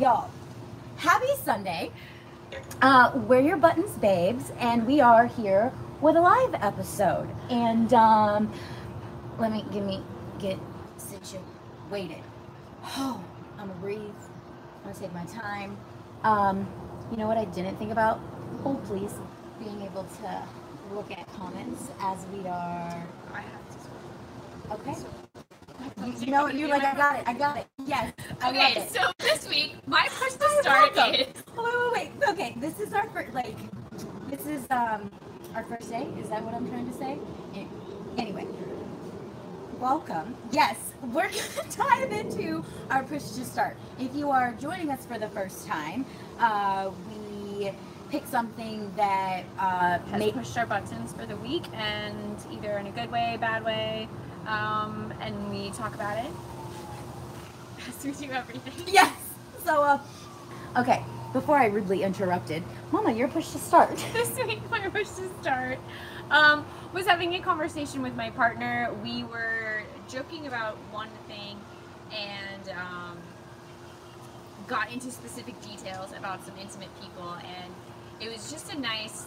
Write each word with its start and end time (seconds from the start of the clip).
y'all, 0.00 0.30
happy 0.96 1.28
Sunday. 1.44 1.90
Uh, 2.80 3.12
we're 3.28 3.40
your 3.40 3.58
buttons, 3.58 3.90
babes, 3.98 4.50
and 4.58 4.86
we 4.86 4.98
are 4.98 5.26
here 5.26 5.70
with 6.00 6.16
a 6.16 6.20
live 6.20 6.54
episode. 6.54 7.28
And 7.50 7.92
um, 7.92 8.50
let 9.38 9.52
me 9.52 9.62
give 9.70 9.84
me 9.84 10.02
get 10.38 10.58
situated. 10.96 11.44
Waited. 11.90 12.22
Oh, 12.96 13.22
I'm 13.58 13.68
gonna 13.68 13.80
breathe. 13.80 14.00
I'm 14.84 14.92
gonna 14.92 14.98
take 14.98 15.12
my 15.12 15.24
time. 15.26 15.76
Um, 16.24 16.66
you 17.10 17.18
know 17.18 17.26
what 17.26 17.36
I 17.36 17.44
didn't 17.44 17.76
think 17.76 17.92
about? 17.92 18.20
Hold, 18.62 18.82
please. 18.84 19.12
Being 19.58 19.82
able 19.82 20.04
to 20.22 20.42
look 20.94 21.10
at 21.10 21.30
comments 21.34 21.88
as 22.00 22.24
we 22.32 22.48
are. 22.48 23.06
I 23.34 23.40
have 23.42 24.78
to. 24.78 24.90
Okay. 24.90 25.29
You, 26.04 26.14
you 26.20 26.26
know, 26.32 26.48
you're 26.48 26.68
like, 26.68 26.84
I 26.84 26.94
got 26.94 27.16
it. 27.20 27.28
I 27.28 27.32
got 27.34 27.56
it. 27.58 27.66
Yes. 27.86 28.12
I 28.40 28.50
Okay, 28.50 28.80
it. 28.82 28.90
so 28.90 29.10
this 29.18 29.48
week 29.48 29.76
my 29.86 30.08
push 30.10 30.32
to 30.34 30.48
start 30.62 30.92
is 31.14 31.26
Oh, 31.58 31.92
wait, 31.94 32.02
wait, 32.02 32.12
wait. 32.20 32.28
Okay, 32.30 32.54
this 32.58 32.80
is 32.80 32.92
our 32.94 33.08
first, 33.10 33.34
like, 33.34 33.56
this 34.30 34.46
is 34.46 34.66
um 34.70 35.10
our 35.54 35.64
first 35.64 35.90
day. 35.90 36.06
Is 36.20 36.28
that 36.30 36.42
what 36.44 36.54
I'm 36.54 36.68
trying 36.68 36.90
to 36.90 36.96
say? 36.96 37.18
Anyway, 38.18 38.46
welcome. 39.78 40.36
Yes, 40.52 40.76
we're 41.02 41.28
gonna 41.56 41.70
dive 41.76 42.12
into 42.12 42.64
our 42.90 43.02
push 43.02 43.22
to 43.32 43.44
start. 43.44 43.76
If 43.98 44.14
you 44.14 44.30
are 44.30 44.52
joining 44.54 44.90
us 44.90 45.06
for 45.06 45.18
the 45.18 45.28
first 45.28 45.66
time, 45.66 46.06
uh, 46.38 46.90
we 47.08 47.72
pick 48.10 48.26
something 48.26 48.92
that 48.96 49.44
uh, 49.58 49.98
has 49.98 50.18
make 50.18 50.34
pushed 50.34 50.56
our 50.58 50.66
buttons 50.66 51.12
for 51.12 51.26
the 51.26 51.36
week, 51.36 51.64
and 51.74 52.36
either 52.52 52.78
in 52.78 52.86
a 52.86 52.90
good 52.90 53.10
way, 53.10 53.36
bad 53.40 53.64
way, 53.64 54.08
um, 54.50 55.14
and 55.20 55.50
we 55.50 55.70
talk 55.70 55.94
about 55.94 56.18
it 56.18 56.30
as 57.88 58.04
we 58.04 58.12
do 58.26 58.32
everything. 58.32 58.84
yes. 58.92 59.14
So, 59.64 59.82
uh, 59.82 59.98
okay. 60.76 61.04
Before 61.32 61.56
I 61.56 61.66
rudely 61.66 62.02
interrupted, 62.02 62.64
Mama, 62.90 63.12
your 63.12 63.28
push 63.28 63.50
to 63.52 63.58
start. 63.58 63.96
this 64.12 64.36
week 64.44 64.58
my 64.68 64.80
push 64.88 65.08
to 65.10 65.30
start 65.40 65.78
um, 66.30 66.66
was 66.92 67.06
having 67.06 67.34
a 67.34 67.40
conversation 67.40 68.02
with 68.02 68.16
my 68.16 68.30
partner 68.30 68.92
we 69.02 69.24
were 69.24 69.82
joking 70.08 70.46
about 70.48 70.76
one 70.90 71.10
thing 71.28 71.56
and 72.12 72.68
um, 72.70 73.16
got 74.66 74.92
into 74.92 75.10
specific 75.10 75.60
details 75.62 76.12
about 76.18 76.44
some 76.44 76.56
intimate 76.60 76.88
people 77.00 77.32
and 77.34 77.72
it 78.20 78.28
was 78.28 78.50
just 78.50 78.72
a 78.72 78.78
nice 78.80 79.26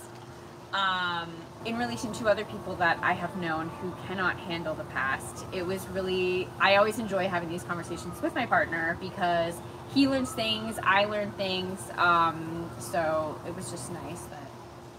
um, 0.74 1.30
in 1.66 1.78
relation 1.78 2.12
to 2.14 2.28
other 2.28 2.44
people 2.46 2.76
that 2.76 3.00
I 3.02 3.14
have 3.14 3.36
known 3.38 3.70
who 3.70 3.94
cannot 4.08 4.38
handle 4.38 4.74
the 4.74 4.84
past. 4.86 5.46
It 5.54 5.66
was 5.66 5.88
really, 5.90 6.48
I 6.60 6.76
always 6.76 7.00
enjoy 7.00 7.28
having 7.28 7.50
these 7.50 7.64
conversations 7.64 8.22
with 8.22 8.36
my 8.36 8.46
partner 8.46 8.98
because 9.00 9.56
he 9.94 10.08
learns 10.08 10.32
things, 10.32 10.78
I 10.84 11.06
learn 11.06 11.32
things. 11.34 11.80
Um, 11.98 12.70
so 12.80 13.40
it 13.48 13.56
was 13.56 13.72
just 13.72 13.92
nice 13.92 14.22
that 14.24 14.52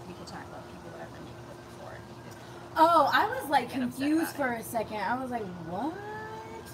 we 0.07 0.13
could 0.13 0.27
talk 0.27 0.43
about 0.49 0.65
people 0.71 0.91
that 0.97 1.01
I've 1.03 1.13
been 1.13 1.23
with 1.23 1.77
before. 1.77 1.97
Oh, 2.77 3.09
I 3.13 3.27
was 3.27 3.49
like 3.49 3.69
confused 3.69 4.35
for 4.35 4.53
a 4.53 4.63
second. 4.63 4.97
I 4.97 5.21
was 5.21 5.31
like, 5.31 5.45
what? 5.69 5.93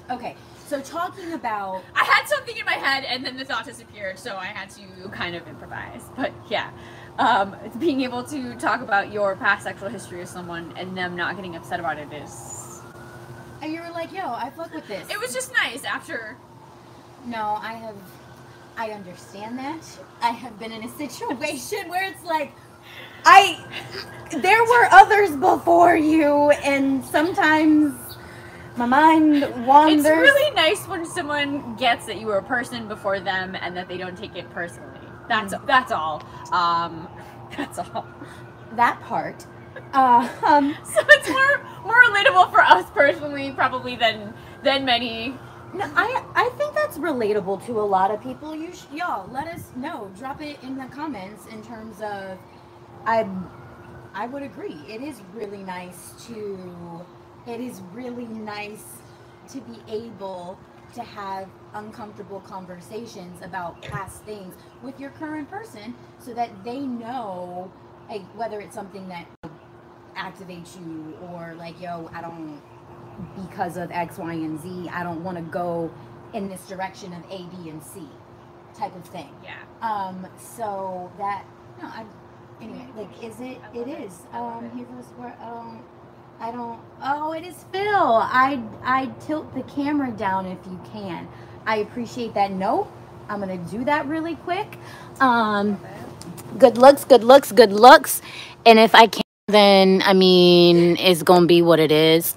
Okay, 0.09 0.35
so 0.67 0.81
talking 0.81 1.33
about 1.33 1.83
I 1.95 2.03
had 2.05 2.27
something 2.27 2.55
in 2.57 2.65
my 2.65 2.73
head 2.73 3.03
and 3.03 3.25
then 3.25 3.35
the 3.35 3.43
thought 3.43 3.65
disappeared, 3.65 4.17
so 4.17 4.37
I 4.37 4.45
had 4.45 4.69
to 4.71 5.09
kind 5.09 5.35
of 5.35 5.45
improvise. 5.47 6.03
But 6.15 6.31
yeah, 6.49 6.71
um, 7.21 7.55
it's 7.63 7.75
being 7.77 8.01
able 8.01 8.23
to 8.23 8.55
talk 8.55 8.81
about 8.81 9.13
your 9.13 9.35
past 9.35 9.63
sexual 9.63 9.89
history 9.89 10.17
with 10.17 10.29
someone 10.29 10.73
and 10.75 10.97
them 10.97 11.15
not 11.15 11.35
getting 11.35 11.55
upset 11.55 11.79
about 11.79 11.99
it 11.99 12.11
is. 12.11 12.81
and 13.61 13.71
you 13.71 13.79
were 13.79 13.91
like, 13.91 14.11
yo, 14.11 14.25
I 14.33 14.49
fuck 14.49 14.73
with 14.73 14.87
this. 14.87 15.07
It 15.09 15.19
was 15.19 15.31
just 15.33 15.53
nice 15.53 15.83
after. 15.83 16.35
No, 17.25 17.57
I 17.61 17.73
have 17.73 17.95
I 18.75 18.89
understand 18.91 19.59
that. 19.59 19.85
I 20.21 20.29
have 20.31 20.57
been 20.57 20.71
in 20.71 20.83
a 20.83 20.89
situation 20.89 21.87
where 21.89 22.09
it's 22.09 22.23
like 22.23 22.51
I 23.25 23.63
there 24.37 24.63
were 24.63 24.87
others 24.91 25.35
before 25.35 25.95
you 25.95 26.49
and 26.51 27.05
sometimes 27.05 27.93
my 28.77 28.87
mind 28.87 29.67
wanders. 29.67 30.05
It's 30.05 30.09
really 30.15 30.55
nice 30.55 30.87
when 30.87 31.05
someone 31.05 31.75
gets 31.75 32.07
that 32.07 32.19
you 32.19 32.25
were 32.25 32.37
a 32.37 32.43
person 32.43 32.87
before 32.87 33.19
them 33.19 33.55
and 33.61 33.77
that 33.77 33.87
they 33.87 33.97
don't 33.97 34.17
take 34.17 34.35
it 34.35 34.49
personally. 34.51 35.00
That's 35.29 35.53
that's 35.65 35.91
all. 35.91 36.23
Um, 36.51 37.07
that's 37.57 37.79
all. 37.79 38.05
that 38.73 38.99
part. 39.01 39.45
Uh, 39.93 40.27
um 40.45 40.75
So 40.83 41.01
it's 41.09 41.29
more 41.29 41.65
more 41.85 42.01
relatable 42.03 42.51
for 42.51 42.61
us 42.61 42.89
personally, 42.91 43.51
probably 43.51 43.95
than 43.95 44.33
than 44.63 44.85
many. 44.85 45.35
No, 45.73 45.85
I 45.95 46.23
I 46.35 46.49
think 46.57 46.75
that's 46.75 46.97
relatable 46.97 47.65
to 47.67 47.79
a 47.79 47.83
lot 47.83 48.11
of 48.11 48.21
people. 48.21 48.55
You 48.55 48.73
sh- 48.73 48.85
y'all 48.93 49.29
let 49.31 49.47
us 49.47 49.71
know. 49.75 50.11
Drop 50.17 50.41
it 50.41 50.61
in 50.63 50.77
the 50.77 50.85
comments 50.87 51.45
in 51.47 51.63
terms 51.63 52.01
of 52.01 52.37
I 53.05 53.27
I 54.13 54.27
would 54.27 54.43
agree. 54.43 54.79
It 54.89 55.01
is 55.01 55.21
really 55.33 55.63
nice 55.63 56.13
to 56.27 57.05
it 57.47 57.61
is 57.61 57.81
really 57.93 58.25
nice 58.27 58.85
to 59.49 59.61
be 59.61 59.79
able 59.89 60.57
to 60.95 61.01
have 61.03 61.49
uncomfortable 61.73 62.39
conversations 62.41 63.41
about 63.43 63.81
past 63.81 64.23
things 64.23 64.55
with 64.83 64.99
your 64.99 65.09
current 65.11 65.49
person 65.49 65.95
so 66.19 66.33
that 66.33 66.49
they 66.63 66.79
know 66.79 67.71
like 68.09 68.23
whether 68.35 68.59
it's 68.59 68.75
something 68.75 69.07
that 69.07 69.25
activates 70.17 70.75
you 70.79 71.15
or 71.29 71.53
like 71.57 71.79
yo 71.81 72.09
I 72.13 72.21
don't 72.21 72.61
because 73.35 73.77
of 73.77 73.91
X, 73.91 74.17
Y, 74.17 74.33
and 74.33 74.59
Z. 74.61 74.89
I 74.91 75.03
don't 75.03 75.23
want 75.23 75.37
to 75.37 75.43
go 75.43 75.91
in 76.33 76.49
this 76.49 76.67
direction 76.67 77.13
of 77.13 77.23
A, 77.31 77.43
B, 77.55 77.69
and 77.69 77.83
C 77.83 78.03
type 78.73 78.95
of 78.95 79.05
thing. 79.05 79.29
Yeah. 79.43 79.57
Um, 79.81 80.27
so 80.37 81.11
that 81.17 81.45
no, 81.81 81.87
I 81.87 82.05
anyway, 82.61 82.87
like 82.95 83.23
is 83.23 83.39
it 83.39 83.59
it 83.73 83.87
it. 83.87 84.01
is. 84.01 84.19
Um 84.31 84.65
it. 84.65 84.73
here 84.75 84.85
goes 84.85 85.05
where 85.17 85.35
I 85.41 85.49
don't 85.49 85.83
I 86.39 86.51
don't 86.51 86.79
oh 87.03 87.33
it 87.33 87.43
is 87.45 87.65
Phil. 87.71 87.85
I 87.85 88.61
I 88.83 89.07
tilt 89.19 89.53
the 89.53 89.63
camera 89.63 90.11
down 90.11 90.45
if 90.45 90.59
you 90.65 90.79
can. 90.91 91.27
I 91.65 91.77
appreciate 91.77 92.33
that. 92.33 92.51
No, 92.51 92.87
I'm 93.29 93.39
gonna 93.39 93.57
do 93.57 93.85
that 93.85 94.05
really 94.07 94.35
quick. 94.35 94.77
Um 95.19 95.79
good 96.57 96.77
looks, 96.77 97.05
good 97.05 97.23
looks, 97.23 97.51
good 97.51 97.71
looks. 97.73 98.21
And 98.65 98.79
if 98.79 98.93
I 98.93 99.07
can't, 99.07 99.25
then 99.47 100.01
I 100.05 100.13
mean 100.13 100.97
it's 100.97 101.23
gonna 101.23 101.45
be 101.45 101.61
what 101.61 101.79
it 101.79 101.91
is. 101.91 102.35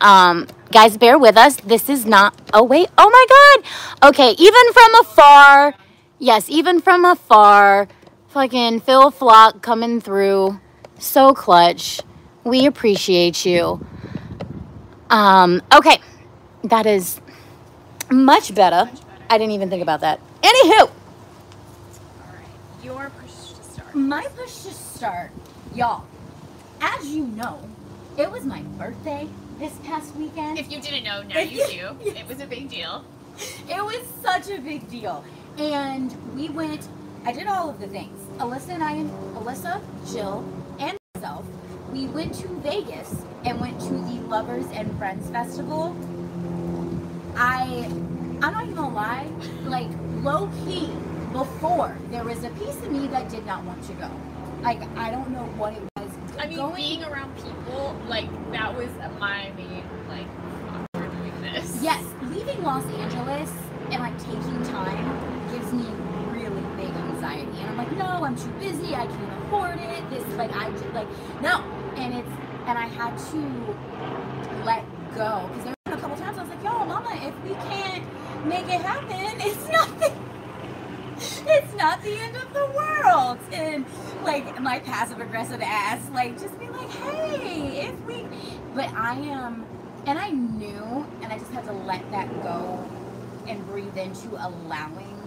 Um, 0.00 0.48
guys, 0.70 0.96
bear 0.96 1.18
with 1.18 1.36
us. 1.36 1.56
This 1.56 1.88
is 1.88 2.04
not. 2.04 2.34
Oh 2.52 2.62
wait. 2.62 2.88
Oh 2.98 3.08
my 3.08 3.26
God. 3.62 4.08
Okay, 4.10 4.34
even 4.38 4.72
from 4.72 4.94
afar. 5.00 5.74
Yes, 6.18 6.48
even 6.50 6.80
from 6.80 7.04
afar. 7.04 7.88
Fucking 8.28 8.80
Phil 8.80 9.10
Flock 9.10 9.62
coming 9.62 10.00
through. 10.00 10.60
So 10.98 11.32
clutch. 11.32 12.00
We 12.44 12.66
appreciate 12.66 13.46
you. 13.46 13.84
Um. 15.10 15.62
Okay, 15.74 15.98
that 16.64 16.86
is 16.86 17.20
much 18.10 18.54
better. 18.54 18.84
Much 18.90 18.94
better. 19.06 19.24
I 19.30 19.38
didn't 19.38 19.52
even 19.52 19.70
think 19.70 19.82
about 19.82 20.00
that. 20.00 20.20
Anywho, 20.42 20.80
All 20.80 20.90
right. 22.32 22.84
Your 22.84 23.10
push 23.20 23.30
to 23.58 23.62
start. 23.62 23.94
my 23.94 24.24
push 24.36 24.62
to 24.64 24.70
start, 24.72 25.30
y'all. 25.74 26.04
As 26.80 27.06
you 27.08 27.26
know, 27.26 27.58
it 28.18 28.30
was 28.30 28.44
my 28.44 28.62
birthday 28.78 29.28
this 29.58 29.72
past 29.84 30.14
weekend. 30.16 30.58
If 30.58 30.70
you 30.70 30.80
didn't 30.80 31.04
know, 31.04 31.22
now 31.22 31.40
you 31.40 31.60
you- 31.64 31.66
do. 32.02 32.10
It 32.18 32.28
was 32.28 32.40
a 32.40 32.46
big 32.46 32.68
deal. 32.68 33.04
It 33.68 33.84
was 33.84 34.00
such 34.22 34.48
a 34.50 34.60
big 34.60 34.88
deal. 34.90 35.24
And 35.58 36.14
we 36.36 36.48
went, 36.48 36.86
I 37.24 37.32
did 37.32 37.46
all 37.46 37.70
of 37.70 37.80
the 37.80 37.86
things. 37.86 38.20
Alyssa 38.38 38.70
and 38.70 38.82
I, 38.84 38.94
Alyssa, 39.38 39.80
Jill, 40.12 40.44
and 40.78 40.96
myself, 41.14 41.44
we 41.92 42.06
went 42.06 42.34
to 42.34 42.48
Vegas 42.60 43.22
and 43.44 43.60
went 43.60 43.80
to 43.80 43.90
the 43.90 44.20
Lovers 44.28 44.66
and 44.72 44.96
Friends 44.98 45.30
Festival. 45.30 45.96
I, 47.36 47.84
I'm 48.42 48.52
not 48.52 48.64
even 48.64 48.74
gonna 48.74 48.94
lie, 48.94 49.28
like 49.64 49.88
low 50.22 50.50
key, 50.64 50.90
before, 51.34 51.98
there 52.12 52.22
was 52.22 52.44
a 52.44 52.50
piece 52.50 52.76
of 52.76 52.92
me 52.92 53.08
that 53.08 53.28
did 53.28 53.44
not 53.44 53.64
want 53.64 53.82
to 53.88 53.92
go. 53.94 54.08
Like, 54.62 54.80
I 54.96 55.10
don't 55.10 55.30
know 55.30 55.42
what 55.58 55.72
it 55.72 55.82
was. 55.96 56.10
I 56.38 56.46
mean, 56.46 56.58
Going- 56.58 56.76
being 56.76 57.04
around 57.04 57.34
people, 57.34 57.96
like, 58.06 58.28
that 58.52 58.72
was 58.74 58.88
my 59.18 59.50
main, 59.56 59.82
like, 60.08 60.28
we're 60.94 61.08
doing 61.08 61.42
this. 61.42 61.82
Yes, 61.82 62.04
leaving 62.22 62.62
Los 62.62 62.86
Angeles 62.86 63.52
and 63.90 64.00
like 64.00 64.16
taking 64.18 64.62
time 64.62 65.50
gives 65.50 65.72
me 65.72 65.86
really 66.30 66.62
big 66.76 66.94
anxiety. 66.94 67.58
And 67.58 67.70
I'm 67.70 67.76
like, 67.76 67.92
no, 67.96 68.06
I'm 68.24 68.36
too 68.36 68.50
busy. 68.60 68.94
I 68.94 69.06
can't 69.06 69.44
afford 69.44 69.78
it. 69.80 70.10
This, 70.10 70.24
is 70.24 70.34
like, 70.34 70.54
I 70.54 70.70
just, 70.70 70.86
like, 70.94 71.08
no. 71.42 71.62
And 71.96 72.14
it's, 72.14 72.28
and 72.66 72.78
I 72.78 72.86
had 72.86 73.18
to 73.18 74.64
let 74.64 74.84
go 75.16 75.50
because 75.52 75.74
we 77.44 77.54
can't 77.54 78.04
make 78.46 78.64
it 78.64 78.80
happen, 78.80 79.40
it's 79.40 79.68
not 79.68 79.98
the, 79.98 80.12
it's 81.46 81.74
not 81.74 82.02
the 82.02 82.16
end 82.16 82.36
of 82.36 82.52
the 82.52 82.66
world. 82.66 83.38
And 83.52 83.84
like 84.22 84.60
my 84.60 84.78
passive 84.80 85.20
aggressive 85.20 85.60
ass, 85.62 86.08
like, 86.12 86.40
just 86.40 86.58
be 86.58 86.68
like, 86.68 86.90
hey, 86.90 87.88
if 87.88 88.00
we, 88.06 88.26
but 88.74 88.88
I 88.94 89.14
am, 89.14 89.66
and 90.06 90.18
I 90.18 90.30
knew, 90.30 91.06
and 91.22 91.32
I 91.32 91.38
just 91.38 91.50
had 91.52 91.64
to 91.64 91.72
let 91.72 92.10
that 92.10 92.28
go 92.42 92.84
and 93.46 93.64
breathe 93.66 93.96
into 93.96 94.28
allowing 94.46 95.22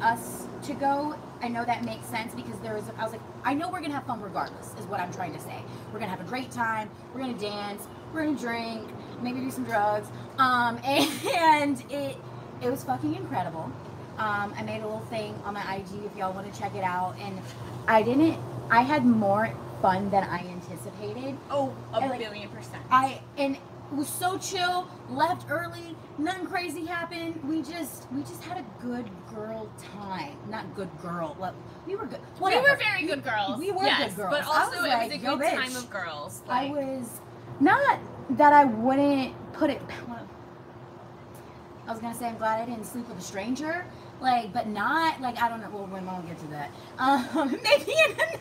us 0.00 0.46
to 0.64 0.74
go. 0.74 1.16
I 1.42 1.48
know 1.48 1.64
that 1.64 1.84
makes 1.84 2.06
sense 2.06 2.34
because 2.34 2.58
there 2.60 2.74
was. 2.74 2.84
I 2.98 3.02
was 3.02 3.12
like, 3.12 3.20
I 3.44 3.54
know 3.54 3.68
we're 3.68 3.80
gonna 3.80 3.94
have 3.94 4.06
fun 4.06 4.20
regardless. 4.20 4.74
Is 4.78 4.86
what 4.86 5.00
I'm 5.00 5.12
trying 5.12 5.34
to 5.34 5.40
say. 5.40 5.62
We're 5.92 5.98
gonna 5.98 6.10
have 6.10 6.20
a 6.20 6.28
great 6.28 6.50
time. 6.50 6.90
We're 7.12 7.20
gonna 7.20 7.38
dance. 7.38 7.86
We're 8.12 8.24
gonna 8.24 8.38
drink. 8.38 8.88
Maybe 9.22 9.40
do 9.40 9.50
some 9.50 9.64
drugs. 9.64 10.08
Um, 10.38 10.78
and 10.84 11.82
it 11.90 12.16
it 12.62 12.70
was 12.70 12.84
fucking 12.84 13.14
incredible. 13.14 13.70
Um, 14.18 14.54
I 14.56 14.62
made 14.62 14.80
a 14.80 14.84
little 14.86 15.00
thing 15.10 15.34
on 15.44 15.54
my 15.54 15.74
IG 15.76 16.04
if 16.04 16.16
y'all 16.16 16.32
want 16.32 16.50
to 16.52 16.58
check 16.58 16.74
it 16.74 16.84
out. 16.84 17.14
And 17.20 17.38
I 17.86 18.02
didn't. 18.02 18.38
I 18.70 18.80
had 18.82 19.04
more 19.04 19.52
fun 19.82 20.08
than 20.10 20.24
I 20.24 20.38
anticipated. 20.38 21.36
Oh, 21.50 21.74
a 21.92 21.98
And, 21.98 22.10
like, 22.10 22.20
billion 22.20 22.48
percent. 22.48 22.82
I 22.90 23.20
and 23.36 23.56
it 23.56 23.60
was 23.94 24.08
so 24.08 24.38
chill. 24.38 24.88
Left 25.10 25.46
early. 25.50 25.94
Nothing 26.18 26.46
crazy 26.46 26.86
happened. 26.86 27.38
We 27.44 27.60
just 27.62 28.10
we 28.10 28.22
just 28.22 28.42
had 28.42 28.56
a 28.58 28.64
good 28.82 29.08
girl 29.34 29.68
time. 30.00 30.36
Not 30.48 30.74
good 30.74 30.88
girl. 31.02 31.36
Well, 31.38 31.54
we 31.86 31.94
were 31.94 32.06
good. 32.06 32.20
we 32.40 32.56
were 32.58 32.76
very 32.76 33.06
good 33.06 33.22
girls. 33.22 33.58
we 33.58 33.70
were 33.70 33.84
yes, 33.84 34.14
good 34.14 34.22
girls. 34.22 34.34
But 34.38 34.46
also, 34.46 34.76
was 34.78 34.86
it 34.86 34.88
like, 34.88 35.12
was 35.12 35.20
a 35.20 35.22
yo, 35.22 35.36
good 35.36 35.50
time 35.52 35.70
bitch. 35.70 35.76
of 35.78 35.90
girls. 35.90 36.42
I 36.48 36.70
was 36.70 37.20
not 37.60 37.98
that 38.30 38.52
I 38.52 38.64
wouldn't 38.64 39.34
put 39.52 39.70
it. 39.70 39.80
I 41.86 41.90
was 41.92 42.00
gonna 42.00 42.14
say 42.14 42.26
I'm 42.26 42.36
glad 42.36 42.60
I 42.60 42.64
didn't 42.66 42.84
sleep 42.84 43.08
with 43.08 43.18
a 43.18 43.22
stranger, 43.22 43.86
like, 44.20 44.52
but 44.52 44.66
not 44.66 45.20
like 45.20 45.40
I 45.40 45.48
don't 45.48 45.60
know. 45.60 45.70
Well, 45.70 45.86
we 45.86 46.00
won't 46.04 46.26
get 46.26 46.38
to 46.40 46.46
that. 46.48 46.70
Um, 46.98 47.50
maybe 47.62 47.92
in 47.92 48.20
an- 48.20 48.40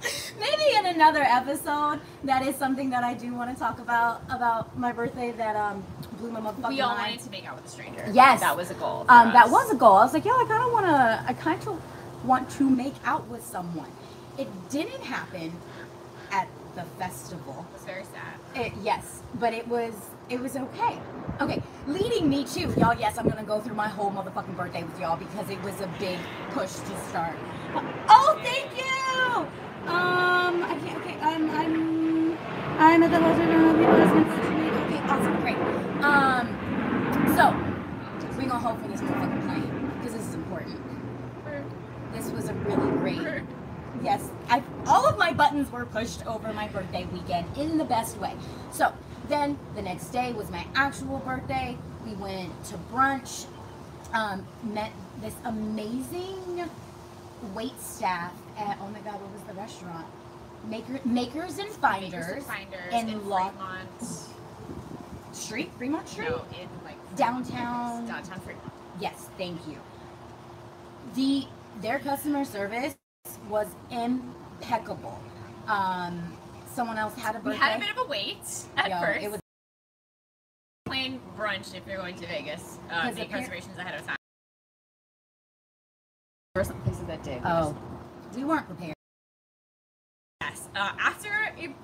maybe 0.38 0.76
in 0.76 0.86
another 0.86 1.22
episode. 1.22 2.00
That 2.24 2.42
is 2.42 2.56
something 2.56 2.90
that 2.90 3.04
I 3.04 3.14
do 3.14 3.34
want 3.34 3.52
to 3.52 3.58
talk 3.58 3.78
about 3.80 4.22
about 4.30 4.76
my 4.78 4.92
birthday 4.92 5.32
that 5.32 5.56
um 5.56 5.84
blew 6.18 6.30
my 6.30 6.40
motherfucking 6.40 6.68
we 6.68 6.80
all 6.80 6.94
mind. 6.96 7.10
wanted 7.16 7.24
to 7.24 7.30
make 7.30 7.46
out 7.46 7.56
with 7.56 7.66
a 7.66 7.68
stranger. 7.68 8.04
Yes. 8.12 8.40
that 8.40 8.56
was 8.56 8.70
a 8.70 8.74
goal. 8.74 9.04
Um, 9.08 9.32
that 9.32 9.50
was 9.50 9.70
a 9.70 9.74
goal. 9.76 9.96
I 9.96 10.04
was 10.04 10.14
like, 10.14 10.24
yo, 10.24 10.32
I 10.32 10.44
kind 10.48 10.62
of 10.64 10.72
want 10.72 10.86
to, 10.86 11.24
I 11.28 11.32
kind 11.34 11.60
of 11.68 11.80
want 12.24 12.50
to 12.52 12.68
make 12.68 12.94
out 13.04 13.26
with 13.28 13.44
someone. 13.44 13.90
It 14.38 14.48
didn't 14.70 15.02
happen 15.02 15.52
at 16.32 16.48
the 16.78 16.84
festival. 16.96 17.66
It 17.68 17.72
was 17.72 17.84
very 17.84 18.04
sad. 18.04 18.34
It, 18.54 18.72
yes, 18.82 19.22
but 19.34 19.52
it 19.52 19.66
was, 19.66 19.94
it 20.30 20.38
was 20.38 20.56
okay. 20.56 20.98
Okay, 21.40 21.60
leading 21.88 22.28
me 22.28 22.44
to 22.44 22.60
y'all. 22.78 22.94
Yes, 22.94 23.18
I'm 23.18 23.28
gonna 23.28 23.42
go 23.42 23.60
through 23.60 23.74
my 23.74 23.88
whole 23.88 24.10
motherfucking 24.12 24.56
birthday 24.56 24.84
with 24.84 24.98
y'all 25.00 25.16
because 25.16 25.50
it 25.50 25.60
was 25.62 25.80
a 25.80 25.88
big 25.98 26.18
push 26.50 26.70
to 26.70 26.94
start. 27.08 27.36
Oh, 28.08 28.38
thank 28.44 28.70
you. 28.76 29.46
Um, 29.90 30.62
I 30.62 30.78
can't. 30.84 30.98
Okay, 31.00 31.16
I'm, 31.20 31.50
I'm, 31.50 32.38
I'm 32.78 33.02
at 33.02 33.10
the 33.10 33.18
the 33.18 33.24
Announcements. 33.26 34.34
Okay, 34.86 35.00
awesome, 35.10 35.40
great. 35.40 35.58
Um, 36.04 36.46
so 37.36 38.38
we 38.38 38.46
gonna 38.46 38.60
hope 38.60 38.80
for 38.80 38.88
this 38.88 39.00
motherfucking 39.00 39.46
plane 39.46 39.92
because 39.98 40.14
this 40.14 40.28
is 40.28 40.34
important. 40.34 40.80
This 42.12 42.30
was 42.30 42.48
a 42.48 42.54
really 42.54 42.90
great. 42.98 43.42
Yes, 44.02 44.30
I 44.48 44.62
all 44.86 45.06
of 45.06 45.18
my 45.18 45.32
buttons 45.32 45.70
were 45.70 45.84
pushed 45.84 46.26
over 46.26 46.52
my 46.52 46.68
birthday 46.68 47.06
weekend 47.12 47.56
in 47.56 47.78
the 47.78 47.84
best 47.84 48.16
way. 48.18 48.34
So 48.72 48.92
then 49.28 49.58
the 49.74 49.82
next 49.82 50.08
day 50.08 50.32
was 50.32 50.50
my 50.50 50.64
actual 50.74 51.18
birthday. 51.18 51.76
We 52.04 52.14
went 52.14 52.52
to 52.66 52.74
brunch, 52.92 53.46
um, 54.12 54.46
met 54.62 54.92
this 55.20 55.34
amazing 55.44 56.64
wait 57.54 57.78
staff 57.80 58.32
at 58.56 58.78
oh 58.80 58.88
my 58.88 59.00
god, 59.00 59.20
what 59.20 59.32
was 59.32 59.42
the 59.42 59.54
restaurant? 59.54 60.06
Maker, 60.68 61.00
makers 61.04 61.58
and 61.58 61.68
finders, 61.70 62.12
Makers 62.12 62.34
and 62.36 62.44
Finders 62.44 62.94
in 62.94 63.08
in 63.08 63.28
Lo- 63.28 63.50
Fremont. 63.50 64.28
Street, 65.32 65.70
Fremont 65.78 66.08
Street. 66.08 66.28
No, 66.30 66.44
in 66.60 66.68
like 66.84 67.16
Downtown. 67.16 68.06
Downtown 68.06 68.40
Fremont. 68.40 68.72
Yes, 69.00 69.28
thank 69.38 69.60
you. 69.68 69.76
The 71.14 71.46
their 71.80 71.98
customer 72.00 72.44
service 72.44 72.96
was 73.48 73.66
impeccable. 73.90 75.20
Um, 75.66 76.36
someone 76.66 76.98
else 76.98 77.14
had 77.14 77.36
a 77.36 77.38
birthday. 77.38 77.50
We 77.50 77.56
had 77.56 77.76
a 77.76 77.80
bit 77.80 77.90
of 77.90 77.98
a 77.98 78.08
wait 78.08 78.38
at 78.76 78.90
Yo, 78.90 79.00
first. 79.00 79.24
It 79.24 79.30
was 79.30 79.40
Plain 80.86 81.20
brunch 81.36 81.74
if 81.74 81.86
you're 81.86 81.98
going 81.98 82.16
to 82.16 82.26
Vegas. 82.26 82.78
Uh, 82.90 83.10
make 83.14 83.28
appar- 83.28 83.34
reservations 83.34 83.76
ahead 83.76 84.00
of 84.00 84.06
time. 84.06 84.16
There 86.54 86.62
were 86.62 86.64
some 86.64 86.80
places 86.80 87.04
that 87.04 87.22
did. 87.22 87.42
we 87.44 87.50
oh, 87.50 87.76
we 88.34 88.44
weren't 88.44 88.66
prepared. 88.66 88.94
Yes. 90.40 90.68
Uh, 90.74 90.92
after 90.98 91.28
a, 91.58 91.74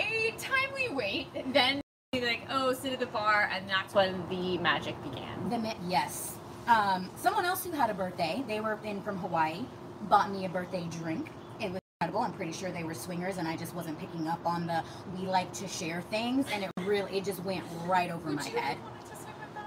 a 0.00 0.34
timely 0.38 0.88
wait, 0.90 1.26
then 1.52 1.80
we 2.12 2.20
like, 2.24 2.42
oh, 2.48 2.72
sit 2.72 2.92
at 2.92 3.00
the 3.00 3.06
bar, 3.06 3.50
and 3.52 3.68
that's 3.68 3.92
when 3.92 4.22
the 4.28 4.56
magic 4.58 4.94
began. 5.02 5.50
The 5.50 5.58
mi- 5.58 5.74
yes. 5.88 6.36
Um, 6.68 7.10
someone 7.16 7.44
else 7.44 7.64
who 7.64 7.72
had 7.72 7.90
a 7.90 7.94
birthday, 7.94 8.44
they 8.46 8.60
were 8.60 8.78
in 8.84 9.02
from 9.02 9.18
Hawaii, 9.18 9.64
bought 10.08 10.30
me 10.30 10.44
a 10.44 10.48
birthday 10.48 10.86
drink. 11.00 11.30
It 11.60 11.70
was 11.70 11.80
incredible. 12.00 12.20
I'm 12.22 12.32
pretty 12.32 12.52
sure 12.52 12.70
they 12.70 12.84
were 12.84 12.94
swingers, 12.94 13.38
and 13.38 13.48
I 13.48 13.56
just 13.56 13.74
wasn't 13.74 13.98
picking 13.98 14.28
up 14.28 14.44
on 14.46 14.66
the 14.66 14.82
we 15.16 15.26
like 15.26 15.52
to 15.54 15.68
share 15.68 16.02
things, 16.02 16.46
and 16.52 16.64
it 16.64 16.70
really 16.80 17.18
it 17.18 17.24
just 17.24 17.42
went 17.44 17.64
right 17.86 18.10
over 18.10 18.26
Would 18.26 18.36
my 18.36 18.44
head. 18.44 18.76
have 18.76 18.82
wanted 18.82 19.00
to 19.00 19.16
swim 19.16 19.34
with 19.40 19.54
them? 19.54 19.64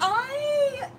I 0.00 0.90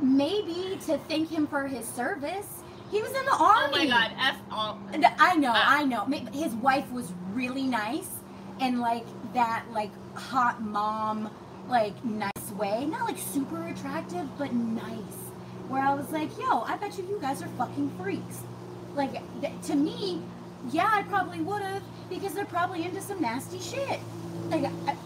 maybe 0.00 0.78
to 0.86 0.98
thank 1.08 1.30
him 1.30 1.46
for 1.46 1.66
his 1.66 1.86
service. 1.86 2.46
He 2.90 3.00
was 3.00 3.12
in 3.12 3.24
the 3.24 3.36
army. 3.36 3.74
Oh 3.74 3.78
my 3.78 3.86
god, 3.86 4.12
F 4.18 4.36
all. 4.50 4.78
I 5.18 5.36
know. 5.36 5.52
I 5.54 5.84
know. 5.84 6.04
His 6.32 6.52
wife 6.56 6.90
was 6.90 7.12
really 7.32 7.62
nice 7.62 8.10
and 8.60 8.80
like 8.80 9.06
that, 9.32 9.64
like 9.72 9.90
hot 10.14 10.60
mom, 10.62 11.30
like 11.68 12.04
nice 12.04 12.50
way. 12.58 12.84
Not 12.84 13.06
like 13.06 13.18
super 13.18 13.66
attractive, 13.68 14.28
but 14.36 14.52
nice. 14.52 15.21
Where 15.68 15.82
I 15.82 15.94
was 15.94 16.10
like, 16.10 16.30
yo, 16.38 16.62
I 16.62 16.76
bet 16.76 16.98
you 16.98 17.04
you 17.08 17.18
guys 17.20 17.42
are 17.42 17.48
fucking 17.58 17.90
freaks. 18.00 18.40
Like 18.94 19.12
to 19.62 19.74
me, 19.74 20.22
yeah, 20.70 20.88
I 20.92 21.02
probably 21.02 21.40
would 21.40 21.62
have 21.62 21.82
because 22.10 22.34
they're 22.34 22.44
probably 22.44 22.84
into 22.84 23.00
some 23.00 23.20
nasty 23.20 23.58
shit. 23.58 24.00
Like, 24.48 24.64
I, 24.86 24.96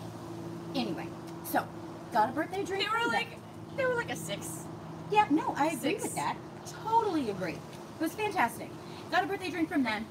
anyway, 0.74 1.06
so 1.44 1.64
got 2.12 2.30
a 2.30 2.32
birthday 2.32 2.64
drink. 2.64 2.84
They 2.84 2.90
were 2.90 3.12
like, 3.12 3.28
they 3.76 3.84
were 3.86 3.94
like 3.94 4.10
a 4.10 4.16
six. 4.16 4.64
Yeah, 5.10 5.26
no, 5.30 5.54
I 5.56 5.66
agree 5.68 5.92
Six. 5.92 6.02
with 6.02 6.14
that. 6.16 6.36
Totally 6.84 7.30
agree. 7.30 7.52
It 7.52 8.00
was 8.00 8.12
fantastic. 8.12 8.70
Got 9.10 9.24
a 9.24 9.26
birthday 9.26 9.50
drink 9.50 9.68
from 9.68 9.84
them. 9.84 10.04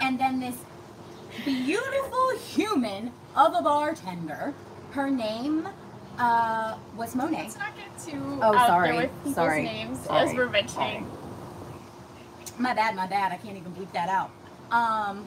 and 0.00 0.18
then 0.18 0.38
this 0.38 0.56
beautiful 1.44 2.30
human 2.38 3.10
of 3.34 3.54
a 3.54 3.62
bartender, 3.62 4.54
her 4.92 5.10
name 5.10 5.68
uh, 6.18 6.76
was 6.96 7.14
Monet. 7.14 7.38
Let's 7.42 7.58
not 7.58 7.76
get 7.76 7.98
too 7.98 8.38
Oh, 8.42 8.54
out 8.54 8.66
sorry. 8.66 8.88
there 8.88 8.96
with 9.02 9.10
people's 9.18 9.34
Sorry. 9.34 9.62
names 9.62 10.00
Sorry. 10.00 10.28
as 10.28 10.34
we're 10.34 10.48
mentioning. 10.48 11.10
My 12.58 12.72
bad, 12.74 12.96
my 12.96 13.06
bad. 13.06 13.32
I 13.32 13.36
can't 13.36 13.56
even 13.56 13.72
bleep 13.72 13.92
that 13.92 14.08
out. 14.08 14.30
Um, 14.70 15.26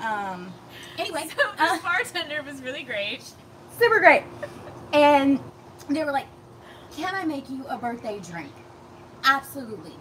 um, 0.00 0.52
anyway, 0.98 1.28
So 1.36 1.48
uh, 1.58 1.72
this 1.74 1.82
bartender 1.82 2.42
was 2.42 2.62
really 2.62 2.82
great. 2.82 3.22
super 3.78 4.00
great. 4.00 4.22
And 4.92 5.40
they 5.88 6.04
were 6.04 6.12
like, 6.12 6.26
Can 6.94 7.14
I 7.14 7.24
make 7.24 7.48
you 7.48 7.64
a 7.68 7.78
birthday 7.78 8.18
drink? 8.20 8.52
Absolutely. 9.24 9.94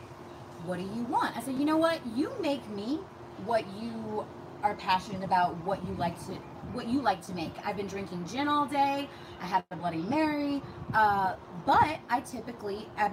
What 0.65 0.77
do 0.77 0.83
you 0.83 1.03
want? 1.03 1.37
I 1.37 1.41
said, 1.41 1.55
You 1.55 1.65
know 1.65 1.77
what? 1.77 1.99
You 2.15 2.31
make 2.41 2.67
me 2.69 2.99
what 3.45 3.63
you 3.79 4.25
are 4.63 4.75
passionate 4.75 5.23
about, 5.23 5.55
what 5.65 5.85
you 5.87 5.93
like 5.95 6.17
to 6.27 6.33
what 6.73 6.87
you 6.87 7.01
like 7.01 7.25
to 7.27 7.33
make. 7.33 7.53
I've 7.65 7.75
been 7.77 7.87
drinking 7.87 8.25
gin 8.27 8.47
all 8.47 8.65
day. 8.65 9.09
I 9.41 9.45
had 9.45 9.63
a 9.71 9.75
Bloody 9.75 10.03
Mary, 10.03 10.61
uh, 10.93 11.35
but 11.65 11.99
I 12.09 12.21
typically 12.21 12.87
I, 12.97 13.11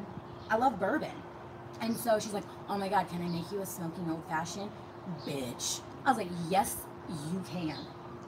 I 0.50 0.56
love 0.56 0.78
bourbon, 0.78 1.10
and 1.80 1.96
so 1.96 2.18
she's 2.18 2.32
like, 2.32 2.44
"Oh 2.68 2.78
my 2.78 2.88
God, 2.88 3.08
can 3.08 3.22
I 3.22 3.28
make 3.28 3.50
you 3.50 3.60
a 3.60 3.66
smoking 3.66 4.10
old 4.10 4.24
fashioned, 4.28 4.70
bitch?" 5.26 5.80
I 6.04 6.10
was 6.10 6.18
like, 6.18 6.28
"Yes, 6.50 6.76
you 7.32 7.42
can." 7.50 7.78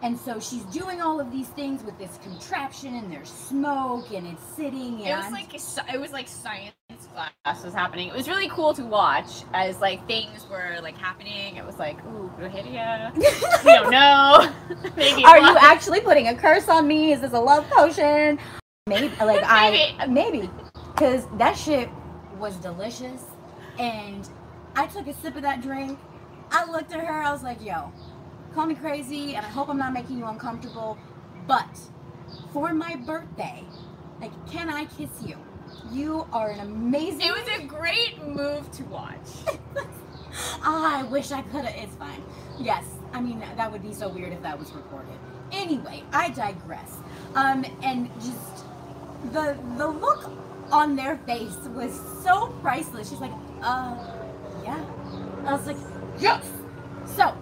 And 0.03 0.19
so 0.19 0.41
she's 0.41 0.65
doing 0.65 1.03
all 1.03 1.21
of 1.21 1.31
these 1.31 1.49
things 1.49 1.83
with 1.83 1.99
this 1.99 2.19
contraption, 2.23 2.97
and 2.97 3.13
there's 3.13 3.31
smoke, 3.31 4.11
and 4.13 4.27
it's 4.27 4.45
sitting. 4.57 5.03
And 5.03 5.09
It 5.09 5.17
was 5.17 5.33
like 5.33 5.55
it 5.95 6.01
was 6.01 6.13
like 6.13 6.29
science 6.29 6.75
class 7.11 7.65
was 7.65 7.75
happening. 7.75 8.09
It 8.09 8.15
was 8.15 8.29
really 8.29 8.49
cool 8.49 8.75
to 8.75 8.85
watch 8.85 9.45
as 9.53 9.81
like 9.81 10.07
things 10.07 10.47
were 10.49 10.79
like 10.83 10.97
happening. 10.97 11.57
It 11.57 11.65
was 11.65 11.79
like, 11.79 11.99
ooh, 12.07 12.31
Rohirria. 12.39 13.15
we 13.65 13.73
don't 13.73 13.91
know. 13.91 14.53
Maybe. 14.97 15.25
Are 15.25 15.39
you 15.39 15.57
actually 15.61 16.01
putting 16.01 16.29
a 16.29 16.35
curse 16.35 16.69
on 16.69 16.87
me? 16.87 17.13
Is 17.13 17.21
this 17.21 17.33
a 17.33 17.41
love 17.41 17.69
potion? 17.71 18.39
Maybe, 18.87 19.09
like 19.21 19.43
I 19.45 19.95
Maybe. 20.09 20.13
maybe, 20.13 20.51
because 20.95 21.27
that 21.39 21.57
shit 21.57 21.89
was 22.39 22.57
delicious, 22.57 23.25
and 23.79 24.29
I 24.75 24.87
took 24.87 25.07
a 25.07 25.15
sip 25.15 25.37
of 25.37 25.43
that 25.43 25.63
drink. 25.63 25.99
I 26.51 26.69
looked 26.71 26.93
at 26.93 27.01
her. 27.01 27.13
I 27.13 27.31
was 27.31 27.43
like, 27.43 27.65
"Yo, 27.65 27.93
call 28.55 28.67
me 28.67 28.75
crazy, 28.75 29.35
and 29.35 29.45
I 29.45 29.49
hope 29.49 29.69
I'm 29.69 29.79
not 29.79 29.93
making 29.93 30.19
you 30.19 30.27
uncomfortable, 30.27 30.99
but 31.47 31.79
for 32.53 32.73
my 32.73 32.97
birthday, 32.97 33.63
like, 34.21 34.33
can 34.51 34.69
I 34.69 34.87
kiss 34.87 35.11
you? 35.25 35.37
You 35.93 36.27
are 36.33 36.51
an 36.51 36.61
amazing. 36.61 37.23
It 37.23 37.33
was 37.33 37.49
a 37.59 37.65
great 37.65 38.25
move 38.25 38.71
to 38.73 38.85
watch. 38.85 39.17
I 40.63 41.03
wish 41.05 41.33
I 41.33 41.43
could 41.43 41.65
have. 41.65 41.75
It's 41.75 41.97
fine. 41.97 42.23
Yes, 42.59 42.85
I 43.13 43.21
mean 43.21 43.41
that 43.41 43.71
would 43.73 43.83
be 43.83 43.93
so 43.93 44.09
weird 44.09 44.33
if 44.33 44.43
that 44.43 44.59
was 44.59 44.73
recorded. 44.73 45.19
Anyway, 45.53 46.05
I 46.13 46.31
digress. 46.31 46.97
Um, 47.35 47.65
and 47.83 48.11
just 48.17 48.65
the 49.33 49.59
the 49.77 49.89
look 49.89 50.31
on 50.71 50.95
their 50.95 51.17
face 51.19 51.57
was 51.75 51.93
so 52.23 52.49
priceless. 52.63 53.11
She's 53.11 53.21
like, 53.21 53.33
uh, 53.63 53.97
yeah. 54.63 54.85
I 55.47 55.53
was 55.53 55.67
like, 55.67 55.77
yes. 56.19 56.45
So 57.17 57.35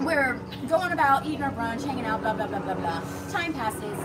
we're 0.00 0.40
going 0.68 0.92
about 0.92 1.26
eating 1.26 1.42
our 1.42 1.52
brunch, 1.52 1.84
hanging 1.84 2.04
out, 2.04 2.20
blah 2.20 2.34
blah 2.34 2.46
blah 2.46 2.60
blah 2.60 2.74
blah. 2.74 3.02
Time 3.30 3.52
passes. 3.52 3.98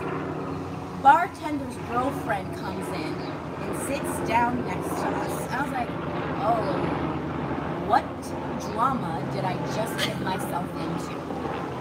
Bartender's 1.04 1.78
girlfriend 1.90 2.56
comes 2.58 2.88
in 2.90 3.37
sits 3.86 4.28
down 4.28 4.66
next 4.66 4.88
to 4.88 5.08
us. 5.08 5.52
I 5.52 5.62
was 5.64 5.72
like, 5.72 5.90
oh, 6.42 6.98
what 7.88 8.04
drama 8.72 9.26
did 9.34 9.44
I 9.44 9.56
just 9.76 9.98
get 10.06 10.20
myself 10.22 10.70
into? 10.72 11.16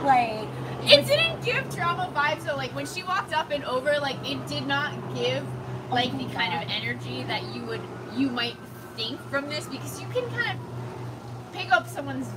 Like, 0.04 0.48
It 0.84 1.06
didn't 1.06 1.44
give 1.44 1.68
drama 1.74 2.12
vibes 2.14 2.44
though. 2.44 2.56
Like 2.56 2.74
when 2.74 2.86
she 2.86 3.02
walked 3.02 3.32
up 3.32 3.50
and 3.50 3.64
over, 3.64 3.98
like 3.98 4.16
it 4.28 4.46
did 4.46 4.66
not 4.66 4.92
give 5.14 5.44
like 5.90 6.12
Oh 6.12 6.18
the 6.18 6.26
my 6.26 6.32
kind 6.34 6.54
of 6.54 6.70
energy 6.70 7.22
that 7.24 7.42
you 7.54 7.62
would 7.62 7.80
you 8.14 8.28
might 8.28 8.56
think 8.96 9.20
from 9.30 9.48
this 9.48 9.66
because 9.66 10.00
you 10.00 10.06
can 10.08 10.28
kind 10.30 10.58
of 10.58 11.52
pick 11.52 11.70
up 11.72 11.86
someone's 11.88 12.28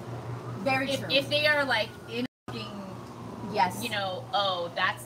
very 0.63 0.91
if, 0.91 0.99
true. 0.99 1.09
if 1.11 1.29
they 1.29 1.45
are 1.47 1.63
like 1.65 1.89
in 2.11 2.25
yes. 3.53 3.83
you 3.83 3.89
know 3.89 4.23
oh 4.33 4.71
that's 4.75 5.05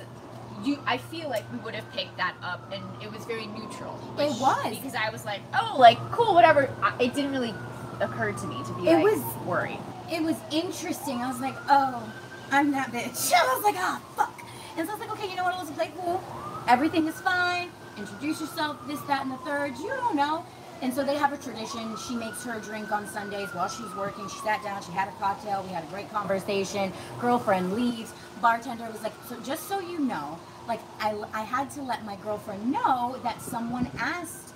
you 0.63 0.79
I 0.85 0.97
feel 0.97 1.29
like 1.29 1.43
we 1.51 1.59
would 1.59 1.75
have 1.75 1.89
picked 1.93 2.17
that 2.17 2.35
up 2.41 2.71
and 2.71 2.83
it 3.01 3.11
was 3.11 3.25
very 3.25 3.45
neutral. 3.47 3.99
It 4.17 4.31
was. 4.39 4.75
because 4.77 4.95
I 4.95 5.09
was 5.09 5.25
like 5.25 5.41
oh 5.53 5.75
like 5.79 5.97
cool 6.11 6.33
whatever. 6.33 6.69
I, 6.81 6.95
it 7.03 7.13
didn't 7.13 7.31
really 7.31 7.53
occur 7.99 8.31
to 8.31 8.47
me 8.47 8.55
to 8.65 8.73
be 8.73 8.87
It 8.89 8.95
like 8.95 9.03
was- 9.03 9.45
worried. 9.45 9.79
it 10.11 10.21
was 10.21 10.35
interesting. 10.51 11.21
I 11.21 11.27
was 11.27 11.39
like, 11.39 11.55
oh, 11.69 12.11
I'm 12.51 12.71
that 12.71 12.91
bitch. 12.91 13.31
I 13.35 13.55
was 13.55 13.63
like, 13.63 13.75
ah, 13.77 14.01
fuck. 14.15 14.41
And 14.77 14.87
so 14.87 14.93
I 14.93 14.97
was 14.97 15.07
like, 15.07 15.17
okay, 15.19 15.29
you 15.29 15.35
know 15.35 15.43
what? 15.43 15.57
Let's 15.57 15.71
play 15.71 15.91
cool. 15.97 16.23
Everything 16.67 17.07
is 17.07 17.19
fine. 17.21 17.69
Introduce 17.97 18.41
yourself, 18.41 18.77
this, 18.87 18.99
that, 19.01 19.21
and 19.21 19.31
the 19.31 19.37
third. 19.37 19.77
You 19.77 19.89
don't 19.89 20.15
know. 20.15 20.43
And 20.81 20.93
so 20.93 21.03
they 21.03 21.15
have 21.15 21.31
a 21.31 21.37
tradition. 21.37 21.95
She 22.07 22.15
makes 22.15 22.43
her 22.43 22.57
a 22.57 22.61
drink 22.61 22.91
on 22.91 23.07
Sundays 23.07 23.49
while 23.53 23.69
she's 23.69 23.93
working. 23.95 24.27
She 24.27 24.39
sat 24.39 24.63
down, 24.63 24.81
she 24.83 24.91
had 24.91 25.07
a 25.07 25.11
cocktail, 25.13 25.63
we 25.63 25.69
had 25.69 25.83
a 25.83 25.87
great 25.87 26.09
conversation. 26.11 26.91
Girlfriend 27.19 27.73
leaves. 27.73 28.11
Bartender 28.41 28.89
was 28.91 29.01
like, 29.03 29.13
so 29.29 29.39
just 29.41 29.69
so 29.69 29.79
you 29.79 29.99
know, 29.99 30.37
like 30.67 30.79
I, 30.99 31.15
I 31.33 31.41
had 31.41 31.69
to 31.71 31.81
let 31.81 32.05
my 32.05 32.15
girlfriend 32.17 32.71
know 32.71 33.17
that 33.23 33.41
someone 33.41 33.89
asked 33.99 34.53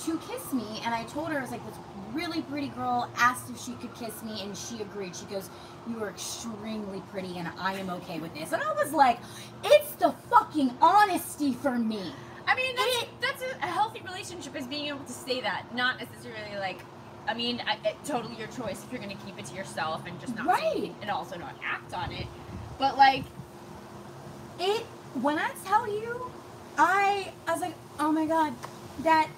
to 0.00 0.18
kiss 0.18 0.52
me 0.52 0.80
and 0.84 0.94
I 0.94 1.04
told 1.04 1.28
her 1.28 1.38
I 1.38 1.42
was 1.42 1.50
like 1.50 1.64
this 1.66 1.76
really 2.12 2.42
pretty 2.42 2.68
girl 2.68 3.08
asked 3.16 3.50
if 3.50 3.60
she 3.60 3.72
could 3.74 3.94
kiss 3.94 4.22
me 4.22 4.42
and 4.42 4.56
she 4.56 4.80
agreed. 4.82 5.14
She 5.14 5.26
goes, 5.26 5.48
You 5.88 6.02
are 6.02 6.08
extremely 6.10 7.02
pretty 7.10 7.38
and 7.38 7.48
I 7.58 7.74
am 7.74 7.90
okay 7.90 8.18
with 8.18 8.34
this. 8.34 8.52
And 8.52 8.62
I 8.62 8.72
was 8.74 8.92
like, 8.92 9.18
It's 9.64 9.92
the 9.92 10.12
fucking 10.30 10.76
honesty 10.80 11.52
for 11.52 11.78
me. 11.78 12.12
I 12.46 12.56
mean, 12.56 12.74
that's, 12.74 13.06
that's 13.20 13.42
a, 13.42 13.56
a 13.58 13.68
healthy 13.70 14.00
relationship 14.00 14.56
is 14.56 14.66
being 14.66 14.86
able 14.86 15.04
to 15.04 15.12
say 15.12 15.40
that, 15.42 15.66
not 15.74 16.00
necessarily 16.00 16.56
like. 16.58 16.80
I 17.28 17.34
mean, 17.34 17.62
I, 17.64 17.76
it, 17.86 17.96
totally 18.04 18.34
your 18.36 18.48
choice 18.48 18.82
if 18.82 18.90
you're 18.90 19.00
going 19.00 19.16
to 19.16 19.24
keep 19.24 19.38
it 19.38 19.44
to 19.46 19.54
yourself 19.54 20.04
and 20.06 20.18
just 20.20 20.34
not 20.34 20.46
Right. 20.46 20.92
and 21.02 21.10
also 21.10 21.36
not 21.38 21.54
act 21.62 21.94
on 21.94 22.10
it. 22.10 22.26
But 22.78 22.96
like, 22.96 23.24
It 24.58 24.84
when 25.14 25.38
I 25.38 25.50
tell 25.64 25.88
you, 25.88 26.30
I 26.78 27.32
I 27.46 27.52
was 27.52 27.60
like, 27.60 27.74
Oh 27.98 28.12
my 28.12 28.26
god, 28.26 28.52
that 29.02 29.28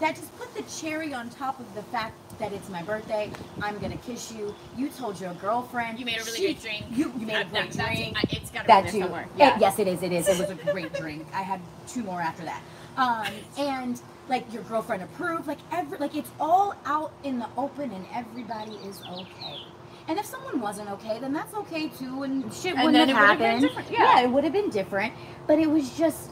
that 0.00 0.16
just 0.16 0.36
put 0.38 0.52
the 0.54 0.62
cherry 0.62 1.14
on 1.14 1.30
top 1.30 1.58
of 1.60 1.72
the 1.74 1.82
fact 1.84 2.14
that 2.40 2.52
it's 2.52 2.68
my 2.68 2.82
birthday. 2.82 3.30
I'm 3.62 3.78
gonna 3.78 3.96
kiss 3.98 4.32
you. 4.32 4.54
You 4.76 4.88
told 4.88 5.20
your 5.20 5.34
girlfriend. 5.34 5.98
you 6.00 6.04
made 6.04 6.20
a 6.20 6.24
really 6.24 6.38
She- 6.38 6.44
great 6.54 6.60
drink. 6.62 6.84
You, 6.90 7.12
you 7.18 7.26
made 7.26 7.34
a 7.36 7.44
great 7.44 7.52
that- 7.52 7.72
that's- 7.72 7.76
drink. 7.96 8.16
I- 8.16 8.24
it's 8.30 8.50
got 8.50 8.66
to 8.66 8.82
be 8.82 8.90
there 8.90 9.02
somewhere. 9.02 9.28
Eh, 9.38 9.56
yes, 9.60 9.78
it 9.78 9.86
is. 9.86 10.02
It 10.02 10.12
is. 10.12 10.26
It 10.28 10.38
was 10.38 10.50
a 10.50 10.72
great 10.72 10.92
drink. 10.94 11.26
I 11.32 11.42
had 11.42 11.60
two 11.86 12.02
more 12.02 12.20
after 12.20 12.44
that. 12.44 12.60
Um, 12.96 13.26
and 13.56 14.00
like 14.28 14.52
your 14.52 14.62
girlfriend 14.64 15.02
approved. 15.04 15.46
Like 15.46 15.58
every 15.72 15.98
like 15.98 16.16
it's 16.16 16.30
all 16.40 16.74
out 16.86 17.12
in 17.22 17.38
the 17.38 17.46
open, 17.56 17.92
and 17.92 18.04
everybody 18.12 18.72
is 18.88 19.00
okay. 19.08 19.60
And 20.06 20.18
if 20.18 20.26
someone 20.26 20.60
wasn't 20.60 20.90
okay, 20.90 21.18
then 21.18 21.32
that's 21.32 21.54
okay 21.54 21.88
too, 21.88 22.24
and 22.24 22.52
shit 22.52 22.74
And 22.74 22.84
wouldn't 22.84 23.10
have 23.10 23.38
would 23.38 23.46
have 23.46 23.62
happened. 23.70 23.88
yeah. 23.90 24.20
it 24.20 24.30
would 24.30 24.44
have 24.44 24.52
been 24.52 24.68
different. 24.70 25.14
But 25.46 25.58
it 25.58 25.70
was 25.70 25.96
just 25.96 26.30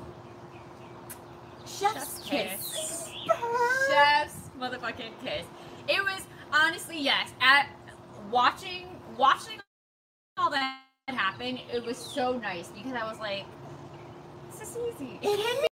chef's 1.65 1.95
Chef's 1.95 2.19
kiss. 2.29 2.51
kiss. 2.75 3.11
chef's 3.91 4.51
motherfucking 4.59 5.13
kiss. 5.25 5.47
It 5.89 6.03
was 6.05 6.27
honestly 6.53 6.99
yes. 7.01 7.31
At 7.41 7.69
watching 8.31 8.89
watching 9.17 9.59
all 10.37 10.51
that 10.51 10.81
happen, 11.09 11.59
it 11.73 11.85
was 11.85 11.97
so 11.97 12.37
nice 12.39 12.69
because 12.69 12.93
I 12.93 13.09
was 13.09 13.19
like, 13.19 13.45
this 14.51 14.71
is 14.71 14.77
easy. 14.77 15.19
It 15.23 15.39
hit 15.39 15.63
me. 15.63 15.67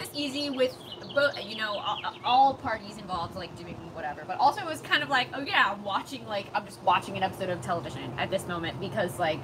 It's 0.00 0.10
easy 0.14 0.50
with 0.50 0.74
both, 1.14 1.34
you 1.44 1.56
know, 1.56 1.72
all, 1.78 2.00
all 2.24 2.54
parties 2.54 2.96
involved, 2.98 3.36
like 3.36 3.54
doing 3.58 3.74
whatever. 3.94 4.22
But 4.26 4.38
also, 4.38 4.60
it 4.62 4.66
was 4.66 4.80
kind 4.80 5.02
of 5.02 5.08
like, 5.08 5.28
oh 5.34 5.40
yeah, 5.40 5.72
I'm 5.72 5.84
watching 5.84 6.26
like 6.26 6.46
I'm 6.54 6.64
just 6.64 6.82
watching 6.82 7.16
an 7.16 7.22
episode 7.22 7.50
of 7.50 7.60
television 7.60 8.12
at 8.18 8.30
this 8.30 8.46
moment 8.46 8.80
because 8.80 9.18
like 9.18 9.40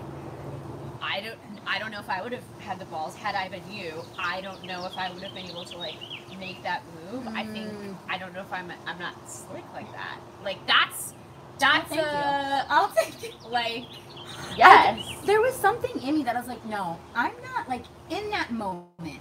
I 1.02 1.20
don't 1.20 1.38
I 1.66 1.78
don't 1.78 1.90
know 1.90 2.00
if 2.00 2.08
I 2.08 2.22
would 2.22 2.32
have 2.32 2.44
had 2.60 2.78
the 2.78 2.84
balls 2.86 3.14
had 3.16 3.34
I 3.34 3.48
been 3.48 3.62
you. 3.70 3.92
I 4.18 4.40
don't 4.40 4.64
know 4.64 4.86
if 4.86 4.96
I 4.96 5.10
would 5.12 5.22
have 5.22 5.34
been 5.34 5.46
able 5.50 5.64
to 5.64 5.76
like 5.78 5.96
make 6.38 6.62
that 6.62 6.82
move. 7.12 7.26
I 7.28 7.44
think 7.44 7.66
Mm. 7.72 7.96
I 8.08 8.16
don't 8.18 8.32
know 8.32 8.40
if 8.40 8.52
I'm 8.52 8.70
I'm 8.86 8.98
not 8.98 9.28
slick 9.30 9.64
like 9.74 9.90
that. 9.92 10.18
Like 10.44 10.64
that's 10.66 11.12
that's 11.58 11.88
thank 11.88 12.00
you. 12.00 12.06
uh, 12.06 12.64
I'll 12.68 12.88
take 12.90 13.22
it. 13.24 13.34
like 13.50 13.84
I- 14.28 14.54
yes. 14.56 15.26
there 15.26 15.40
was 15.40 15.54
something 15.54 16.00
in 16.02 16.16
me 16.16 16.22
that 16.24 16.36
I 16.36 16.38
was 16.38 16.48
like, 16.48 16.64
no, 16.66 16.98
I'm 17.14 17.34
not 17.54 17.68
like 17.68 17.84
in 18.10 18.30
that 18.30 18.52
moment. 18.52 19.20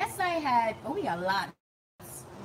Yes, 0.00 0.10
yes, 0.10 0.20
I 0.20 0.28
had. 0.28 0.76
Oh, 0.84 0.92
we 0.92 1.02
got 1.02 1.18
a 1.18 1.22
lot 1.22 1.50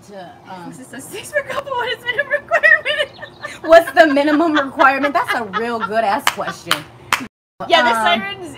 to. 0.08 0.36
Um, 0.50 0.70
This 0.70 0.80
is 0.80 0.94
a 0.94 1.02
six 1.02 1.32
for 1.32 1.42
couple. 1.44 1.72
What 1.72 1.98
is 1.98 2.04
minimum 2.04 2.32
requirement? 2.32 3.20
what's 3.62 3.92
the 3.92 4.08
minimum 4.08 4.54
requirement? 4.54 5.14
That's 5.14 5.34
a 5.36 5.44
real 5.60 5.80
good 5.80 6.04
ass 6.04 6.24
question. 6.32 6.84
yeah, 7.68 7.84
the 7.84 7.90
Um, 7.90 8.20
sirens. 8.22 8.58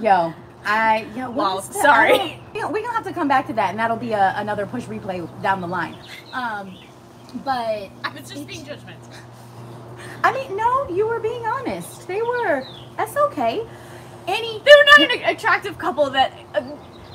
Yo, 0.00 0.34
I. 0.64 1.06
Yo, 1.16 1.30
Wow, 1.30 1.60
sorry. 1.60 2.40
You 2.54 2.62
know, 2.62 2.70
we're 2.70 2.82
gonna 2.82 2.94
have 2.94 3.04
to 3.04 3.12
come 3.12 3.28
back 3.28 3.46
to 3.46 3.52
that, 3.54 3.70
and 3.70 3.78
that'll 3.78 3.96
be 3.96 4.12
a, 4.12 4.34
another 4.36 4.66
push 4.66 4.84
replay 4.84 5.28
down 5.42 5.60
the 5.60 5.68
line. 5.68 5.96
Um, 6.32 6.76
but 7.44 7.88
I 8.04 8.12
was 8.12 8.28
just 8.28 8.46
being 8.46 8.64
judgmental. 8.64 9.14
I 10.24 10.32
mean, 10.32 10.56
no, 10.56 10.88
you 10.88 11.06
were 11.06 11.20
being 11.20 11.46
honest. 11.46 12.08
They 12.08 12.20
were. 12.20 12.66
That's 12.96 13.16
okay. 13.16 13.64
Any 14.26 14.58
They 14.58 14.70
were 14.76 14.84
not 15.06 15.16
an 15.16 15.34
attractive 15.34 15.78
couple 15.78 16.10
that, 16.10 16.32
uh, 16.54 16.60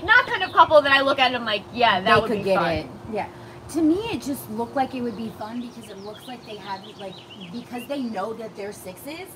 not 0.03 0.25
kind 0.27 0.43
of 0.43 0.51
couple 0.51 0.81
that 0.81 0.91
I 0.91 1.01
look 1.01 1.19
at 1.19 1.27
and 1.27 1.35
I'm 1.37 1.45
like, 1.45 1.63
yeah, 1.73 2.01
that 2.01 2.15
they 2.15 2.21
would 2.21 2.27
could 2.29 2.37
be 2.39 2.43
get 2.43 2.57
fun. 2.59 2.71
it. 2.73 2.87
Yeah. 3.13 3.27
To 3.69 3.81
me, 3.81 3.95
it 4.11 4.21
just 4.21 4.49
looked 4.51 4.75
like 4.75 4.93
it 4.93 5.01
would 5.01 5.17
be 5.17 5.29
fun 5.39 5.61
because 5.61 5.89
it 5.89 5.97
looks 5.99 6.27
like 6.27 6.45
they 6.45 6.55
have 6.57 6.81
like 6.99 7.15
because 7.51 7.87
they 7.87 8.01
know 8.01 8.33
that 8.33 8.55
they're 8.55 8.71
sixes. 8.71 9.27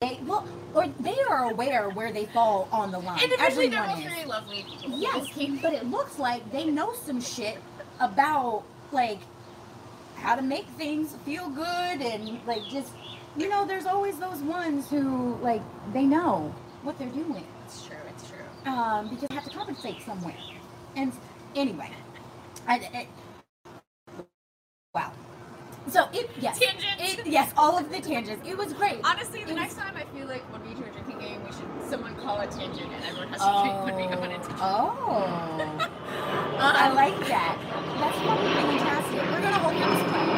They 0.00 0.18
well, 0.24 0.46
or 0.74 0.86
they 1.00 1.16
are 1.30 1.50
aware 1.50 1.88
where 1.90 2.12
they 2.12 2.26
fall 2.26 2.68
on 2.72 2.90
the 2.90 2.98
line. 2.98 3.22
Individually, 3.22 3.68
they're 3.68 3.80
Everyone 3.84 4.02
is. 4.02 4.12
very 4.12 4.24
lovely. 4.26 4.66
Yes, 4.86 5.26
but 5.62 5.72
it 5.72 5.86
looks 5.86 6.18
like 6.18 6.50
they 6.52 6.64
know 6.66 6.92
some 6.92 7.20
shit 7.20 7.58
about 8.00 8.64
like 8.90 9.20
how 10.16 10.34
to 10.34 10.42
make 10.42 10.66
things 10.76 11.16
feel 11.24 11.48
good 11.48 11.64
and 12.00 12.40
like 12.46 12.62
just 12.68 12.92
you 13.36 13.48
know, 13.48 13.66
there's 13.66 13.86
always 13.86 14.18
those 14.18 14.40
ones 14.42 14.88
who 14.90 15.36
like 15.40 15.62
they 15.92 16.04
know 16.04 16.54
what 16.82 16.98
they're 16.98 17.08
doing 17.08 17.46
It's 17.64 17.86
true. 17.86 17.96
It's 18.10 18.28
true. 18.28 18.38
Um, 18.66 19.08
because 19.08 19.28
they 19.28 19.34
have 19.34 19.44
to 19.44 19.50
compensate 19.50 20.02
somewhere. 20.02 20.36
And 20.96 21.12
anyway, 21.56 21.90
I, 22.66 22.74
I- 22.94 23.08
wow. 24.94 25.12
So 25.88 26.08
it 26.12 26.30
yes, 26.40 26.60
it, 26.62 27.26
yes, 27.26 27.52
all 27.56 27.76
of 27.76 27.90
the 27.90 28.00
tangents. 28.00 28.46
It 28.48 28.56
was 28.56 28.72
great. 28.72 29.00
Honestly, 29.04 29.40
the 29.44 29.50
It 29.50 29.54
was- 29.54 29.56
next 29.56 29.74
time 29.74 29.96
I 29.96 30.04
feel 30.16 30.26
like 30.28 30.42
when 30.52 30.62
we 30.62 30.74
do 30.74 30.84
a 30.88 30.92
drinking 30.92 31.18
game, 31.18 31.44
we 31.44 31.50
should 31.52 31.90
someone 31.90 32.14
call 32.16 32.40
a 32.40 32.46
tangent 32.46 32.92
and 32.92 33.04
everyone 33.04 33.28
has 33.28 33.40
to 33.40 33.52
drink 33.62 33.84
when 33.84 33.96
we 33.96 34.06
go 34.14 34.22
on 34.22 34.30
oh, 34.60 35.58
I 36.58 36.88
Um, 36.88 36.94
like 36.94 37.18
that. 37.28 37.58
That's 37.98 38.18
fucking 38.18 38.54
fantastic. 38.54 39.22
We're 39.22 39.42
gonna 39.42 39.58
hold 39.58 39.74
this 39.74 40.02
plan. 40.10 40.28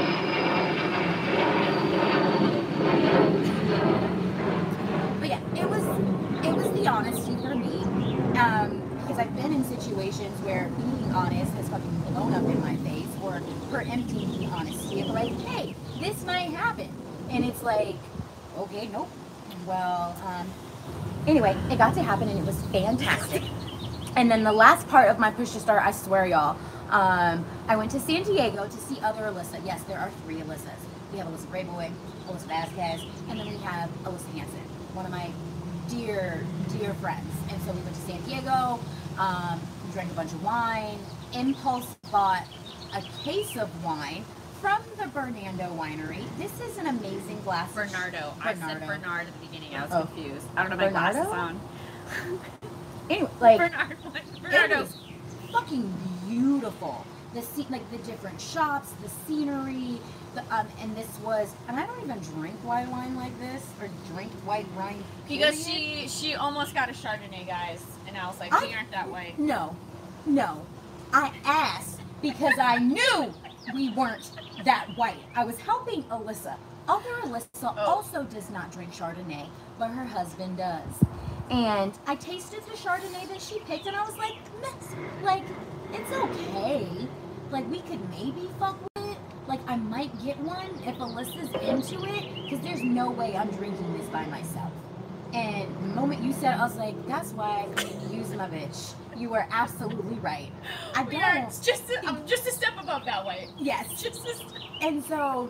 But 5.20 5.28
yeah, 5.28 5.40
it 5.56 5.68
was 5.68 5.84
it 6.44 6.54
was 6.54 6.70
the 6.80 6.86
honesty. 6.88 7.43
Um, 8.44 8.82
because 9.00 9.18
I've 9.18 9.36
been 9.36 9.52
in 9.52 9.64
situations 9.64 10.38
where 10.42 10.68
being 10.76 11.12
honest 11.12 11.52
has 11.54 11.68
fucking 11.68 12.00
blown 12.12 12.34
up 12.34 12.44
in 12.44 12.60
my 12.60 12.76
face, 12.76 13.06
or 13.22 13.32
her 13.70 13.82
emptying 13.82 14.50
honesty 14.50 15.00
of 15.00 15.08
like, 15.08 15.32
hey, 15.40 15.74
this 16.00 16.24
might 16.24 16.50
happen, 16.50 16.88
and 17.30 17.44
it's 17.44 17.62
like, 17.62 17.96
okay, 18.58 18.88
nope. 18.88 19.08
Well, 19.66 20.14
um, 20.26 20.50
anyway, 21.26 21.56
it 21.70 21.78
got 21.78 21.94
to 21.94 22.02
happen, 22.02 22.28
and 22.28 22.38
it 22.38 22.44
was 22.44 22.60
fantastic. 22.66 23.42
And 24.16 24.30
then 24.30 24.44
the 24.44 24.52
last 24.52 24.86
part 24.86 25.08
of 25.08 25.18
my 25.18 25.32
push 25.32 25.50
to 25.52 25.58
start, 25.58 25.82
I 25.84 25.90
swear, 25.90 26.24
y'all, 26.24 26.56
um, 26.90 27.44
I 27.66 27.74
went 27.74 27.90
to 27.90 27.98
San 27.98 28.22
Diego 28.22 28.64
to 28.64 28.76
see 28.76 29.00
other 29.00 29.22
Alyssa. 29.22 29.60
Yes, 29.66 29.82
there 29.88 29.98
are 29.98 30.08
three 30.24 30.36
Alyssas. 30.36 30.78
We 31.10 31.18
have 31.18 31.26
Alyssa 31.26 31.46
Brayboy, 31.46 31.90
Alyssa 32.28 32.46
Vasquez, 32.46 33.04
and 33.28 33.40
then 33.40 33.48
we 33.48 33.56
have 33.56 33.90
Alyssa 34.04 34.32
Hansen, 34.34 34.60
one 34.92 35.04
of 35.04 35.10
my 35.10 35.32
dear, 35.88 36.44
dear 36.78 36.94
friends. 36.94 37.30
And 37.50 37.60
so 37.62 37.72
we 37.72 37.80
went 37.82 37.94
to 37.94 38.00
San 38.02 38.20
Diego. 38.22 38.80
Um, 39.18 39.60
we 39.86 39.92
drank 39.92 40.10
a 40.10 40.14
bunch 40.14 40.32
of 40.32 40.42
wine. 40.42 40.98
Impulse 41.32 41.94
bought 42.10 42.46
a 42.94 43.02
case 43.22 43.56
of 43.56 43.68
wine 43.84 44.24
from 44.60 44.82
the 44.98 45.06
Bernardo 45.08 45.74
Winery. 45.76 46.24
This 46.38 46.58
is 46.60 46.78
an 46.78 46.86
amazing 46.86 47.40
glass. 47.42 47.68
of- 47.70 47.74
Bernardo. 47.76 48.34
I 48.42 48.54
said 48.54 48.60
Bernardo. 48.80 48.86
Bernard 48.86 49.26
at 49.28 49.40
the 49.40 49.46
beginning. 49.46 49.74
I 49.74 49.82
was 49.82 49.92
Oh. 49.92 50.02
confused. 50.06 50.46
I 50.56 50.62
don't 50.62 50.70
have 50.70 50.80
my 50.80 50.86
Bernardo? 50.88 51.24
glasses 51.24 51.32
on. 51.32 51.60
Anyway, 53.10 53.30
like 53.40 53.58
Bernard. 53.70 53.96
what? 54.04 54.16
it 54.16 54.42
Bernardo. 54.42 54.80
was 54.82 54.96
fucking 55.52 55.92
beautiful. 56.28 57.04
The 57.34 57.42
scene, 57.42 57.66
like 57.70 57.88
the 57.90 57.98
different 57.98 58.40
shops, 58.40 58.90
the 59.02 59.08
scenery, 59.26 59.98
the 60.34 60.42
um, 60.54 60.68
and 60.80 60.94
this 60.96 61.08
was, 61.24 61.52
and 61.68 61.76
I 61.78 61.84
don't 61.86 62.00
even 62.04 62.18
drink 62.20 62.54
white 62.62 62.88
wine 62.88 63.16
like 63.16 63.36
this 63.40 63.64
or 63.80 63.88
drink 64.12 64.30
white 64.44 64.70
wine. 64.76 65.02
Because 65.28 65.66
she 65.66 66.06
she 66.08 66.34
almost 66.36 66.74
got 66.74 66.88
a 66.88 66.92
Chardonnay, 66.92 67.46
guys, 67.46 67.82
and 68.06 68.16
I 68.16 68.26
was 68.28 68.38
like, 68.38 68.52
I- 68.52 68.64
we 68.66 68.72
aren't 68.74 68.90
that 68.92 69.10
way. 69.10 69.34
No, 69.36 69.74
no. 70.26 70.64
I 71.12 71.32
asked 71.44 72.00
because 72.22 72.58
I 72.60 72.78
knew 72.78 73.32
we 73.74 73.90
weren't 73.90 74.30
that 74.64 74.88
white. 74.96 75.18
I 75.34 75.44
was 75.44 75.58
helping 75.58 76.02
Alyssa. 76.04 76.56
Other 76.88 77.10
Alyssa 77.24 77.46
Oh. 77.62 77.74
also 77.78 78.24
does 78.24 78.50
not 78.50 78.70
drink 78.72 78.92
Chardonnay, 78.92 79.46
but 79.78 79.88
her 79.88 80.04
husband 80.04 80.56
does. 80.58 80.92
And 81.50 81.92
I 82.06 82.14
tasted 82.16 82.62
the 82.64 82.72
Chardonnay 82.76 83.28
that 83.28 83.40
she 83.40 83.58
picked, 83.60 83.86
and 83.86 83.96
I 83.96 84.04
was 84.04 84.16
like, 84.16 84.34
like, 85.22 85.44
it's 85.92 86.10
okay. 86.12 87.06
Like, 87.54 87.70
we 87.70 87.78
could 87.82 88.00
maybe 88.10 88.50
fuck 88.58 88.76
with 88.82 89.10
it. 89.12 89.18
Like, 89.46 89.60
I 89.68 89.76
might 89.76 90.10
get 90.24 90.36
one 90.40 90.70
if 90.84 90.96
Alyssa's 90.96 91.50
into 91.62 92.04
it, 92.04 92.42
because 92.42 92.58
there's 92.64 92.82
no 92.82 93.12
way 93.12 93.36
I'm 93.36 93.48
drinking 93.52 93.96
this 93.96 94.08
by 94.08 94.26
myself. 94.26 94.72
And 95.32 95.72
the 95.76 95.94
moment 95.94 96.24
you 96.24 96.32
said, 96.32 96.54
it, 96.54 96.58
I 96.60 96.64
was 96.64 96.74
like, 96.74 97.06
that's 97.06 97.30
why 97.30 97.68
I 97.76 98.12
use 98.12 98.30
my 98.30 98.48
bitch. 98.48 98.94
You 99.16 99.28
were 99.28 99.46
absolutely 99.52 100.16
right. 100.16 100.50
I 100.96 101.04
We 101.04 101.14
are 101.14 101.48
just 101.62 101.88
a, 101.90 102.04
I'm 102.04 102.26
just 102.26 102.44
a 102.48 102.50
step 102.50 102.72
above 102.76 103.04
that 103.04 103.24
way. 103.24 103.48
Yes. 103.56 103.86
Just 104.02 104.26
a 104.26 104.34
step. 104.34 104.48
And 104.80 105.04
so, 105.04 105.48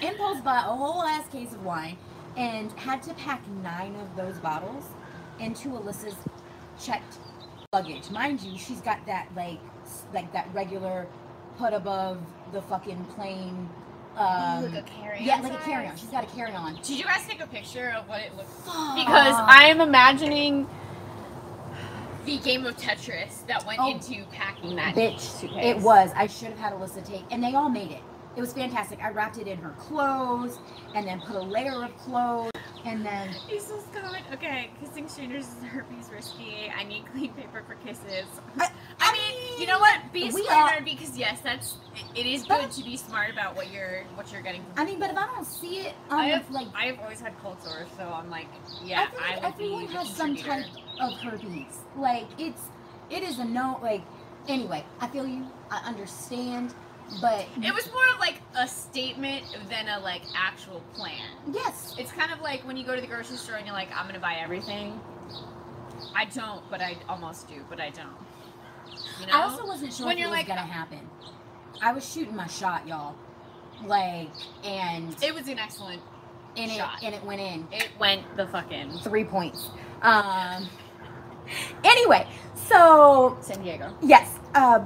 Impulse 0.00 0.40
bought 0.40 0.64
a 0.64 0.74
whole 0.74 1.02
ass 1.02 1.28
case 1.28 1.52
of 1.52 1.62
wine 1.62 1.98
and 2.38 2.72
had 2.72 3.02
to 3.02 3.12
pack 3.12 3.46
nine 3.62 3.94
of 3.96 4.16
those 4.16 4.38
bottles 4.38 4.84
into 5.38 5.68
Alyssa's 5.68 6.16
checked 6.82 7.18
luggage. 7.74 8.10
Mind 8.10 8.40
you, 8.40 8.56
she's 8.56 8.80
got 8.80 9.04
that 9.04 9.28
like 9.36 9.60
like 10.14 10.32
that 10.32 10.48
regular 10.54 11.06
put 11.58 11.72
above 11.72 12.18
the 12.52 12.62
fucking 12.62 13.04
plane. 13.16 13.68
Um, 14.16 14.62
like 14.72 14.74
a 14.74 14.82
carry-on 14.82 15.24
yeah, 15.24 15.40
like 15.40 15.52
a 15.54 15.56
carry 15.64 15.88
on. 15.88 15.96
She's 15.96 16.08
got 16.08 16.22
a 16.22 16.36
carry 16.36 16.52
on. 16.52 16.76
Did 16.76 16.90
you 16.90 17.04
guys 17.04 17.26
take 17.26 17.42
a 17.42 17.48
picture 17.48 17.92
of 17.98 18.08
what 18.08 18.20
it 18.20 18.32
looked? 18.36 18.64
Because 18.64 19.34
I 19.36 19.64
am 19.64 19.80
imagining 19.80 20.68
the 22.24 22.38
game 22.38 22.64
of 22.64 22.76
Tetris 22.76 23.44
that 23.48 23.66
went 23.66 23.80
Oh. 23.80 23.90
into 23.90 24.24
packing 24.30 24.76
that 24.76 24.94
Bitch, 24.94 25.18
suitcase. 25.18 25.64
it 25.76 25.78
was. 25.82 26.10
I 26.14 26.28
should 26.28 26.48
have 26.50 26.58
had 26.58 26.72
Alyssa 26.74 27.04
take, 27.04 27.24
and 27.32 27.42
they 27.42 27.54
all 27.54 27.68
made 27.68 27.90
it. 27.90 28.02
It 28.36 28.40
was 28.40 28.52
fantastic. 28.52 29.02
I 29.02 29.10
wrapped 29.10 29.38
it 29.38 29.46
in 29.46 29.58
her 29.58 29.70
clothes, 29.78 30.58
and 30.94 31.06
then 31.06 31.20
put 31.20 31.36
a 31.36 31.40
layer 31.42 31.84
of 31.84 31.96
clothes, 31.98 32.50
and 32.84 33.04
then 33.06 33.32
Cecil's 33.48 33.84
comment. 33.94 34.24
Okay, 34.32 34.70
kissing 34.80 35.08
strangers 35.08 35.46
is 35.46 35.64
herpes 35.64 36.10
risky. 36.12 36.70
I 36.76 36.84
need 36.84 37.04
clean 37.12 37.32
paper 37.34 37.62
for 37.66 37.74
kisses. 37.86 38.26
I- 38.58 38.70
I, 39.00 39.12
mean, 39.12 39.60
you 39.60 39.66
know 39.66 39.78
what? 39.78 40.00
Be 40.12 40.30
we 40.30 40.44
smarter 40.44 40.78
are- 40.78 40.82
because 40.82 41.16
yes, 41.16 41.40
that's 41.42 41.76
it, 42.14 42.26
is 42.26 42.44
good 42.44 42.70
to 42.70 42.82
be 42.84 42.96
smart 42.96 43.30
about 43.30 43.54
what 43.56 43.72
you're 43.72 44.04
what 44.14 44.32
you're 44.32 44.40
getting. 44.42 44.64
I 44.76 44.84
mean, 44.84 44.98
but 44.98 45.10
if 45.10 45.16
I 45.16 45.26
don't 45.26 45.44
see 45.46 45.80
it, 45.80 45.94
I 46.10 46.32
um, 46.32 46.40
have 46.40 46.50
like 46.50 46.68
I 46.74 46.86
have 46.86 47.00
always 47.00 47.20
had 47.20 47.38
cold 47.40 47.60
sores, 47.62 47.88
so 47.96 48.04
I'm 48.04 48.30
like, 48.30 48.46
yeah, 48.84 49.08
I 49.20 49.34
I, 49.42 49.48
everyone 49.48 49.86
has 49.88 50.08
some 50.14 50.36
type 50.36 50.66
of 51.00 51.12
herpes. 51.20 51.78
Like 51.96 52.26
it's, 52.38 52.62
it 53.10 53.22
is 53.22 53.38
a 53.38 53.44
no. 53.44 53.78
Like 53.82 54.02
anyway, 54.48 54.84
I 55.00 55.08
feel 55.08 55.26
you. 55.26 55.46
I 55.70 55.78
understand, 55.86 56.74
but 57.20 57.46
It 57.62 57.72
was 57.74 57.86
more 57.92 58.08
of 58.14 58.18
like 58.20 58.40
a 58.56 58.66
statement 58.66 59.44
than 59.68 59.88
a 59.88 60.00
like 60.00 60.22
actual 60.36 60.80
plan. 60.94 61.20
yes, 61.52 61.94
It's 61.98 62.10
kind 62.12 62.32
of 62.32 62.40
like 62.40 62.66
when 62.66 62.76
you 62.76 62.84
go 62.84 62.94
to 62.94 63.00
the 63.00 63.06
grocery 63.06 63.36
store 63.36 63.56
and 63.56 63.66
you're 63.66 63.74
like, 63.74 63.88
I'm 63.94 64.06
gonna 64.06 64.18
buy 64.18 64.34
everything. 64.42 65.00
I 66.14 66.24
don't, 66.26 66.68
but 66.70 66.80
I 66.80 66.96
almost 67.08 67.48
do, 67.48 67.64
but 67.68 67.80
I 67.80 67.90
don't. 67.90 68.06
You 69.20 69.26
know? 69.26 69.32
I 69.32 69.42
also 69.42 69.66
wasn't 69.66 69.92
sure 69.92 70.06
When 70.06 70.16
if 70.16 70.20
you're 70.20 70.28
was 70.30 70.38
like- 70.38 70.46
gonna 70.46 70.60
happen. 70.60 71.08
I 71.82 71.92
was 71.92 72.08
shooting 72.10 72.36
my 72.36 72.46
shot, 72.46 72.86
y'all. 72.86 73.14
Like 73.84 74.30
and 74.64 75.14
it 75.22 75.34
was 75.34 75.48
an 75.48 75.58
excellent. 75.58 76.00
and 76.56 76.70
it 76.70 76.76
shot. 76.76 77.02
and 77.02 77.14
it 77.14 77.24
went 77.24 77.40
in. 77.40 77.66
It 77.72 77.88
went 77.98 78.22
the 78.36 78.46
fucking 78.46 78.92
three 79.02 79.24
points. 79.24 79.70
Um. 80.02 80.68
Anyway, 81.82 82.26
so 82.54 83.36
San 83.40 83.62
Diego. 83.62 83.94
yes, 84.00 84.38
uh, 84.54 84.80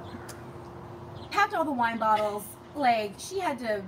packed 1.39 1.55
all 1.55 1.65
the 1.65 1.73
wine 1.73 1.99
bottles. 1.99 2.43
Like 2.75 3.13
she 3.19 3.39
had 3.39 3.59
to 3.61 3.83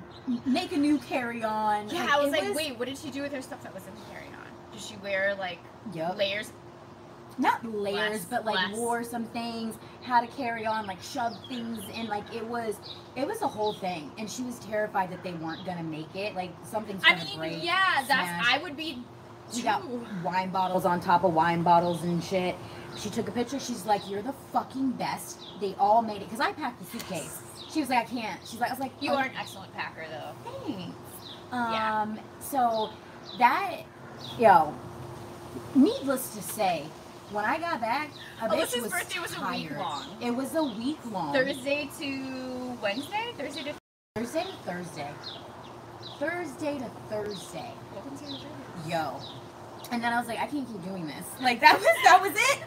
make 0.47 0.73
a 0.73 0.77
new 0.77 0.99
carry-on. 0.99 1.89
Yeah, 1.91 2.05
Like, 2.05 2.11
I 2.13 2.21
was 2.23 2.31
like, 2.33 2.55
wait, 2.55 2.79
what 2.79 2.89
did 2.89 2.97
she 2.99 3.11
do 3.11 3.23
with 3.23 3.33
her 3.33 3.43
stuff 3.43 3.63
that 3.63 3.75
was 3.75 3.87
in 3.87 3.95
the 3.95 4.01
carry-on? 4.11 4.47
Did 4.73 4.81
she 4.81 4.97
wear 4.99 5.35
like 5.39 5.59
Yep. 5.93 6.17
layers? 6.17 6.53
Not 7.39 7.65
layers, 7.65 8.11
Less, 8.13 8.25
but 8.27 8.45
like 8.45 8.69
less. 8.69 8.77
wore 8.77 9.03
some 9.03 9.25
things, 9.27 9.77
had 10.03 10.21
to 10.23 10.27
carry 10.37 10.67
on, 10.67 10.87
like 10.87 11.01
shoved 11.03 11.39
things 11.49 11.79
in. 11.95 12.07
Like 12.07 12.25
it 12.35 12.45
was, 12.47 12.77
it 13.17 13.27
was 13.27 13.41
a 13.43 13.49
whole 13.49 13.73
thing. 13.73 14.11
And 14.19 14.29
she 14.31 14.43
was 14.43 14.59
terrified 14.59 15.11
that 15.11 15.23
they 15.23 15.33
weren't 15.35 15.65
gonna 15.65 15.83
make 15.83 16.15
it. 16.15 16.35
Like 16.35 16.51
something's 16.65 17.03
gonna 17.03 17.21
I 17.21 17.25
mean, 17.25 17.39
break. 17.39 17.65
yeah, 17.65 18.05
that's 18.07 18.29
smash. 18.29 18.47
I 18.49 18.59
would 18.63 18.77
be. 18.77 19.03
We 19.55 19.63
got 19.63 19.83
wine 20.23 20.51
bottles 20.51 20.85
on 20.85 21.01
top 21.01 21.25
of 21.25 21.33
wine 21.35 21.63
bottles 21.63 22.03
and 22.05 22.23
shit. 22.23 22.55
She 22.99 23.11
took 23.11 23.29
a 23.29 23.33
picture. 23.33 23.59
She's 23.59 23.87
like, 23.87 24.09
"You're 24.09 24.23
the 24.23 24.35
fucking 24.53 24.93
best." 24.93 25.39
They 25.61 25.75
all 25.79 26.03
made 26.03 26.23
it 26.23 26.29
because 26.29 26.41
I 26.41 26.53
packed 26.53 26.81
the 26.81 26.87
suitcase. 26.87 27.39
She 27.71 27.81
was 27.81 27.89
like, 27.89 28.01
"I 28.01 28.05
can't." 28.05 28.41
She's 28.47 28.61
like, 28.61 28.71
"I 28.71 28.73
was 28.75 28.81
like, 28.81 28.93
You 29.01 29.13
"Oh, 29.13 29.17
are 29.17 29.25
an 29.25 29.33
excellent 29.39 29.73
packer, 29.75 30.05
though. 30.11 30.51
Thanks." 30.67 30.95
Yeah. 31.53 32.03
Um. 32.03 32.19
So 32.41 32.91
that, 33.39 33.83
yo, 34.39 34.75
needless 35.75 36.35
to 36.35 36.43
say, 36.43 36.85
when 37.31 37.45
I 37.45 37.59
got 37.59 37.81
back, 37.81 38.11
a 38.43 38.49
bitch 38.49 38.67
Alyssa's 38.75 38.83
was 38.83 38.93
birthday 38.93 39.19
was 39.21 39.37
a 39.37 39.41
week 39.51 39.69
tired. 39.69 39.79
long. 39.79 40.05
It 40.21 40.31
was 40.33 40.55
a 40.55 40.65
week 40.65 40.99
long. 41.13 41.33
Thursday 41.33 41.89
to 42.01 42.79
Wednesday. 42.83 43.33
Thursday 43.39 43.63
to. 43.65 43.75
Thursday 44.17 44.43
to 44.43 44.53
Thursday. 44.65 45.11
Thursday 46.19 46.79
to 46.79 46.91
Thursday. 47.09 47.71
Wednesday 47.95 48.27
to 48.27 48.33
Thursday. 48.33 48.91
yo. 48.91 49.21
And 49.93 50.03
then 50.05 50.13
I 50.13 50.19
was 50.19 50.29
like, 50.29 50.39
I 50.39 50.47
can't 50.47 50.67
keep 50.69 50.85
doing 50.85 51.07
this. 51.07 51.25
Like 51.41 51.61
that 51.61 51.75
was 51.79 51.87
that 52.05 52.21
was 52.21 52.33
it. 52.33 52.65